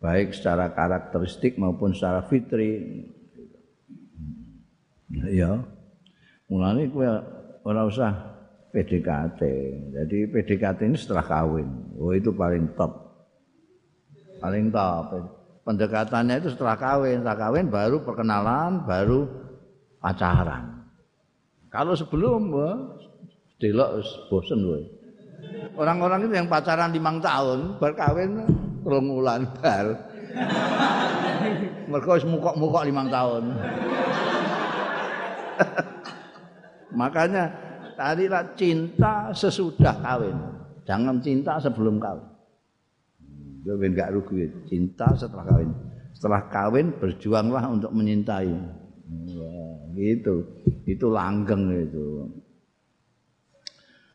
baik 0.02 0.34
secara 0.34 0.74
karakteristik 0.74 1.62
maupun 1.62 1.94
secara 1.94 2.26
fitri. 2.26 3.06
Ya 5.30 5.62
mulane 6.50 6.90
kowe 6.90 7.06
ora 7.64 7.86
usah 7.86 8.12
PDKT 8.74 9.42
jadi 9.94 10.18
PDKT 10.34 10.90
ini 10.90 10.98
setelah 10.98 11.24
kawin. 11.24 11.70
Oh 12.02 12.12
itu 12.12 12.34
paling 12.34 12.74
top. 12.74 12.92
Paling 14.42 14.74
top. 14.74 15.14
Pendekatannya 15.62 16.42
itu 16.42 16.50
setelah 16.58 16.76
kawin. 16.76 17.22
Setelah 17.22 17.38
kawin 17.38 17.70
baru 17.70 18.02
perkenalan 18.02 18.82
baru 18.90 19.30
pacaran. 20.02 20.82
Kalau 21.70 21.94
sebelum 21.94 22.50
delok 23.62 24.02
bosen 24.34 24.60
kowe. 24.66 24.82
Orang-orang 25.78 26.26
itu 26.26 26.34
yang 26.34 26.50
pacaran 26.50 26.90
limang 26.90 27.22
tahun 27.22 27.78
berkawin 27.78 28.44
rong 28.82 29.08
wulan 29.10 29.48
bar 29.58 29.88
mereka 31.90 32.10
wis 32.18 32.26
mukok-mukok 32.28 32.86
limang 32.88 33.08
tahun 33.12 33.44
Makanya 36.92 37.48
carilah 37.96 38.44
cinta 38.60 39.32
sesudah 39.32 39.96
kawin. 40.04 40.36
Jangan 40.84 41.24
cinta 41.24 41.56
sebelum 41.62 42.02
kawin. 42.02 42.28
Gue 43.64 43.88
enggak 43.88 44.12
rugi. 44.12 44.50
Cinta 44.68 45.08
setelah 45.16 45.46
kawin. 45.48 45.72
Setelah 46.12 46.42
kawin 46.52 46.92
berjuanglah 47.00 47.64
untuk 47.72 47.96
menyintai. 47.96 48.52
Gitu. 49.96 50.36
Itu 50.84 51.08
langgeng 51.14 51.72
itu. 51.72 52.28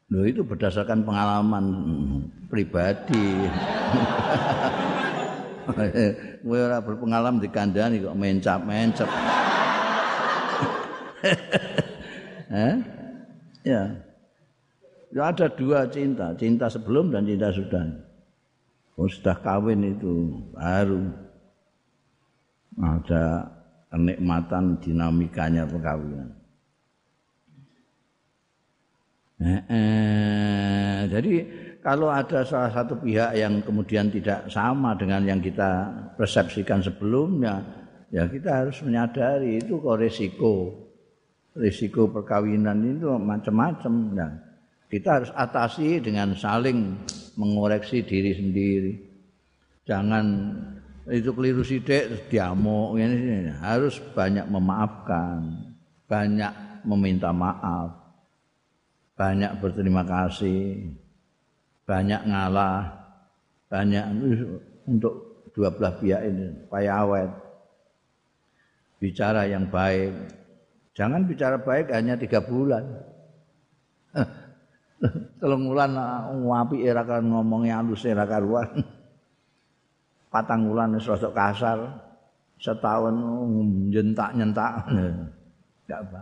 Loh 0.07 0.23
itu 0.23 0.47
berdasarkan 0.47 1.03
pengalaman 1.03 1.65
hmm, 1.67 2.19
pribadi. 2.47 3.27
Gue 6.47 6.59
ora 6.63 6.79
berpengalaman 6.79 7.43
di 7.43 7.51
kandang 7.51 7.99
kok 7.99 8.15
mencap-mencap. 8.17 9.11
eh? 12.55 12.77
Ya. 13.67 13.99
Ya 15.11 15.23
ada 15.27 15.51
dua 15.51 15.91
cinta, 15.91 16.31
cinta 16.39 16.71
sebelum 16.71 17.11
dan 17.11 17.27
cinta 17.27 17.51
sudah. 17.51 17.83
Oh, 18.95 19.11
sudah 19.11 19.35
kawin 19.43 19.83
itu 19.83 20.39
baru 20.55 21.11
ada 22.79 23.51
kenikmatan 23.91 24.79
dinamikanya 24.79 25.67
perkawinan. 25.67 26.31
Eh, 29.37 29.63
eh, 29.69 30.99
jadi 31.13 31.33
kalau 31.87 32.11
ada 32.11 32.43
salah 32.43 32.75
satu 32.75 32.99
pihak 32.99 33.39
yang 33.39 33.63
kemudian 33.63 34.11
tidak 34.11 34.51
sama 34.51 34.99
dengan 34.99 35.23
yang 35.23 35.39
kita 35.39 35.87
persepsikan 36.19 36.83
sebelumnya, 36.83 37.63
ya 38.11 38.27
kita 38.27 38.67
harus 38.67 38.83
menyadari 38.83 39.63
itu 39.63 39.79
kok 39.79 39.95
resiko 39.95 40.87
risiko 41.57 42.11
perkawinan 42.13 42.99
itu 42.99 43.07
macam-macam. 43.17 43.95
Nah, 44.13 44.33
kita 44.91 45.23
harus 45.23 45.31
atasi 45.31 46.03
dengan 46.03 46.37
saling 46.37 46.99
mengoreksi 47.39 48.05
diri 48.05 48.35
sendiri. 48.37 48.93
Jangan 49.89 50.27
itu 51.07 51.31
keliru 51.33 51.63
sidik 51.63 52.27
diamuk 52.27 52.99
ini 52.99 53.47
harus 53.63 54.03
banyak 54.11 54.51
memaafkan, 54.51 55.71
banyak 56.11 56.83
meminta 56.83 57.31
maaf, 57.31 57.95
banyak 59.15 59.55
berterima 59.63 60.03
kasih, 60.03 60.91
banyak 61.87 62.23
ngalah, 62.27 62.91
banyak 63.71 64.05
untuk 64.91 65.47
dua 65.55 65.73
belah 65.73 65.95
pihak 65.97 66.21
ini 66.27 66.47
supaya 66.67 66.91
awet 67.01 67.31
bicara 69.01 69.49
yang 69.49 69.65
baik 69.71 70.13
Jangan 70.97 71.29
bicara 71.29 71.61
baik 71.61 71.93
hanya 71.93 72.17
tiga 72.17 72.41
bulan. 72.41 72.81
Telung 75.45 75.69
bulan 75.69 75.93
wapi 76.49 76.89
era 76.89 77.05
kan 77.05 77.21
ngomongnya 77.21 77.85
halus 77.85 78.09
era 78.09 78.25
karuan. 78.25 78.81
Patang 80.33 80.73
bulan 80.73 80.97
sosok 80.97 81.37
kasar. 81.37 81.85
Setahun 82.57 83.13
nyentak 83.93 84.33
nyentak. 84.33 84.89
Enggak 85.85 86.01
apa. 86.09 86.21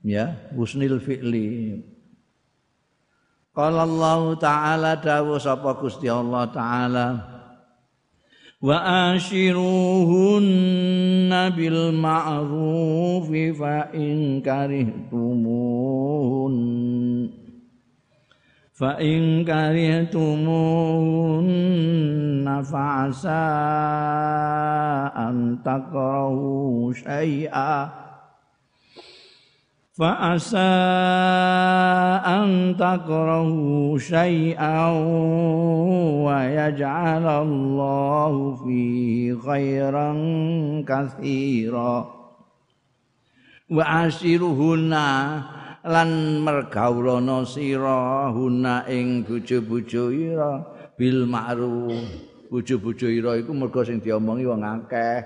Ya, 0.00 0.32
husnil 0.56 0.96
fi'li. 0.96 1.76
Qala 3.55 3.83
Allah 3.89 4.21
Ta'ala 4.37 4.91
dawu 5.01 5.41
sapa 5.41 5.73
Gusti 5.81 6.05
Allah 6.09 6.45
Ta'ala 6.53 7.37
وآشروهن 8.61 9.69
بالمعروف 11.49 13.27
فإن 13.29 14.41
كرهتموهن 14.41 15.77
فإن 18.73 19.45
كرهتموهن 19.45 20.17
فعسى 22.63 23.29
أن 25.17 25.57
تكرهوا 25.65 26.93
شيئا 26.93 27.89
فعسى 30.01 30.73
أن 32.37 32.75
تكرهوا 32.77 33.97
شيئا 33.97 34.79
ويجعل 36.25 37.25
الله 37.27 38.55
فيه 38.55 39.35
خيرا 39.41 40.09
كثيرا 40.85 41.95
وعاشرهن 43.69 44.93
lan 45.87 46.43
mergaulono 46.43 47.47
sira 47.47 48.27
huna 48.35 48.83
ing 48.91 49.23
bojo-bojo 49.23 50.11
ira 50.11 50.59
bil 50.99 51.23
ma'ruf 51.23 51.95
bojo-bojo 52.51 53.07
ira 53.07 53.39
iku 53.39 53.55
mergo 53.55 53.87
sing 53.87 54.03
diomongi 54.03 54.43
wong 54.43 54.67
akeh 54.67 55.23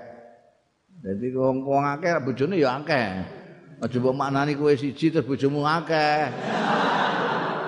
dadi 1.02 1.34
wong 1.34 1.66
wong 1.66 1.82
akeh 1.82 2.14
bojone 2.22 2.62
ya 2.62 2.78
akeh 2.78 3.35
Aja 3.77 4.01
mbok 4.01 4.17
maknani 4.17 4.57
kowe 4.57 4.73
siji 4.73 5.13
terus 5.13 5.25
bojomu 5.25 5.61
akeh. 5.61 6.29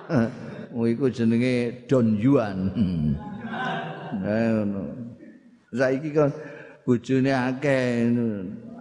Oh 0.70 0.86
iku 0.86 1.10
jenenge 1.10 1.86
Don 1.90 2.18
Yuan. 2.18 2.58
Eh 4.26 4.48
ngono. 4.54 4.82
Saiki 5.70 6.10
kan 6.10 6.34
bojone 6.82 7.30
akeh 7.30 8.10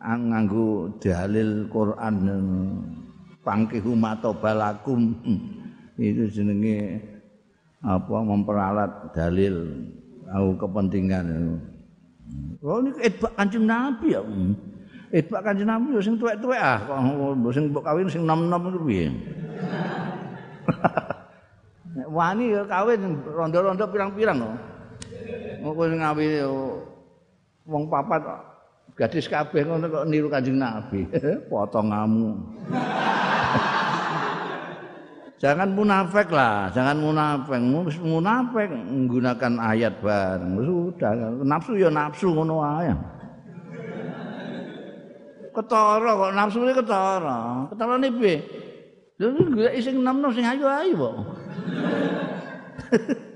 nganggo 0.00 0.96
dalil 0.96 1.68
Quran 1.68 2.16
pangkihu 3.44 3.92
matobalakum 3.92 5.12
itu 6.00 6.32
jenenge 6.32 6.96
apa 7.84 8.16
memperalat 8.24 9.12
dalil 9.12 9.84
au 10.32 10.56
kepentingan. 10.56 11.60
Oh 12.64 12.80
ini 12.80 12.96
edbak 13.04 13.32
kancing 13.36 13.64
Nabi 13.68 14.16
ya. 14.16 14.20
Eh 15.08 15.24
Pak 15.24 15.40
Kanjeng 15.40 15.64
Nabi 15.64 15.96
sing 16.04 16.20
tuwek-tuwek 16.20 16.60
ah 16.60 16.84
kok 16.84 17.00
sing 17.56 17.72
kawin 17.72 18.12
sing 18.12 18.28
nom-nom 18.28 18.68
iku 18.68 18.84
piye. 18.84 19.08
Wani 22.16 22.52
ya 22.52 22.60
kawin 22.68 23.16
rondo-rondo 23.24 23.88
pirang-pirang 23.88 24.36
kok. 24.36 24.52
Ngono 25.64 25.88
sing 25.88 26.00
ngawin 26.04 26.44
wong 27.64 27.88
papat 27.88 28.20
gadis 29.00 29.32
kabeh 29.32 29.64
ngono 29.64 29.88
kok 29.88 30.04
niru 30.12 30.28
Kanjeng 30.28 30.60
Nabi. 30.60 31.08
Potongamu. 31.48 32.36
jangan 35.42 35.72
munafik 35.72 36.28
lah, 36.28 36.68
jangan 36.68 37.00
munafik. 37.00 37.56
Munafik 38.04 38.68
menggunakan 38.68 39.72
ayat 39.72 40.04
bareng. 40.04 40.52
Sudah, 40.60 41.16
nafsu 41.40 41.80
ya 41.80 41.88
nafsu 41.88 42.28
ngono 42.28 42.60
ae. 42.60 42.92
Ketara 45.58 46.10
kok 46.14 46.32
nafsu 46.38 46.58
ini 46.62 46.72
ketara 46.72 47.38
ketara 47.74 47.94
ini 47.98 48.08
piye 48.14 48.36
lho 49.18 49.34
golek 49.50 49.74
sing 49.82 49.98
nom-nom 49.98 50.30
sing 50.30 50.46
ayu-ayu 50.46 50.94
kok 50.94 51.14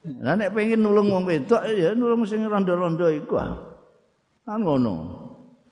Lah 0.00 0.32
nek 0.32 0.56
pengen 0.56 0.80
nulung 0.80 1.12
wong 1.12 1.28
wedok 1.28 1.60
ya 1.76 1.92
nulung 1.92 2.24
sing 2.24 2.40
rondo-rondo 2.48 3.04
iku. 3.12 3.36
Ah. 3.36 3.52
Kan 4.48 4.64
ngono. 4.64 5.12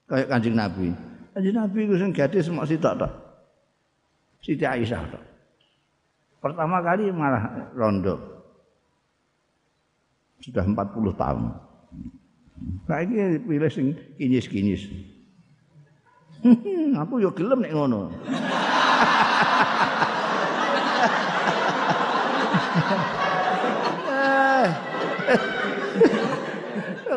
Kayak 0.05 0.29
Kanjeng 0.29 0.57
Nabi. 0.57 0.93
Kanjeng 1.33 1.57
Nabi 1.57 1.79
iku 1.89 1.95
sing 1.97 2.13
gadis 2.13 2.53
mok 2.53 2.69
sitok 2.69 2.95
tok. 3.01 3.13
Siti 4.45 4.69
Aisyah 4.69 5.01
tok. 5.09 5.25
Pertama 6.45 6.85
kali 6.85 7.09
malah 7.09 7.73
rondo. 7.73 8.15
Sudah 10.45 10.63
40 10.63 10.77
tahun. 11.19 11.45
Saiki 12.89 13.45
pilih 13.45 13.71
sing 13.71 13.93
kinyis-kinyis. 14.17 14.89
Aku 17.05 17.21
yo 17.21 17.31
gelem 17.35 17.63
nek 17.63 17.75
ngono. 17.75 18.09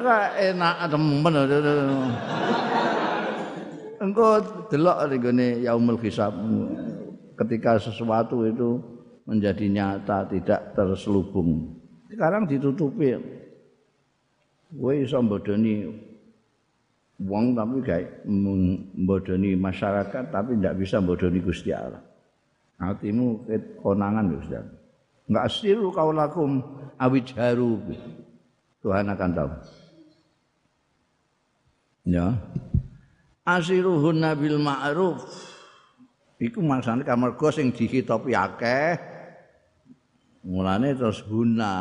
Ora 0.01 0.33
enak 0.33 0.89
temen. 0.89 1.35
Engko 4.01 4.41
delok 4.73 4.97
nggone 5.13 5.61
yaumul 5.61 6.01
hisab 6.01 6.33
ketika 7.37 7.77
sesuatu 7.77 8.49
itu 8.49 8.81
menjadi 9.29 9.65
nyata 9.69 10.25
tidak 10.25 10.73
terselubung. 10.73 11.77
Sekarang 12.09 12.49
ditutupi. 12.49 13.40
Kowe 14.72 14.93
iso 14.95 15.19
mbodoni 15.19 15.84
wong 17.22 17.53
tapi 17.53 17.76
gak 17.84 18.03
mbodoni 18.95 19.53
masyarakat 19.59 20.32
tapi 20.32 20.57
tidak 20.57 20.76
bisa 20.80 21.03
mbodoni 21.03 21.39
Gusti 21.43 21.76
Allah. 21.76 22.01
Hatimu 22.80 23.45
konangan 23.84 24.32
Gusti 24.32 24.55
Allah. 24.55 24.78
Enggak 25.28 25.43
asiru 25.47 25.88
kaulakum 25.91 26.63
awijharu. 26.97 27.78
Tuhan 28.82 29.05
akan 29.13 29.32
tahu. 29.38 29.51
Ya. 32.09 32.34
Asiruhun 33.45 34.26
nabil 34.26 34.57
ma'ruf. 34.57 35.22
Iku 36.41 36.65
maksane 36.65 37.05
kamarga 37.05 37.53
sing 37.53 37.69
dikitopi 37.69 38.34
akeh. 38.34 38.97
Mulane 40.41 40.97
terus 40.97 41.22
huna. 41.30 41.78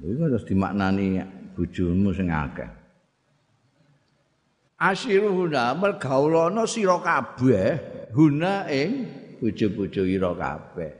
Iku 0.00 0.32
terus 0.32 0.48
dimaknani 0.48 1.20
bojomu 1.52 2.08
sing 2.16 2.32
akeh. 2.32 2.68
Asiruhuna 4.80 5.76
mergaulono 5.76 6.64
sira 6.64 6.96
kabeh 7.04 7.68
huna 8.16 8.64
ing 8.72 9.04
bojo-bojo 9.36 10.08
ira 10.08 10.32
kabeh. 10.32 10.92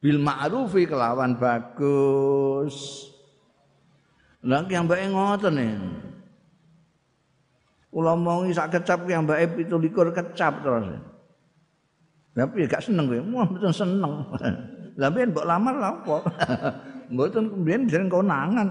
Bil 0.00 0.16
ma'rufi 0.16 0.88
kelawan 0.88 1.36
bagus. 1.36 3.04
Lah 4.48 4.64
ki 4.64 4.72
ambake 4.72 5.04
ngoten 5.12 5.60
e. 5.60 5.68
Kula 7.92 8.16
momongi 8.16 8.56
sak 8.56 8.72
kecap 8.72 9.04
ki 9.04 9.12
ambake 9.12 9.68
17 9.68 10.16
kecap 10.16 10.64
terus. 10.64 10.96
Tapi 12.32 12.64
gak 12.64 12.88
seneng 12.88 13.04
kowe. 13.04 13.68
Seneng. 13.68 14.12
Lah 14.98 15.10
ben 15.14 15.30
mbok 15.30 15.46
lamar 15.46 15.74
lha 15.78 15.90
apa? 15.94 16.16
Mboten 17.08 17.44
kemudian 17.48 17.88
jeneng 17.88 18.08
konangan. 18.12 18.68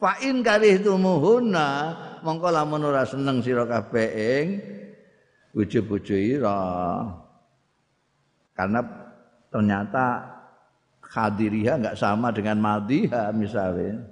Fa 0.00 0.20
in 0.20 0.44
tumuhuna 0.84 1.68
mongko 2.20 2.48
lamun 2.52 2.84
ora 2.84 3.08
seneng 3.08 3.40
sira 3.40 3.64
kabeh 3.64 4.08
ing 4.12 4.46
bojo-bojo 5.56 6.16
ira. 6.16 6.60
Karena 8.52 8.80
ternyata 9.48 10.34
hadiriha 11.00 11.78
enggak 11.78 11.96
sama 11.96 12.34
dengan 12.34 12.58
madiha 12.58 13.30
misalnya 13.30 14.02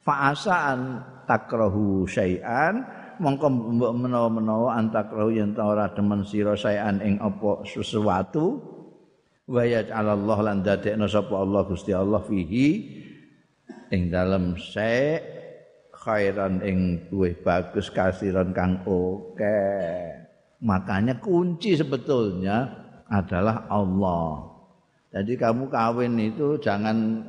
fa'asaan 0.00 1.04
takrahu 1.28 2.08
syai'an 2.08 2.80
mongko 3.20 3.52
menawa-menawa 3.92 4.80
antakrahu 4.80 5.28
yen 5.28 5.52
ora 5.60 5.92
demen 5.92 6.24
sira 6.24 6.56
syai'an 6.56 7.04
ing 7.04 7.20
apa 7.20 7.68
sesuatu 7.68 8.77
wa 9.48 9.62
yaj'alallahu 9.64 10.40
lan 10.44 10.60
dadekno 10.60 11.08
sapa 11.08 11.32
Allah 11.32 11.64
Gusti 11.64 11.96
Allah 11.96 12.20
fihi 12.20 12.68
ing 13.88 14.12
dalam 14.12 14.54
syai' 14.60 15.24
khairan 15.96 16.60
ing 16.60 17.08
luwih 17.08 17.34
bagus 17.40 17.88
kasiran 17.88 18.52
kang 18.52 18.84
oke 18.84 19.60
makanya 20.60 21.16
kunci 21.16 21.74
sebetulnya 21.74 22.68
adalah 23.08 23.64
Allah 23.72 24.48
Jadi 25.08 25.40
kamu 25.40 25.72
kawin 25.72 26.20
itu 26.20 26.60
jangan 26.60 27.24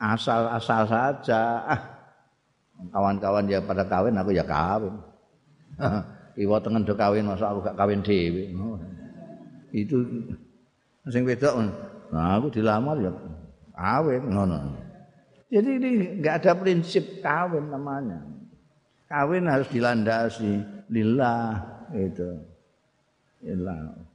asal-asal 0.00 0.88
saja. 0.88 1.60
Ah, 1.68 1.80
kawan-kawan 2.88 3.44
ya 3.44 3.60
pada 3.60 3.84
kawin, 3.84 4.16
aku 4.16 4.32
ya 4.32 4.44
kawin. 4.44 4.96
Iwa 6.40 6.56
tengen 6.64 6.88
do 6.88 6.96
kawin, 6.96 7.28
masa 7.28 7.52
aku 7.52 7.60
gak 7.68 7.76
kawin 7.76 8.00
dewi. 8.00 8.56
Itu 9.70 10.06
sing 11.08 11.22
wedok. 11.24 11.54
Nah, 12.10 12.38
aku 12.38 12.50
dilamar 12.50 12.98
ya 12.98 13.12
kawin 13.74 14.22
ngono. 14.28 14.58
Jadi 15.50 15.70
ini 15.80 15.90
nggak 16.20 16.44
ada 16.44 16.52
prinsip 16.58 17.24
kawin 17.24 17.70
namanya. 17.70 18.22
Kawin 19.10 19.50
harus 19.50 19.66
dilandasi 19.72 20.62
lillah 20.90 21.58
itu. 21.94 22.30
Lillah. 23.40 24.10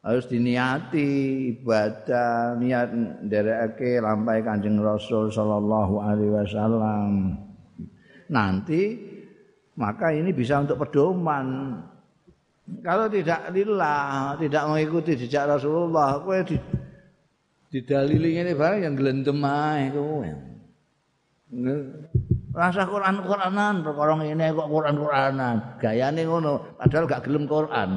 harus 0.00 0.24
diniati 0.32 1.08
ibadah 1.52 2.56
niat 2.56 2.88
nderekake 3.20 4.00
lampai 4.00 4.40
Kanjeng 4.40 4.80
Rasul 4.80 5.28
sallallahu 5.28 6.00
alaihi 6.00 6.32
wasallam 6.32 7.36
nanti 8.32 8.96
maka 9.76 10.08
ini 10.16 10.32
bisa 10.32 10.64
untuk 10.64 10.80
pedoman 10.80 11.76
kalau 12.80 13.06
tidak 13.10 13.50
lillah 13.50 14.38
tidak 14.38 14.62
mengikuti 14.70 15.18
jejak 15.18 15.50
Rasulullah 15.50 16.22
kowe 16.22 16.38
di 16.46 16.56
didalili 17.70 18.38
ini 18.38 18.52
barang 18.54 18.80
yang 18.82 18.94
gelendem 18.98 19.38
ae 19.46 19.90
kowe. 19.94 20.30
Rasa 22.50 22.82
Quran-Quranan 22.82 23.86
perkara 23.86 24.14
ini 24.26 24.50
kok 24.50 24.70
Quran-Quranan. 24.70 25.56
Gayane 25.78 26.22
ngono 26.26 26.74
padahal 26.78 27.06
gak 27.06 27.22
gelem 27.26 27.46
Quran. 27.46 27.90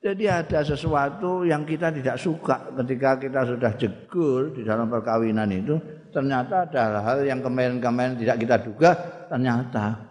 Jadi 0.00 0.24
ada 0.24 0.64
sesuatu 0.64 1.44
yang 1.44 1.68
kita 1.68 1.92
tidak 1.92 2.16
suka 2.16 2.72
ketika 2.80 3.20
kita 3.20 3.40
sudah 3.44 3.72
jegur 3.76 4.48
di 4.56 4.64
dalam 4.64 4.88
perkawinan 4.88 5.52
itu 5.52 5.76
ternyata 6.08 6.64
ada 6.64 7.04
hal 7.04 7.20
yang 7.20 7.44
kemarin-kemarin 7.44 8.16
tidak 8.16 8.36
kita 8.40 8.56
duga 8.64 8.90
ternyata 9.28 10.09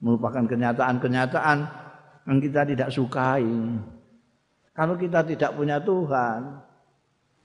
merupakan 0.00 0.44
kenyataan-kenyataan 0.44 1.58
yang 2.26 2.38
kita 2.42 2.66
tidak 2.66 2.88
sukai. 2.92 3.46
Kalau 4.76 4.94
kita 4.98 5.24
tidak 5.24 5.56
punya 5.56 5.80
Tuhan, 5.80 6.60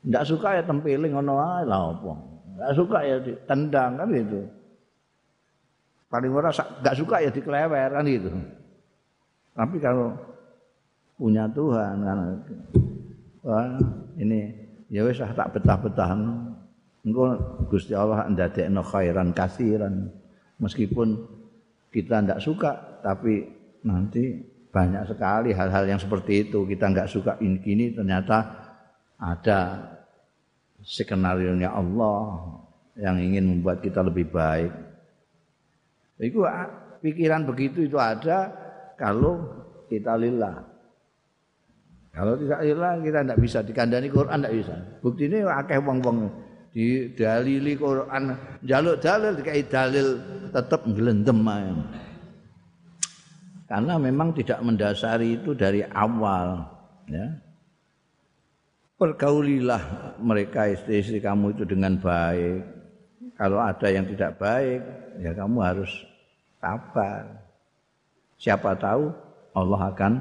tidak 0.03 0.23
suka 0.27 0.59
ya 0.59 0.63
tempiling 0.65 1.13
ngono 1.15 1.39
ae 1.39 1.63
lah 1.63 1.95
apa. 1.95 2.13
Tidak 2.51 2.73
suka 2.75 2.97
ya 3.05 3.17
ditendang 3.21 3.91
kan 3.95 4.07
gitu. 4.11 4.41
Paling 6.11 6.31
ora 6.35 6.51
enggak 6.51 6.95
suka 6.99 7.15
ya 7.23 7.29
diklewer 7.31 7.89
kan 7.95 8.03
gitu. 8.03 8.29
Tapi 9.55 9.77
kalau 9.79 10.11
punya 11.15 11.47
Tuhan 11.47 11.95
kan. 12.03 12.19
Wah, 13.41 13.79
ini 14.19 14.51
ya 14.91 15.07
wis 15.07 15.23
tak 15.23 15.55
betah-betah. 15.55 16.11
Engko 17.01 17.33
Gusti 17.71 17.95
Allah 17.95 18.27
ndadekno 18.27 18.83
khairan 18.83 19.31
kasiran. 19.31 20.11
Meskipun 20.59 21.30
kita 21.91 22.23
ndak 22.23 22.39
suka 22.39 23.03
tapi 23.03 23.45
nanti 23.83 24.39
banyak 24.71 25.03
sekali 25.03 25.51
hal-hal 25.51 25.83
yang 25.83 25.99
seperti 25.99 26.47
itu 26.47 26.63
kita 26.63 26.87
nggak 26.87 27.11
suka 27.11 27.35
ini 27.43 27.59
gini 27.59 27.85
ternyata 27.91 28.37
ada 29.19 29.59
skenario 30.81 31.53
nya 31.53 31.75
Allah 31.75 32.57
yang 32.97 33.19
ingin 33.21 33.47
membuat 33.47 33.79
kita 33.79 34.01
lebih 34.03 34.27
baik. 34.31 34.71
Itu 36.21 36.45
pikiran 37.01 37.45
begitu 37.45 37.85
itu 37.85 37.97
ada 37.97 38.51
kalau 38.97 39.41
kita 39.89 40.17
lillah. 40.17 40.69
Kalau 42.11 42.35
tidak 42.35 42.61
hilang 42.67 42.99
kita 43.01 43.23
tidak 43.23 43.39
bisa 43.39 43.59
dikandani 43.63 44.07
Quran 44.11 44.43
tidak 44.43 44.55
bisa. 44.59 44.75
Bukti 44.99 45.31
ini 45.31 45.47
akeh 45.47 45.79
wong-wong 45.79 46.17
di 46.71 47.11
dalili 47.11 47.75
Quran 47.75 48.31
jaluk 48.63 49.03
dalil 49.03 49.35
dikai 49.35 49.67
dalil 49.67 50.07
tetap 50.55 50.87
gelendem 50.87 51.43
Karena 53.67 53.95
memang 53.95 54.35
tidak 54.35 54.59
mendasari 54.63 55.39
itu 55.39 55.55
dari 55.55 55.83
awal 55.83 56.63
ya. 57.07 57.27
Pergaulilah 58.99 60.13
mereka 60.21 60.69
istri-istri 60.69 61.17
kamu 61.17 61.57
itu 61.57 61.63
dengan 61.65 61.97
baik. 61.97 62.61
Kalau 63.33 63.57
ada 63.57 63.87
yang 63.89 64.05
tidak 64.05 64.37
baik, 64.37 64.77
ya 65.17 65.33
kamu 65.33 65.57
harus 65.57 65.89
sabar. 66.61 67.25
Siapa 68.37 68.77
tahu 68.77 69.09
Allah 69.57 69.81
akan 69.89 70.13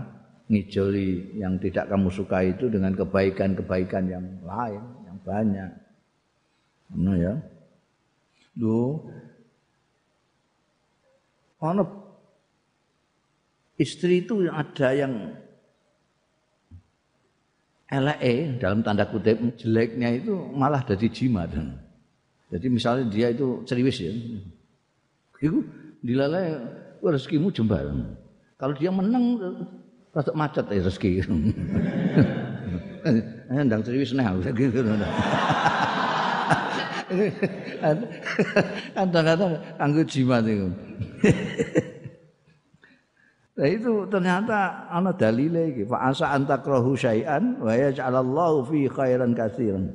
ngijoli 0.49 1.37
yang 1.37 1.61
tidak 1.61 1.93
kamu 1.93 2.09
suka 2.09 2.41
itu 2.41 2.73
dengan 2.73 2.97
kebaikan-kebaikan 2.97 4.05
yang 4.09 4.25
lain 4.41 4.81
yang 5.05 5.19
banyak. 5.29 5.90
Nah 6.95 7.17
ya. 7.17 7.35
Lu 8.59 8.99
ana 11.63 11.85
istri 13.79 14.25
itu 14.25 14.49
ada 14.51 14.89
yang 14.93 15.37
LE 17.91 18.35
dalam 18.63 18.87
tanda 18.87 19.03
kutip 19.07 19.39
jeleknya 19.59 20.15
itu 20.15 20.35
malah 20.55 20.83
dari 20.87 21.11
jimat. 21.11 21.51
Jadi 22.51 22.67
misalnya 22.71 23.05
dia 23.11 23.35
itu 23.35 23.63
ceriwis 23.67 23.99
ya. 23.99 24.13
Itu 25.43 25.67
dilalai 26.03 26.55
rezekimu 27.03 27.51
jembar. 27.51 27.91
Kalau 28.59 28.75
dia 28.79 28.95
menang 28.95 29.41
rada 30.15 30.33
macet 30.35 30.67
ya 30.71 30.83
rezeki. 30.87 31.11
Ndang 33.51 33.83
serius 33.83 34.15
nah 34.15 34.37
gitu 34.39 34.85
kadang-kadang 38.95 39.53
anggo 39.83 40.03
jimat 40.07 40.45
itu. 40.47 40.69
Nah 43.61 43.69
itu 43.69 44.09
ternyata 44.09 44.89
ana 44.89 45.13
dalile 45.13 45.69
iki 45.69 45.85
fa 45.85 46.09
asa 46.09 46.33
antakrahu 46.33 46.97
syai'an 46.97 47.61
wa 47.61 47.77
yaj'alallahu 47.77 48.65
fi 48.65 48.89
khairan 48.89 49.37
katsiran. 49.37 49.93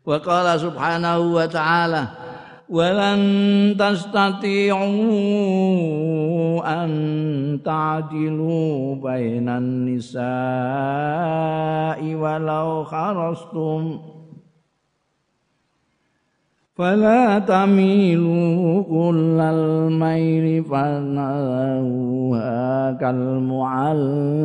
Wa 0.00 0.16
qala 0.24 0.56
subhanahu 0.56 1.36
wa 1.36 1.44
ta'ala 1.44 2.02
walan 2.64 3.20
tastati'u 3.76 4.80
an 6.64 6.90
ta'dilu 7.60 8.96
bainan 9.04 9.84
nisa'i 9.84 10.16
walau 12.16 12.88
kharastum 12.88 14.00
فلا 16.80 17.38
تميلوا 17.38 18.82
كل 18.82 19.40
الميل 19.40 20.64
فنذروها 20.64 22.52
كالمعلقة. 22.92 24.42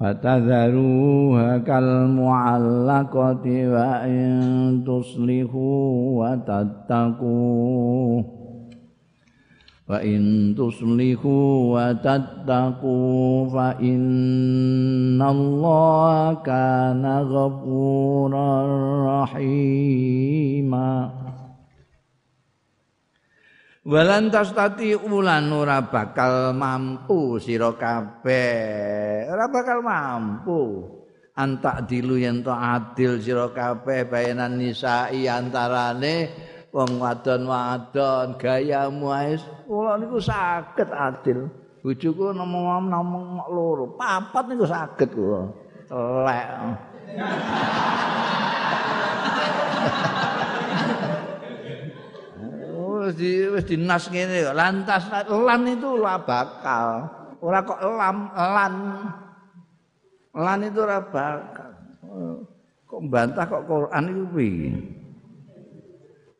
فتذروها 0.00 1.58
كالمعلقة 1.58 3.46
وإن 3.46 4.84
تصلحوا 4.86 5.90
وتتقوا. 6.18 8.22
Tuslihu 10.56 11.76
wa 11.76 11.92
tattaqu 11.92 12.96
fa 13.52 13.76
innallaha 13.76 15.20
kana 16.40 17.20
ghafurar 17.28 18.72
rahima 19.28 21.12
Walan 23.82 24.30
tastati 24.30 24.94
ulan 24.94 25.50
ora 25.50 25.82
bakal 25.82 26.54
mampu 26.54 27.42
sira 27.42 27.74
kabeh. 27.74 29.26
Ora 29.26 29.50
bakal 29.50 29.82
mampu. 29.82 30.86
Antak 31.34 31.90
dilu 31.90 32.14
yen 32.14 32.46
to 32.46 32.54
adil 32.54 33.18
sira 33.18 33.50
kabeh 33.50 34.06
bayanan 34.06 34.54
nisa'i 34.54 35.26
antarane 35.26 36.30
wong 36.72 37.02
wadon-wadon 37.02 38.40
gayamu 38.40 39.12
wis 39.12 39.44
kula 39.82 39.98
niku 39.98 40.22
saged 40.22 40.90
adil. 40.94 41.50
Bojoku 41.82 42.30
nomong-nomong 42.30 43.50
loro, 43.50 43.98
papat 43.98 44.54
niku 44.54 44.62
saged 44.62 45.10
kula. 45.10 45.50
Telek. 45.90 46.48
wis 53.02 53.18
di 53.18 53.50
wis 53.50 53.66
dinas 53.66 54.06
ngene 54.06 54.54
lantas 54.54 55.10
lan 55.26 55.66
itu 55.66 55.98
ora 55.98 56.22
bakal 56.22 57.10
ora 57.42 57.58
kok 57.66 57.82
lam 57.82 58.30
lan 58.30 58.74
lan 60.30 60.58
itu 60.62 60.78
ora 60.86 61.02
bakal 61.02 61.70
kok 62.86 63.02
bantah 63.10 63.42
kok 63.42 63.66
Quran 63.66 64.04
itu 64.06 64.22
piye 64.30 65.01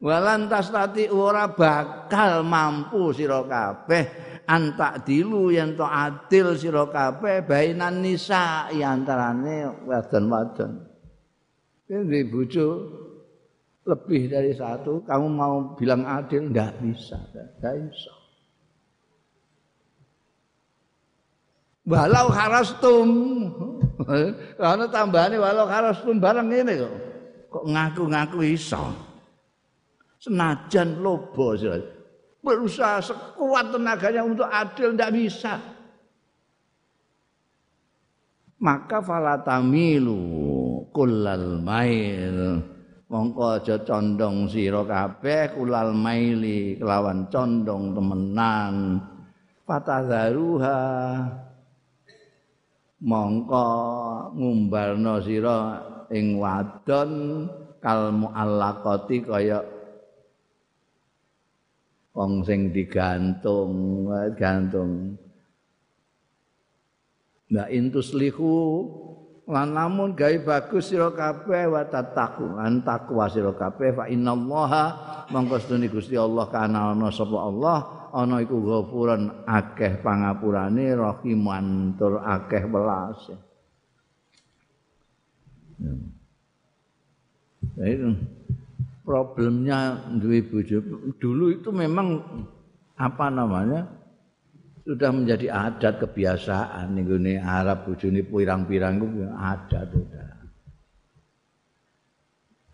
walantas 0.03 0.75
tati 0.75 1.07
ora 1.07 1.47
bakal 1.55 2.43
mampu 2.43 3.15
sira 3.15 3.47
kabeh. 3.47 4.35
Antak 4.43 5.07
dilu 5.07 5.55
yen 5.55 5.79
to 5.79 5.87
adil 5.87 6.59
sira 6.59 6.91
kabeh 6.91 7.47
bainan 7.47 8.03
nisa 8.03 8.67
antarane 8.75 9.87
wadon-wadon 9.87 10.83
Ini 11.87 12.27
bojo 12.27 12.67
lebih 13.83 14.31
dari 14.31 14.55
satu, 14.55 15.03
kamu 15.03 15.27
mau 15.29 15.55
bilang 15.75 16.07
adil, 16.07 16.49
enggak 16.49 16.79
bisa, 16.79 17.19
enggak 17.35 17.75
bisa. 17.91 18.13
Walau 21.83 22.31
harastum, 22.31 23.09
karena 24.55 24.87
tambahannya 24.87 25.37
walau 25.43 25.67
harastum 25.67 26.23
barang 26.23 26.47
ini 26.47 26.79
kok, 26.79 26.95
kok 27.51 27.65
ngaku-ngaku 27.67 28.39
iso. 28.55 29.12
Senajan 30.23 31.03
lobo 31.03 31.59
berusaha 32.43 32.99
sekuat 33.03 33.75
tenaganya 33.75 34.23
untuk 34.27 34.47
adil, 34.47 34.95
enggak 34.95 35.15
bisa. 35.15 35.55
Maka 38.63 39.03
falatamilu 39.03 40.23
kullal 40.95 41.59
mail. 41.59 42.63
Mongko 43.11 43.61
aja 43.61 43.77
condong 43.83 44.49
sira 44.49 44.87
kabeh 44.89 45.53
kulal 45.53 45.93
maili 45.93 46.79
kelawan 46.79 47.29
condong 47.29 47.93
temenan. 47.93 49.03
Fatadharuha. 49.67 50.81
Mongko 53.03 53.67
ngumbalno 54.39 55.19
sira 55.19 55.59
ing 56.15 56.39
wadon 56.39 57.11
kal 57.83 58.15
muallaqati 58.15 59.27
kaya 59.27 59.82
wong 62.13 62.45
sing 62.45 62.73
digantung 62.73 64.07
gantung. 64.37 65.17
Mbak 67.53 67.69
intuslihu 67.69 68.53
lan 69.45 69.77
lamun 69.77 70.17
gawe 70.17 70.37
bagus 70.41 70.89
sira 70.89 71.13
kabeh 71.13 71.69
wa 71.69 71.85
tattaqu 71.85 72.57
lan 72.57 72.81
takwa 72.81 73.29
sira 73.29 73.53
kabeh 73.53 73.93
fa 73.93 74.09
innallaha 74.09 74.85
mongko 75.29 75.61
sedune 75.61 75.93
Gusti 75.93 76.17
Allah 76.17 76.49
kana 76.49 76.97
ana 76.97 77.13
sapa 77.13 77.37
Allah 77.37 78.09
ana 78.17 78.41
iku 78.41 78.57
ghafuran 78.57 79.45
akeh 79.45 80.01
pangapurane 80.01 80.97
rahiman 80.97 81.97
tur 82.01 82.25
akeh 82.25 82.65
welas. 82.69 83.21
Itu 87.83 88.09
problemnya 89.03 89.99
duwe 90.19 90.43
bojo. 90.47 90.79
Dulu 91.19 91.51
itu 91.55 91.71
memang 91.75 92.23
apa 92.99 93.27
namanya 93.29 93.87
sudah 94.83 95.11
menjadi 95.15 95.47
adat 95.51 96.03
kebiasaan 96.03 96.99
nih 96.99 97.39
Arab 97.39 97.87
bojone 97.87 98.27
pirang-pirang 98.27 98.99
itu 98.99 99.23
ya, 99.23 99.31
adat 99.39 99.89
udah 99.95 100.27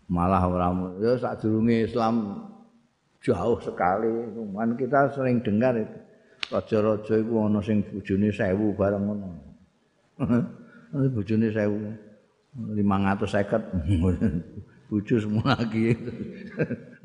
malah 0.09 0.41
orang 0.49 0.97
ya 0.97 1.21
saat 1.21 1.45
durunge 1.45 1.85
Islam 1.85 2.41
jauh 3.21 3.61
sekali. 3.61 4.09
Cuman 4.33 4.73
kita 4.73 5.13
sering 5.13 5.45
dengar 5.45 5.77
itu 5.77 5.97
raja-raja 6.49 7.21
iku 7.21 7.45
ana 7.45 7.61
sing 7.61 7.85
bujuni 7.85 8.33
1000 8.33 8.57
bareng 8.73 9.03
ngono. 9.05 9.29
Bojone 10.89 11.53
1000 11.53 12.09
550 12.57 12.57
bucu 14.89 15.21
semua 15.21 15.53
lagi. 15.55 15.93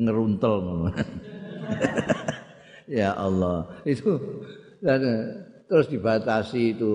Ngeruntel 0.00 0.90
ya 2.98 3.12
Allah. 3.14 3.68
Itu 3.84 4.18
dan, 4.80 5.00
eh, 5.04 5.22
terus 5.68 5.86
dibatasi 5.92 6.74
itu. 6.74 6.94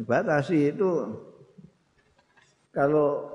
Dibatasi 0.00 0.70
itu 0.72 0.90
kalau 2.70 3.34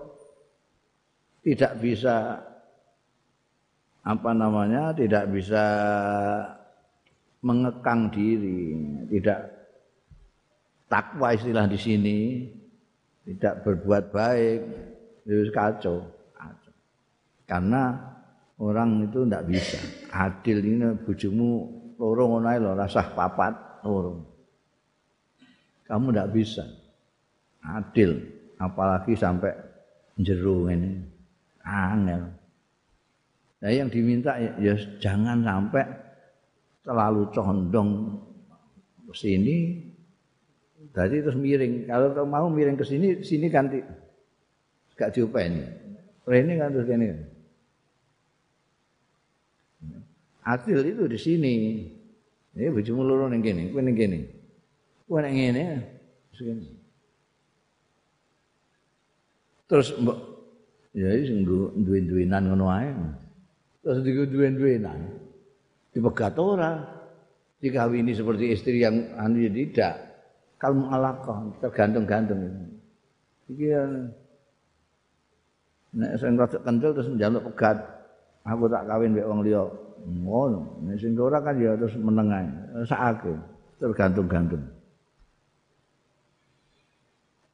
tidak 1.44 1.76
bisa 1.80 2.40
apa 4.04 4.32
namanya 4.32 4.96
tidak 4.96 5.28
bisa 5.32 5.64
mengekang 7.40 8.12
diri 8.12 8.76
tidak 9.08 9.48
takwa 10.92 11.32
istilah 11.32 11.70
di 11.72 11.80
sini 11.80 12.20
tidak 13.24 13.64
berbuat 13.64 14.04
baik 14.12 14.60
itu 15.30 15.54
kacau 15.54 16.19
karena 17.50 17.98
orang 18.62 19.10
itu 19.10 19.26
tidak 19.26 19.44
bisa 19.50 19.80
adil 20.14 20.62
ini 20.62 20.94
bujumu 21.02 21.52
loro 21.98 22.38
ngono 22.38 22.46
ae 22.46 22.62
lho 22.62 22.78
rasah 22.78 23.10
papat 23.18 23.82
loro. 23.82 24.22
Kamu 25.90 26.14
ndak 26.14 26.30
bisa 26.30 26.62
adil 27.66 28.22
apalagi 28.62 29.18
sampai 29.18 29.50
jero 30.22 30.70
ini 30.70 31.02
angel. 31.66 32.22
Nah 33.60 33.72
yang 33.74 33.90
diminta 33.90 34.38
ya, 34.38 34.78
jangan 35.02 35.42
sampai 35.42 35.84
terlalu 36.86 37.34
condong 37.34 38.22
ke 39.10 39.14
sini 39.18 39.58
jadi 40.80 41.16
terus 41.22 41.36
miring. 41.36 41.86
Kalau 41.86 42.24
mau 42.24 42.48
miring 42.48 42.80
ke 42.80 42.86
sini, 42.88 43.20
sini 43.20 43.52
ganti 43.52 43.84
gak 44.96 45.12
diupeni. 45.12 45.64
Rene 46.24 46.54
kan 46.56 46.72
terus 46.72 46.88
ini. 46.88 47.08
Adil 50.48 50.80
itu 50.88 51.04
di 51.10 51.20
sini. 51.20 51.56
Ini 52.56 52.72
bojomu 52.74 53.06
loro 53.06 53.30
ning 53.30 53.44
kene, 53.44 53.70
kowe 53.72 53.82
ning 53.84 53.96
kene. 53.96 54.20
Kowe 55.06 55.20
ning 55.22 55.36
ngene. 55.36 55.66
Terus 59.70 59.94
mbok 60.02 60.18
ya 60.98 61.14
sing 61.22 61.46
duwe-duwenan 61.46 62.50
ngono 62.50 62.66
ae. 62.74 62.90
Terus 63.86 64.02
digo 64.02 64.24
duwe-duwenan. 64.26 65.00
Dipegat 65.94 66.36
ora. 66.40 66.98
Dikawini 67.60 68.16
seperti 68.16 68.56
istri 68.56 68.80
yang 68.80 69.20
anu 69.20 69.44
ya 69.44 69.52
tidak. 69.52 69.96
Kalmu 70.60 70.92
alaqah, 70.96 71.60
tergantung-gantung. 71.60 72.40
Iki 73.52 73.66
ya 73.68 73.84
nek 75.92 76.12
sing 76.16 76.40
rada 76.40 76.58
kendel 76.64 76.96
terus 76.96 77.12
njaluk 77.12 77.52
pegat. 77.52 77.99
Aku 78.48 78.70
tak 78.72 78.88
kawin 78.88 79.16
mbek 79.16 79.28
wong 79.28 79.42
liya. 79.44 79.64
Ngono. 80.06 80.84
Nek 80.88 80.96
sing 81.00 81.18
ora 81.20 81.44
kan 81.44 81.60
ya 81.60 81.76
terus 81.76 81.96
meneng 82.00 82.32
ae. 82.32 82.48
Sakake 82.88 83.36
tergantung-gantung. 83.80 84.64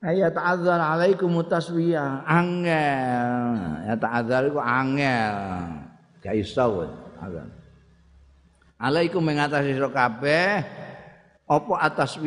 Ya 0.05 0.29
ta'adzar 0.29 0.77
alaikum 0.77 1.33
taswiyah 1.49 2.21
angel. 2.29 3.53
Ya 3.89 3.95
ta'adzar 3.97 4.45
iku 4.45 4.61
angel. 4.61 5.33
Gak 6.21 6.35
iso 6.37 6.85
azan. 7.17 7.49
Alaikum 8.77 9.25
mengatasi 9.25 9.73
kabeh 9.89 10.61
apa 11.45 11.73
atas 11.77 12.17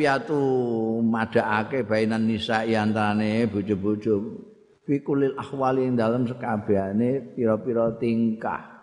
madakake 1.03 1.83
bainan 1.87 2.27
nisa 2.27 2.63
antane 2.63 3.47
bojo-bojo 3.47 4.43
fikulil 4.89 5.37
ahwali 5.37 5.85
dalam 5.93 6.25
sekabehane 6.25 7.37
pira-pira 7.37 7.93
tingkah. 8.01 8.81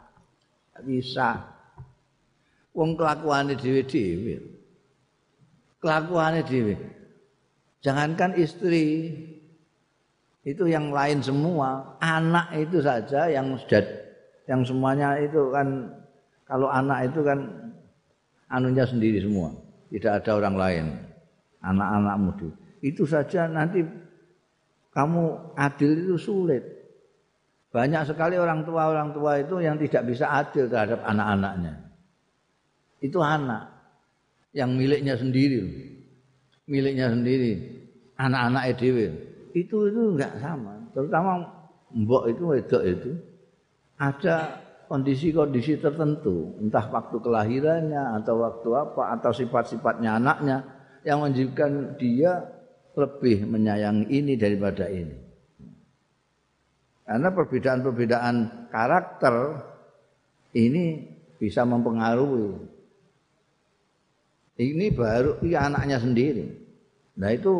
Bisa. 0.86 1.42
Wong 2.70 2.94
kelakuane 2.94 3.58
dhewe-dhewe. 3.58 4.38
Kelakuane 5.82 6.46
dhewe. 6.46 6.78
Jangankan 7.82 8.38
istri 8.38 9.10
itu 10.46 10.64
yang 10.70 10.94
lain 10.94 11.18
semua. 11.18 11.98
Anak 11.98 12.54
itu 12.54 12.78
saja 12.78 13.26
yang 13.26 13.58
sudah 13.58 13.82
yang 14.46 14.62
semuanya 14.62 15.18
itu 15.18 15.50
kan 15.50 15.90
kalau 16.46 16.70
anak 16.70 17.10
itu 17.10 17.26
kan 17.26 17.50
anunya 18.46 18.86
sendiri 18.86 19.18
semua. 19.18 19.50
Tidak 19.90 20.22
ada 20.22 20.30
orang 20.38 20.54
lain. 20.54 20.86
Anak-anakmu 21.66 22.30
itu 22.84 23.02
saja 23.08 23.50
nanti 23.50 23.82
kamu 24.96 25.52
adil 25.52 25.92
itu 25.92 26.16
sulit. 26.16 26.64
Banyak 27.68 28.08
sekali 28.08 28.40
orang 28.40 28.64
tua 28.64 28.88
orang 28.88 29.12
tua 29.12 29.36
itu 29.36 29.60
yang 29.60 29.76
tidak 29.76 30.08
bisa 30.08 30.32
adil 30.32 30.64
terhadap 30.72 31.04
anak-anaknya. 31.04 31.92
Itu 33.04 33.20
anak 33.20 33.76
yang 34.56 34.72
miliknya 34.72 35.20
sendiri, 35.20 35.60
miliknya 36.64 37.12
sendiri, 37.12 37.52
anak-anak 38.16 38.72
edw 38.72 38.96
itu 39.52 39.76
itu 39.92 40.00
enggak 40.16 40.40
sama. 40.40 40.80
Terutama 40.96 41.44
mbok 41.92 42.32
itu 42.32 42.42
wedok 42.48 42.82
itu 42.88 43.10
ada 44.00 44.64
kondisi-kondisi 44.88 45.76
tertentu, 45.76 46.56
entah 46.56 46.88
waktu 46.88 47.20
kelahirannya 47.20 48.24
atau 48.24 48.40
waktu 48.40 48.68
apa 48.72 49.02
atau 49.20 49.32
sifat-sifatnya 49.36 50.16
anaknya 50.16 50.64
yang 51.04 51.20
menunjukkan 51.20 52.00
dia 52.00 52.56
lebih 52.96 53.44
menyayangi 53.44 54.08
ini 54.08 54.34
daripada 54.40 54.88
ini. 54.88 55.16
Karena 57.06 57.28
perbedaan-perbedaan 57.30 58.36
karakter 58.72 59.62
ini 60.56 61.06
bisa 61.36 61.62
mempengaruhi. 61.62 62.56
Ini 64.56 64.86
baru 64.96 65.38
iya 65.44 65.68
anaknya 65.68 66.00
sendiri. 66.00 66.48
Nah 67.20 67.30
itu 67.30 67.52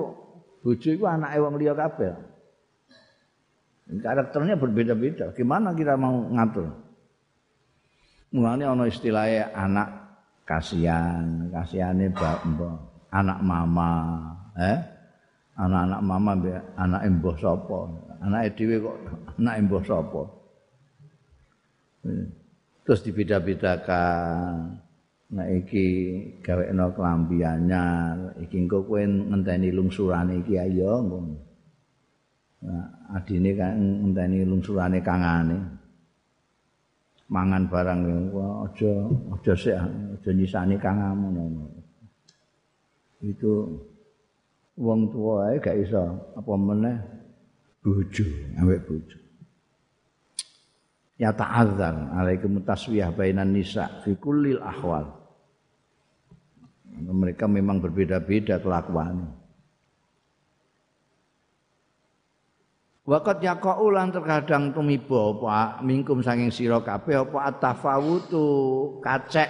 bojo 0.64 0.88
itu 0.88 1.04
anak 1.04 1.36
wong 1.36 1.60
liya 1.60 1.76
kabeh. 1.76 2.16
Karakternya 4.02 4.58
berbeda-beda. 4.58 5.30
Gimana 5.36 5.76
kita 5.76 5.94
mau 5.94 6.26
ngatur? 6.26 6.72
Mulanya 8.34 8.74
ana 8.74 8.90
istilahnya 8.90 9.54
anak 9.54 9.88
kasihan, 10.42 11.46
kasihane 11.54 12.10
mbak, 12.10 12.42
anak 13.14 13.38
mama, 13.46 13.92
eh? 14.58 14.95
Anak-anak 15.56 16.00
mama 16.04 16.32
mbek 16.36 16.60
anak 16.76 17.02
mbah 17.16 17.36
sapa? 17.40 17.80
Anake 18.20 18.48
dhewe 18.56 18.76
kok 18.84 18.96
anak 19.40 19.56
mbah 19.64 19.82
sapa? 19.84 20.22
Terus 22.84 23.00
dibeda-bedakan. 23.02 24.84
Nek 25.26 25.66
iki 25.66 25.86
gawekno 26.38 26.94
klambi 26.94 27.42
anyar 27.42 28.38
iki 28.38 28.62
engko 28.62 28.86
kowe 28.86 29.02
ngenteni 29.02 29.74
lungsurane 29.74 30.38
iki 30.38 30.54
ayo 30.54 31.02
ngono 31.02 31.34
nah, 32.62 32.86
adine 33.18 33.50
kan 33.58 33.74
ngenteni 33.74 34.46
lungsurane 34.46 35.02
kangane. 35.02 35.58
Mangan 37.26 37.66
barang 37.66 38.00
aja 38.70 38.92
aja 39.34 39.52
sik 39.58 39.74
aja 39.74 40.30
nyisani 40.30 40.78
kangamu 40.78 41.26
ngono. 41.34 41.64
Itu 43.18 43.82
wong 44.76 45.10
tua 45.10 45.50
ae 45.52 45.56
gak 45.58 45.76
iso. 45.80 46.04
Apa 46.36 46.52
meneh? 46.54 46.96
Bojo 47.80 48.26
ambek 48.60 48.84
bojo. 48.84 49.18
Ya 51.16 51.32
ta'azzar 51.32 52.12
alaikum 52.12 52.60
taswiyah 52.60 53.08
bainan 53.12 53.56
nisa 53.56 54.04
fi 54.04 54.12
kullil 54.16 54.60
ahwal. 54.60 55.16
Mereka 56.96 57.44
memang 57.44 57.80
berbeda-beda 57.80 58.56
kelakuannya 58.56 59.46
Wakat 63.06 63.38
yakau 63.38 63.94
lan 63.94 64.10
terkadang 64.10 64.74
tumiba 64.74 65.30
apa 65.30 65.78
mingkum 65.78 66.26
saking 66.26 66.50
sira 66.50 66.82
kabeh 66.82 67.22
apa 67.22 67.54
atafawutu 67.54 68.48
kacek 68.98 69.46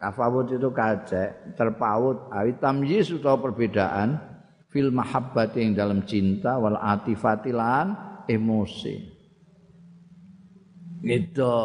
Tafawut 0.00 0.48
itu 0.48 0.72
kacek, 0.72 1.60
terpaut, 1.60 2.32
awi 2.32 2.56
tamyiz 2.56 3.12
utawa 3.12 3.36
perbedaan 3.36 4.16
fil 4.72 4.88
mahabbat 4.88 5.52
yang 5.60 5.76
dalam 5.76 6.00
cinta 6.08 6.56
wal 6.56 6.80
atifatilan 6.80 7.92
emosi. 8.24 8.96
Gitu. 11.04 11.56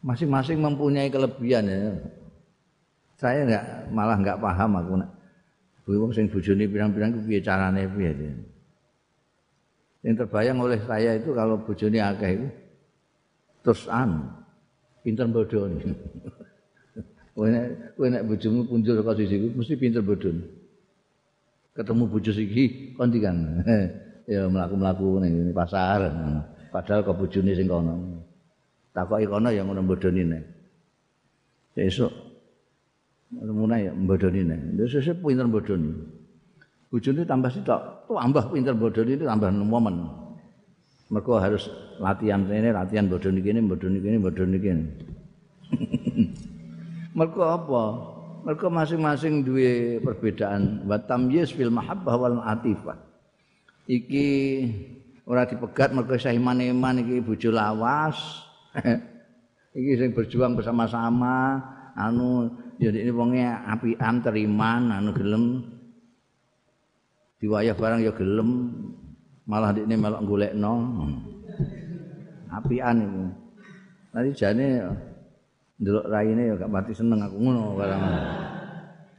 Masing-masing 0.00 0.64
mempunyai 0.64 1.12
kelebihan 1.12 1.68
ya. 1.68 1.92
Saya 3.20 3.44
enggak 3.44 3.64
malah 3.92 4.16
enggak 4.16 4.40
paham 4.40 4.80
aku 4.80 4.92
nak. 4.96 5.12
Wong 5.84 6.12
sing 6.16 6.32
bojone 6.32 6.64
pirang-pirang 6.64 7.12
ku 7.12 7.20
piye 7.28 7.44
carane 7.44 7.84
piye. 7.84 8.47
Yang 10.06 10.24
terbayang 10.24 10.58
oleh 10.62 10.78
saya 10.86 11.18
itu 11.18 11.34
kalau 11.34 11.58
bojone 11.58 11.98
akeh 11.98 12.30
itu 12.38 12.48
terus 13.66 13.90
an 13.90 14.30
pinter 15.02 15.26
bodoh 15.26 15.66
nek 17.46 17.94
kowe 17.94 18.06
nek 18.10 18.26
bojomu 18.26 18.66
punjul 18.66 18.98
saka 18.98 19.14
sisi 19.18 19.36
mesti 19.54 19.74
pinter 19.78 20.02
bodoh. 20.02 20.34
Ketemu 21.74 22.10
bojo 22.10 22.30
siki 22.34 22.94
kon 22.98 23.14
kan. 23.14 23.62
ya 24.32 24.50
mlaku-mlaku 24.50 25.22
ning 25.22 25.54
pasar. 25.54 26.10
Padahal 26.74 27.06
kok 27.06 27.18
bojone 27.18 27.54
sing 27.54 27.70
kono. 27.70 27.94
Takoki 28.90 29.26
kono 29.30 29.48
ya 29.54 29.62
ngono 29.62 29.86
bodoni 29.86 30.22
nek. 30.26 30.42
Esuk 31.78 32.10
mulai 33.30 33.86
ya 33.86 33.92
bodoni 33.94 34.42
nek. 34.42 34.60
Sesuk 34.90 35.22
pinter 35.22 35.46
bodoni. 35.46 36.17
Bojone 36.88 37.22
tambah 37.24 37.52
sitok. 37.52 38.08
Tambah 38.08 38.44
pinter 38.52 38.74
bodoni 38.76 39.16
itu 39.16 39.24
tambah 39.28 39.52
momen 39.52 40.28
mereka 41.08 41.40
harus 41.40 41.72
latihan 41.96 42.44
ini 42.44 42.68
latihan 42.68 43.08
gini 43.08 43.64
bodoni 43.64 43.98
gini 43.98 44.16
bodoni 44.20 44.56
gini. 44.60 44.84
Mereka 47.16 47.42
apa? 47.44 47.84
Mereka 48.44 48.66
masing-masing 48.68 49.42
dua 49.42 49.98
perbedaan. 50.04 50.84
Watam 50.84 51.32
yes 51.32 51.50
fil 51.50 51.72
mahabbah 51.72 52.14
wal 52.14 52.38
atifah. 52.44 52.96
Iki 53.88 54.28
ora 55.24 55.48
dipegat 55.48 55.96
mergo 55.96 56.14
iman-iman 56.14 57.00
iki 57.00 57.24
bojo 57.24 57.50
lawas. 57.56 58.44
iki 59.78 59.92
sing 59.96 60.12
berjuang 60.12 60.60
bersama-sama 60.60 61.56
anu 61.96 62.52
ya 62.76 62.92
ini 62.92 63.10
wonge 63.10 63.42
apian 63.48 64.20
teriman 64.20 64.92
anu 64.92 65.10
gelem 65.16 65.44
diwayah 67.38 67.74
barang 67.74 68.02
ya 68.02 68.12
gelem 68.14 68.50
malah 69.46 69.70
ini 69.72 69.94
melok 69.94 70.22
golekno 70.26 70.74
apian 72.50 72.98
iku. 72.98 73.24
Nanti 74.12 74.30
jane 74.34 74.66
ndelok 75.78 76.06
raine 76.10 76.42
ya 76.50 76.54
gak 76.58 76.72
mati 76.72 76.92
seneng 76.92 77.22
aku 77.22 77.36
ngono 77.38 77.78
barang. 77.78 78.02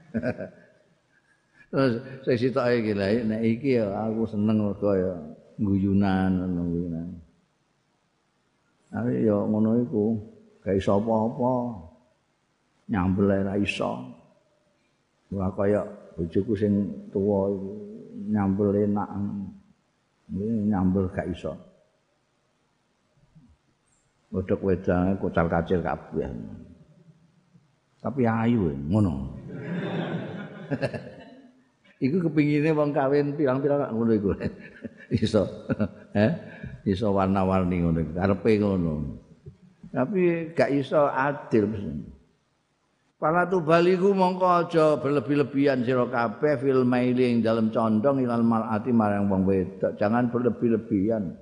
Terus 1.69 1.93
saya 2.25 2.37
sitok 2.37 2.65
iki 2.81 2.91
lha 2.97 3.07
nek 3.23 3.41
iki 3.45 3.77
ya 3.77 3.87
aku 4.09 4.25
seneng 4.25 4.57
mergo 4.57 4.89
ya 4.97 5.13
guyunan 5.61 6.49
guyunan 6.49 7.07
Tapi 8.89 9.21
ya 9.21 9.37
ngono 9.37 9.85
iku, 9.85 10.17
gak 10.65 10.81
iso 10.81 10.97
apa-apa. 10.97 11.53
Nyambel 12.89 13.45
ra 13.45 13.53
iso. 13.53 14.17
Wah 15.29 15.53
kaya 15.53 15.85
bojoku 16.17 16.57
sing 16.57 16.73
tuwa 17.13 17.53
iku 17.53 17.78
nyambel 18.29 18.69
enak. 18.85 19.09
Nyambel 20.69 21.09
gak 21.09 21.27
iso. 21.33 21.57
Bodok 24.29 24.61
wedang 24.61 25.17
kocal 25.17 25.49
kacil 25.49 25.81
kabeh. 25.81 26.29
Tapi 27.99 28.21
ayu 28.29 28.69
ngono. 28.87 29.33
iku 32.05 32.23
kepingine 32.29 32.71
wong 32.71 32.93
kawin 32.93 33.33
pirang-pirang 33.33 33.89
ngono 33.89 34.11
iku. 34.13 34.29
iso. 35.25 35.43
Eh? 36.09 36.33
Iso 36.89 37.13
warna-warni 37.13 37.85
ngono 37.85 38.01
karepe 38.17 38.57
ngono. 38.57 38.93
Tapi 39.93 40.53
gak 40.57 40.73
iso 40.73 41.05
adil. 41.05 41.69
Para 43.19 43.43
tu 43.51 43.59
baliku 43.59 44.15
mongko 44.15 44.47
aja 44.47 44.95
berlebih-lebihan 44.95 45.83
sira 45.83 46.07
kabeh 46.07 46.55
fil 46.55 46.87
mailing 46.87 47.43
dalam 47.43 47.67
condong 47.67 48.23
ilal 48.23 48.47
mar'ati 48.47 48.95
marang 48.95 49.27
wong 49.27 49.43
wedok. 49.43 49.99
Jangan 49.99 50.31
berlebih-lebihan. 50.31 51.35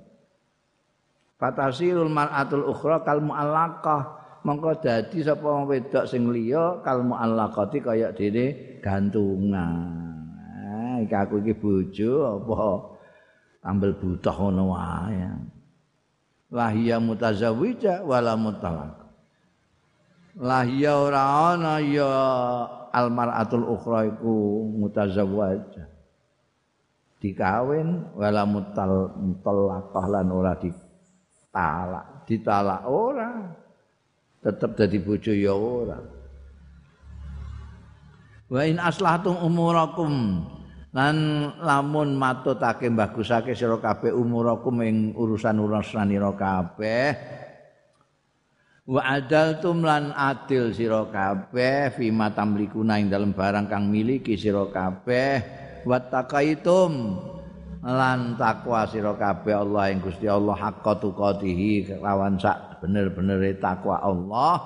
Fatasirul 1.38 2.10
mar'atul 2.10 2.66
ukhra 2.66 3.06
kal 3.06 3.22
mu'allaqah. 3.22 4.18
Mongko 4.42 4.82
dadi 4.82 5.22
sapa 5.22 5.46
wong 5.46 5.70
wedok 5.70 6.02
sing 6.10 6.26
liya 6.34 6.82
kal 6.82 7.06
mu'allaqati 7.06 7.78
kaya 7.78 8.10
dene 8.10 8.78
gantungan. 8.82 9.94
iki 10.98 11.14
aku 11.14 11.46
iki 11.46 11.54
bojo 11.54 12.42
apa 12.42 12.58
tambel 13.62 13.94
butuh 13.94 14.34
ngono 14.34 14.74
wae. 14.74 15.30
Lahia 16.50 16.98
mutazawwija 16.98 18.02
wala 18.02 18.34
mutalaq. 18.34 18.97
Lahia 20.38 20.94
ora 20.94 21.50
ana 21.50 21.82
ya 21.82 22.14
almaratul 22.94 23.66
ukhra 23.74 24.06
iku 24.06 24.70
mutazawwaja. 24.70 25.90
Dikawin 27.18 28.14
wala 28.14 28.46
mutal 28.46 29.18
mutalaqah 29.18 30.06
lan 30.06 30.30
ora 30.30 30.54
ditalak. 30.54 32.22
Ditalak 32.22 32.82
ora. 32.86 33.30
Tetep 34.38 34.78
dadi 34.78 34.98
bojo 35.02 35.34
ya 35.34 35.54
ora. 35.58 35.98
Wa 38.46 38.62
in 38.62 38.78
aslahatum 38.78 39.42
umurakum 39.42 40.46
lan 40.94 41.16
lamun 41.58 42.14
matutake 42.14 42.86
bagusake 42.94 43.58
sira 43.58 43.76
kabeh 43.82 44.14
umurakum 44.14 44.78
ing 44.86 45.18
urusan-urusan 45.18 46.14
sira 46.14 46.32
kabeh 46.32 47.06
wa 48.88 49.04
adaltum 49.04 49.84
lan 49.84 50.16
adil 50.16 50.72
sira 50.72 51.04
kabeh 51.12 51.92
fi 51.92 52.08
matamlikuna 52.08 52.96
ing 52.96 53.12
dalem 53.12 53.36
barang 53.36 53.68
kang 53.68 53.92
miliki 53.92 54.40
sira 54.40 54.64
kabeh. 54.72 55.60
Wa 55.84 56.00
taqaitum 56.08 57.20
lan 57.84 58.40
takwa 58.40 58.88
sira 58.88 59.12
kabeh 59.12 59.54
Allah 59.60 59.92
ing 59.92 60.00
Gusti 60.00 60.24
Allah 60.24 60.56
haqqa 60.56 61.04
tuqatihi 61.04 62.00
lawan 62.00 62.40
sak 62.40 62.80
bener-benere 62.80 63.60
takwa 63.60 64.00
Allah. 64.00 64.56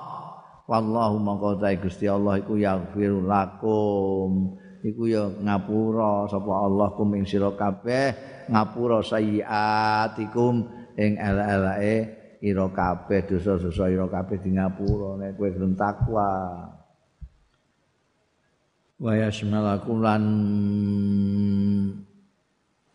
Wallahu 0.71 1.19
mongko 1.19 1.59
Gusti 1.83 2.07
Allah 2.07 2.39
iku 2.39 2.55
yaghfir 2.55 3.11
lakum. 3.27 4.55
Iku 4.83 5.07
ya 5.07 5.31
ngapura 5.31 6.27
sapa 6.31 6.51
Allah 6.63 6.91
kum 6.95 7.11
ing 7.15 7.27
sira 7.27 7.51
kabeh 7.55 8.15
ngapura 8.51 9.03
sayiatikum 9.03 10.67
ing 10.99 11.15
elek-eleke 11.19 12.22
ira 12.43 12.67
kabeh 12.67 13.23
dosa-dosa 13.23 13.87
ira 13.87 14.03
kabeh 14.11 14.35
di 14.43 14.51
ngapura 14.51 15.15
nek 15.15 15.39
kowe 15.39 15.47
gelem 15.47 15.79
takwa. 15.79 16.31
Wa 18.99 19.13
yasmalakum 19.15 20.03
lan 20.03 20.23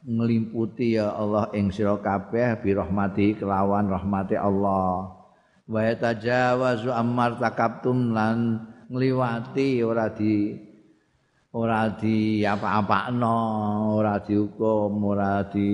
nglimputi 0.05 1.01
ya 1.01 1.17
Allah 1.17 1.49
ing 1.57 1.73
sira 1.73 1.97
kabeh 1.97 2.61
bi 2.61 2.77
rahmati 2.77 3.41
kelawan 3.41 3.89
rahmati 3.89 4.37
Allah. 4.37 5.17
Wa 5.65 5.81
tajawazu 5.97 6.93
ammar 6.93 7.41
takabtum 7.41 8.13
lan 8.13 8.69
ngliwati 8.93 9.81
ora 9.85 10.13
di 10.13 10.57
ora 11.53 11.89
di 11.97 12.45
apa-apakno, 12.45 13.37
ora 13.97 14.21
dihukum, 14.21 14.93
ora 15.01 15.45
di 15.49 15.73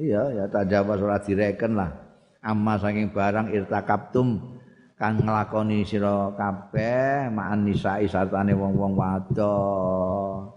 Iya, 0.00 0.22
ya 0.32 0.44
tajawaz 0.48 1.04
ora 1.04 1.20
direken 1.20 1.76
lah. 1.76 1.92
Amma 2.40 2.80
saking 2.80 3.12
barang 3.12 3.52
irtakabtum 3.52 4.56
kang 4.96 5.20
nglakoni 5.20 5.84
sira 5.84 6.32
kabeh 6.32 7.28
ma'an 7.28 7.68
nisa'i 7.68 8.08
sartane 8.08 8.56
wong-wong 8.56 8.96
wadon. 8.96 10.56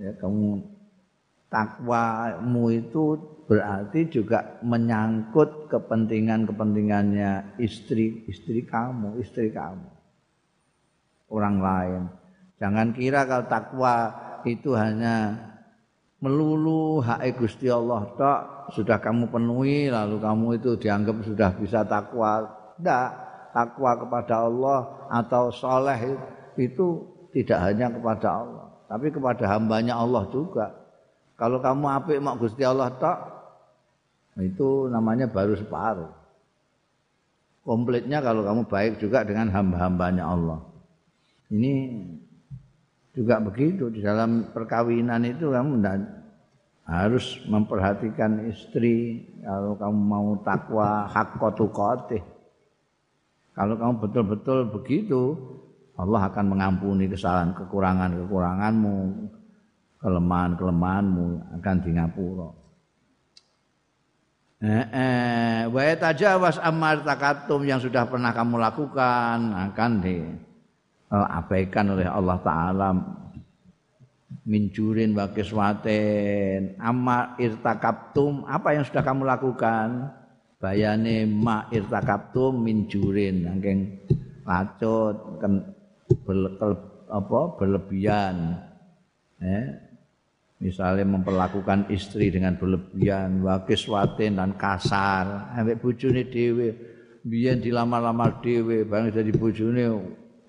Ya 0.00 0.16
kamu 0.16 0.64
takwamu 1.52 2.64
itu 2.72 3.04
berarti 3.44 4.08
juga 4.08 4.56
menyangkut 4.64 5.68
kepentingan-kepentingannya 5.68 7.60
istri 7.60 8.24
istri 8.24 8.64
kamu, 8.64 9.20
istri 9.20 9.52
kamu. 9.52 10.00
orang 11.32 11.56
lain. 11.64 12.02
Jangan 12.60 12.92
kira 12.92 13.24
kalau 13.24 13.48
takwa 13.48 14.12
itu 14.44 14.76
hanya 14.76 15.32
melulu 16.22 17.02
hak 17.02 17.34
Gusti 17.34 17.66
Allah 17.66 18.06
tok 18.14 18.40
sudah 18.70 19.02
kamu 19.02 19.26
penuhi 19.26 19.90
lalu 19.90 20.22
kamu 20.22 20.46
itu 20.62 20.70
dianggap 20.78 21.18
sudah 21.26 21.50
bisa 21.58 21.82
takwa. 21.82 22.46
Tidak, 22.78 23.06
takwa 23.50 23.90
kepada 23.98 24.46
Allah 24.46 24.80
atau 25.10 25.50
soleh 25.50 26.14
itu 26.56 27.04
tidak 27.34 27.58
hanya 27.68 27.90
kepada 27.90 28.28
Allah, 28.30 28.66
tapi 28.86 29.10
kepada 29.10 29.44
hambanya 29.50 29.98
Allah 29.98 30.24
juga. 30.30 30.70
Kalau 31.34 31.58
kamu 31.58 31.84
apik 31.90 32.18
mak 32.22 32.38
Gusti 32.38 32.62
Allah 32.62 32.94
tok 32.96 33.18
itu 34.38 34.88
namanya 34.88 35.26
baru 35.26 35.58
separuh. 35.58 36.12
Komplitnya 37.62 38.22
kalau 38.22 38.46
kamu 38.46 38.62
baik 38.66 38.92
juga 39.02 39.22
dengan 39.26 39.50
hamba-hambanya 39.50 40.24
Allah. 40.26 40.60
Ini 41.50 41.72
juga 43.12 43.36
begitu 43.44 43.92
di 43.92 44.00
dalam 44.00 44.52
perkawinan 44.52 45.28
itu 45.28 45.52
kamu 45.52 45.80
tidak 45.80 46.00
harus 46.88 47.38
memperhatikan 47.46 48.48
istri 48.48 49.28
kalau 49.44 49.76
kamu 49.76 50.00
mau 50.00 50.28
takwa 50.40 51.06
hak 51.06 51.36
kotukotih 51.36 52.24
kalau 53.52 53.76
kamu 53.76 53.94
betul-betul 54.00 54.58
begitu 54.72 55.22
Allah 56.00 56.32
akan 56.32 56.56
mengampuni 56.56 57.04
kesalahan 57.06 57.52
kekurangan 57.52 58.16
kekuranganmu 58.24 58.96
kelemahan 60.02 60.58
kelemahanmu 60.58 61.26
akan 61.62 61.76
di 61.78 61.90
ngapura. 61.94 62.50
Eh, 64.62 64.86
eh, 64.94 65.60
wa 65.66 65.82
tajawas 65.98 66.58
amar 66.62 67.02
takatum 67.02 67.66
yang 67.66 67.82
sudah 67.82 68.06
pernah 68.06 68.30
kamu 68.30 68.62
lakukan 68.62 69.38
akan 69.70 69.90
di 69.98 70.22
abaikan 71.12 71.92
oleh 71.92 72.08
Allah 72.08 72.38
taala. 72.40 72.88
Minjurin 74.42 75.12
wa 75.12 75.28
kiswatin. 75.30 76.80
Amma 76.80 77.36
irtakabtum 77.36 78.48
apa 78.48 78.74
yang 78.74 78.82
sudah 78.82 79.04
kamu 79.04 79.28
lakukan? 79.28 80.08
Bayane 80.56 81.28
ma 81.28 81.68
irtakabtum 81.68 82.56
minjurin. 82.56 83.46
Angking 83.46 83.80
lacut 84.42 85.38
kan 85.38 85.62
apa 87.12 87.40
berlebihan. 87.60 88.56
Eh 89.38 89.92
misalnya 90.62 91.02
memperlakukan 91.02 91.90
istri 91.90 92.30
dengan 92.30 92.54
berlebihan 92.54 93.42
wa 93.42 93.66
kiswatin 93.66 94.38
dan 94.38 94.54
kasar. 94.54 95.54
Ambek 95.58 95.82
bojone 95.82 96.22
dhewe 96.30 96.68
biyen 97.26 97.58
dilamar-lamar 97.58 98.38
dhewe 98.42 98.86
bareng 98.86 99.10
dadi 99.10 99.34
bojone 99.34 99.84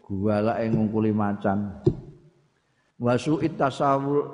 guwalake 0.03 0.67
ngungkuli 0.69 1.15
macan. 1.15 1.79
Wasu 2.99 3.39
tasawur 3.55 4.27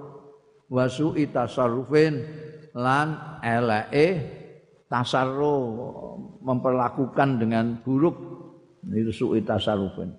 wa 0.69 0.85
su'i 0.85 1.29
tasarrufin 1.29 2.21
lan 2.77 3.39
eleke 3.41 4.07
tasarruf 4.89 5.63
memperlakukan 6.41 7.29
dengan 7.41 7.77
buruk. 7.81 8.17
Itu 8.89 9.13
su'i 9.13 9.45
tasarrufin. 9.45 10.09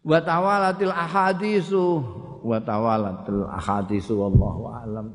Wa 0.00 0.18
tawalatil 0.24 0.96
ahadisu 0.96 1.84
wa 2.40 2.56
tawalatil 2.56 3.44
ahadisu 3.44 4.16
wallahu 4.16 4.72
alam 4.72 5.12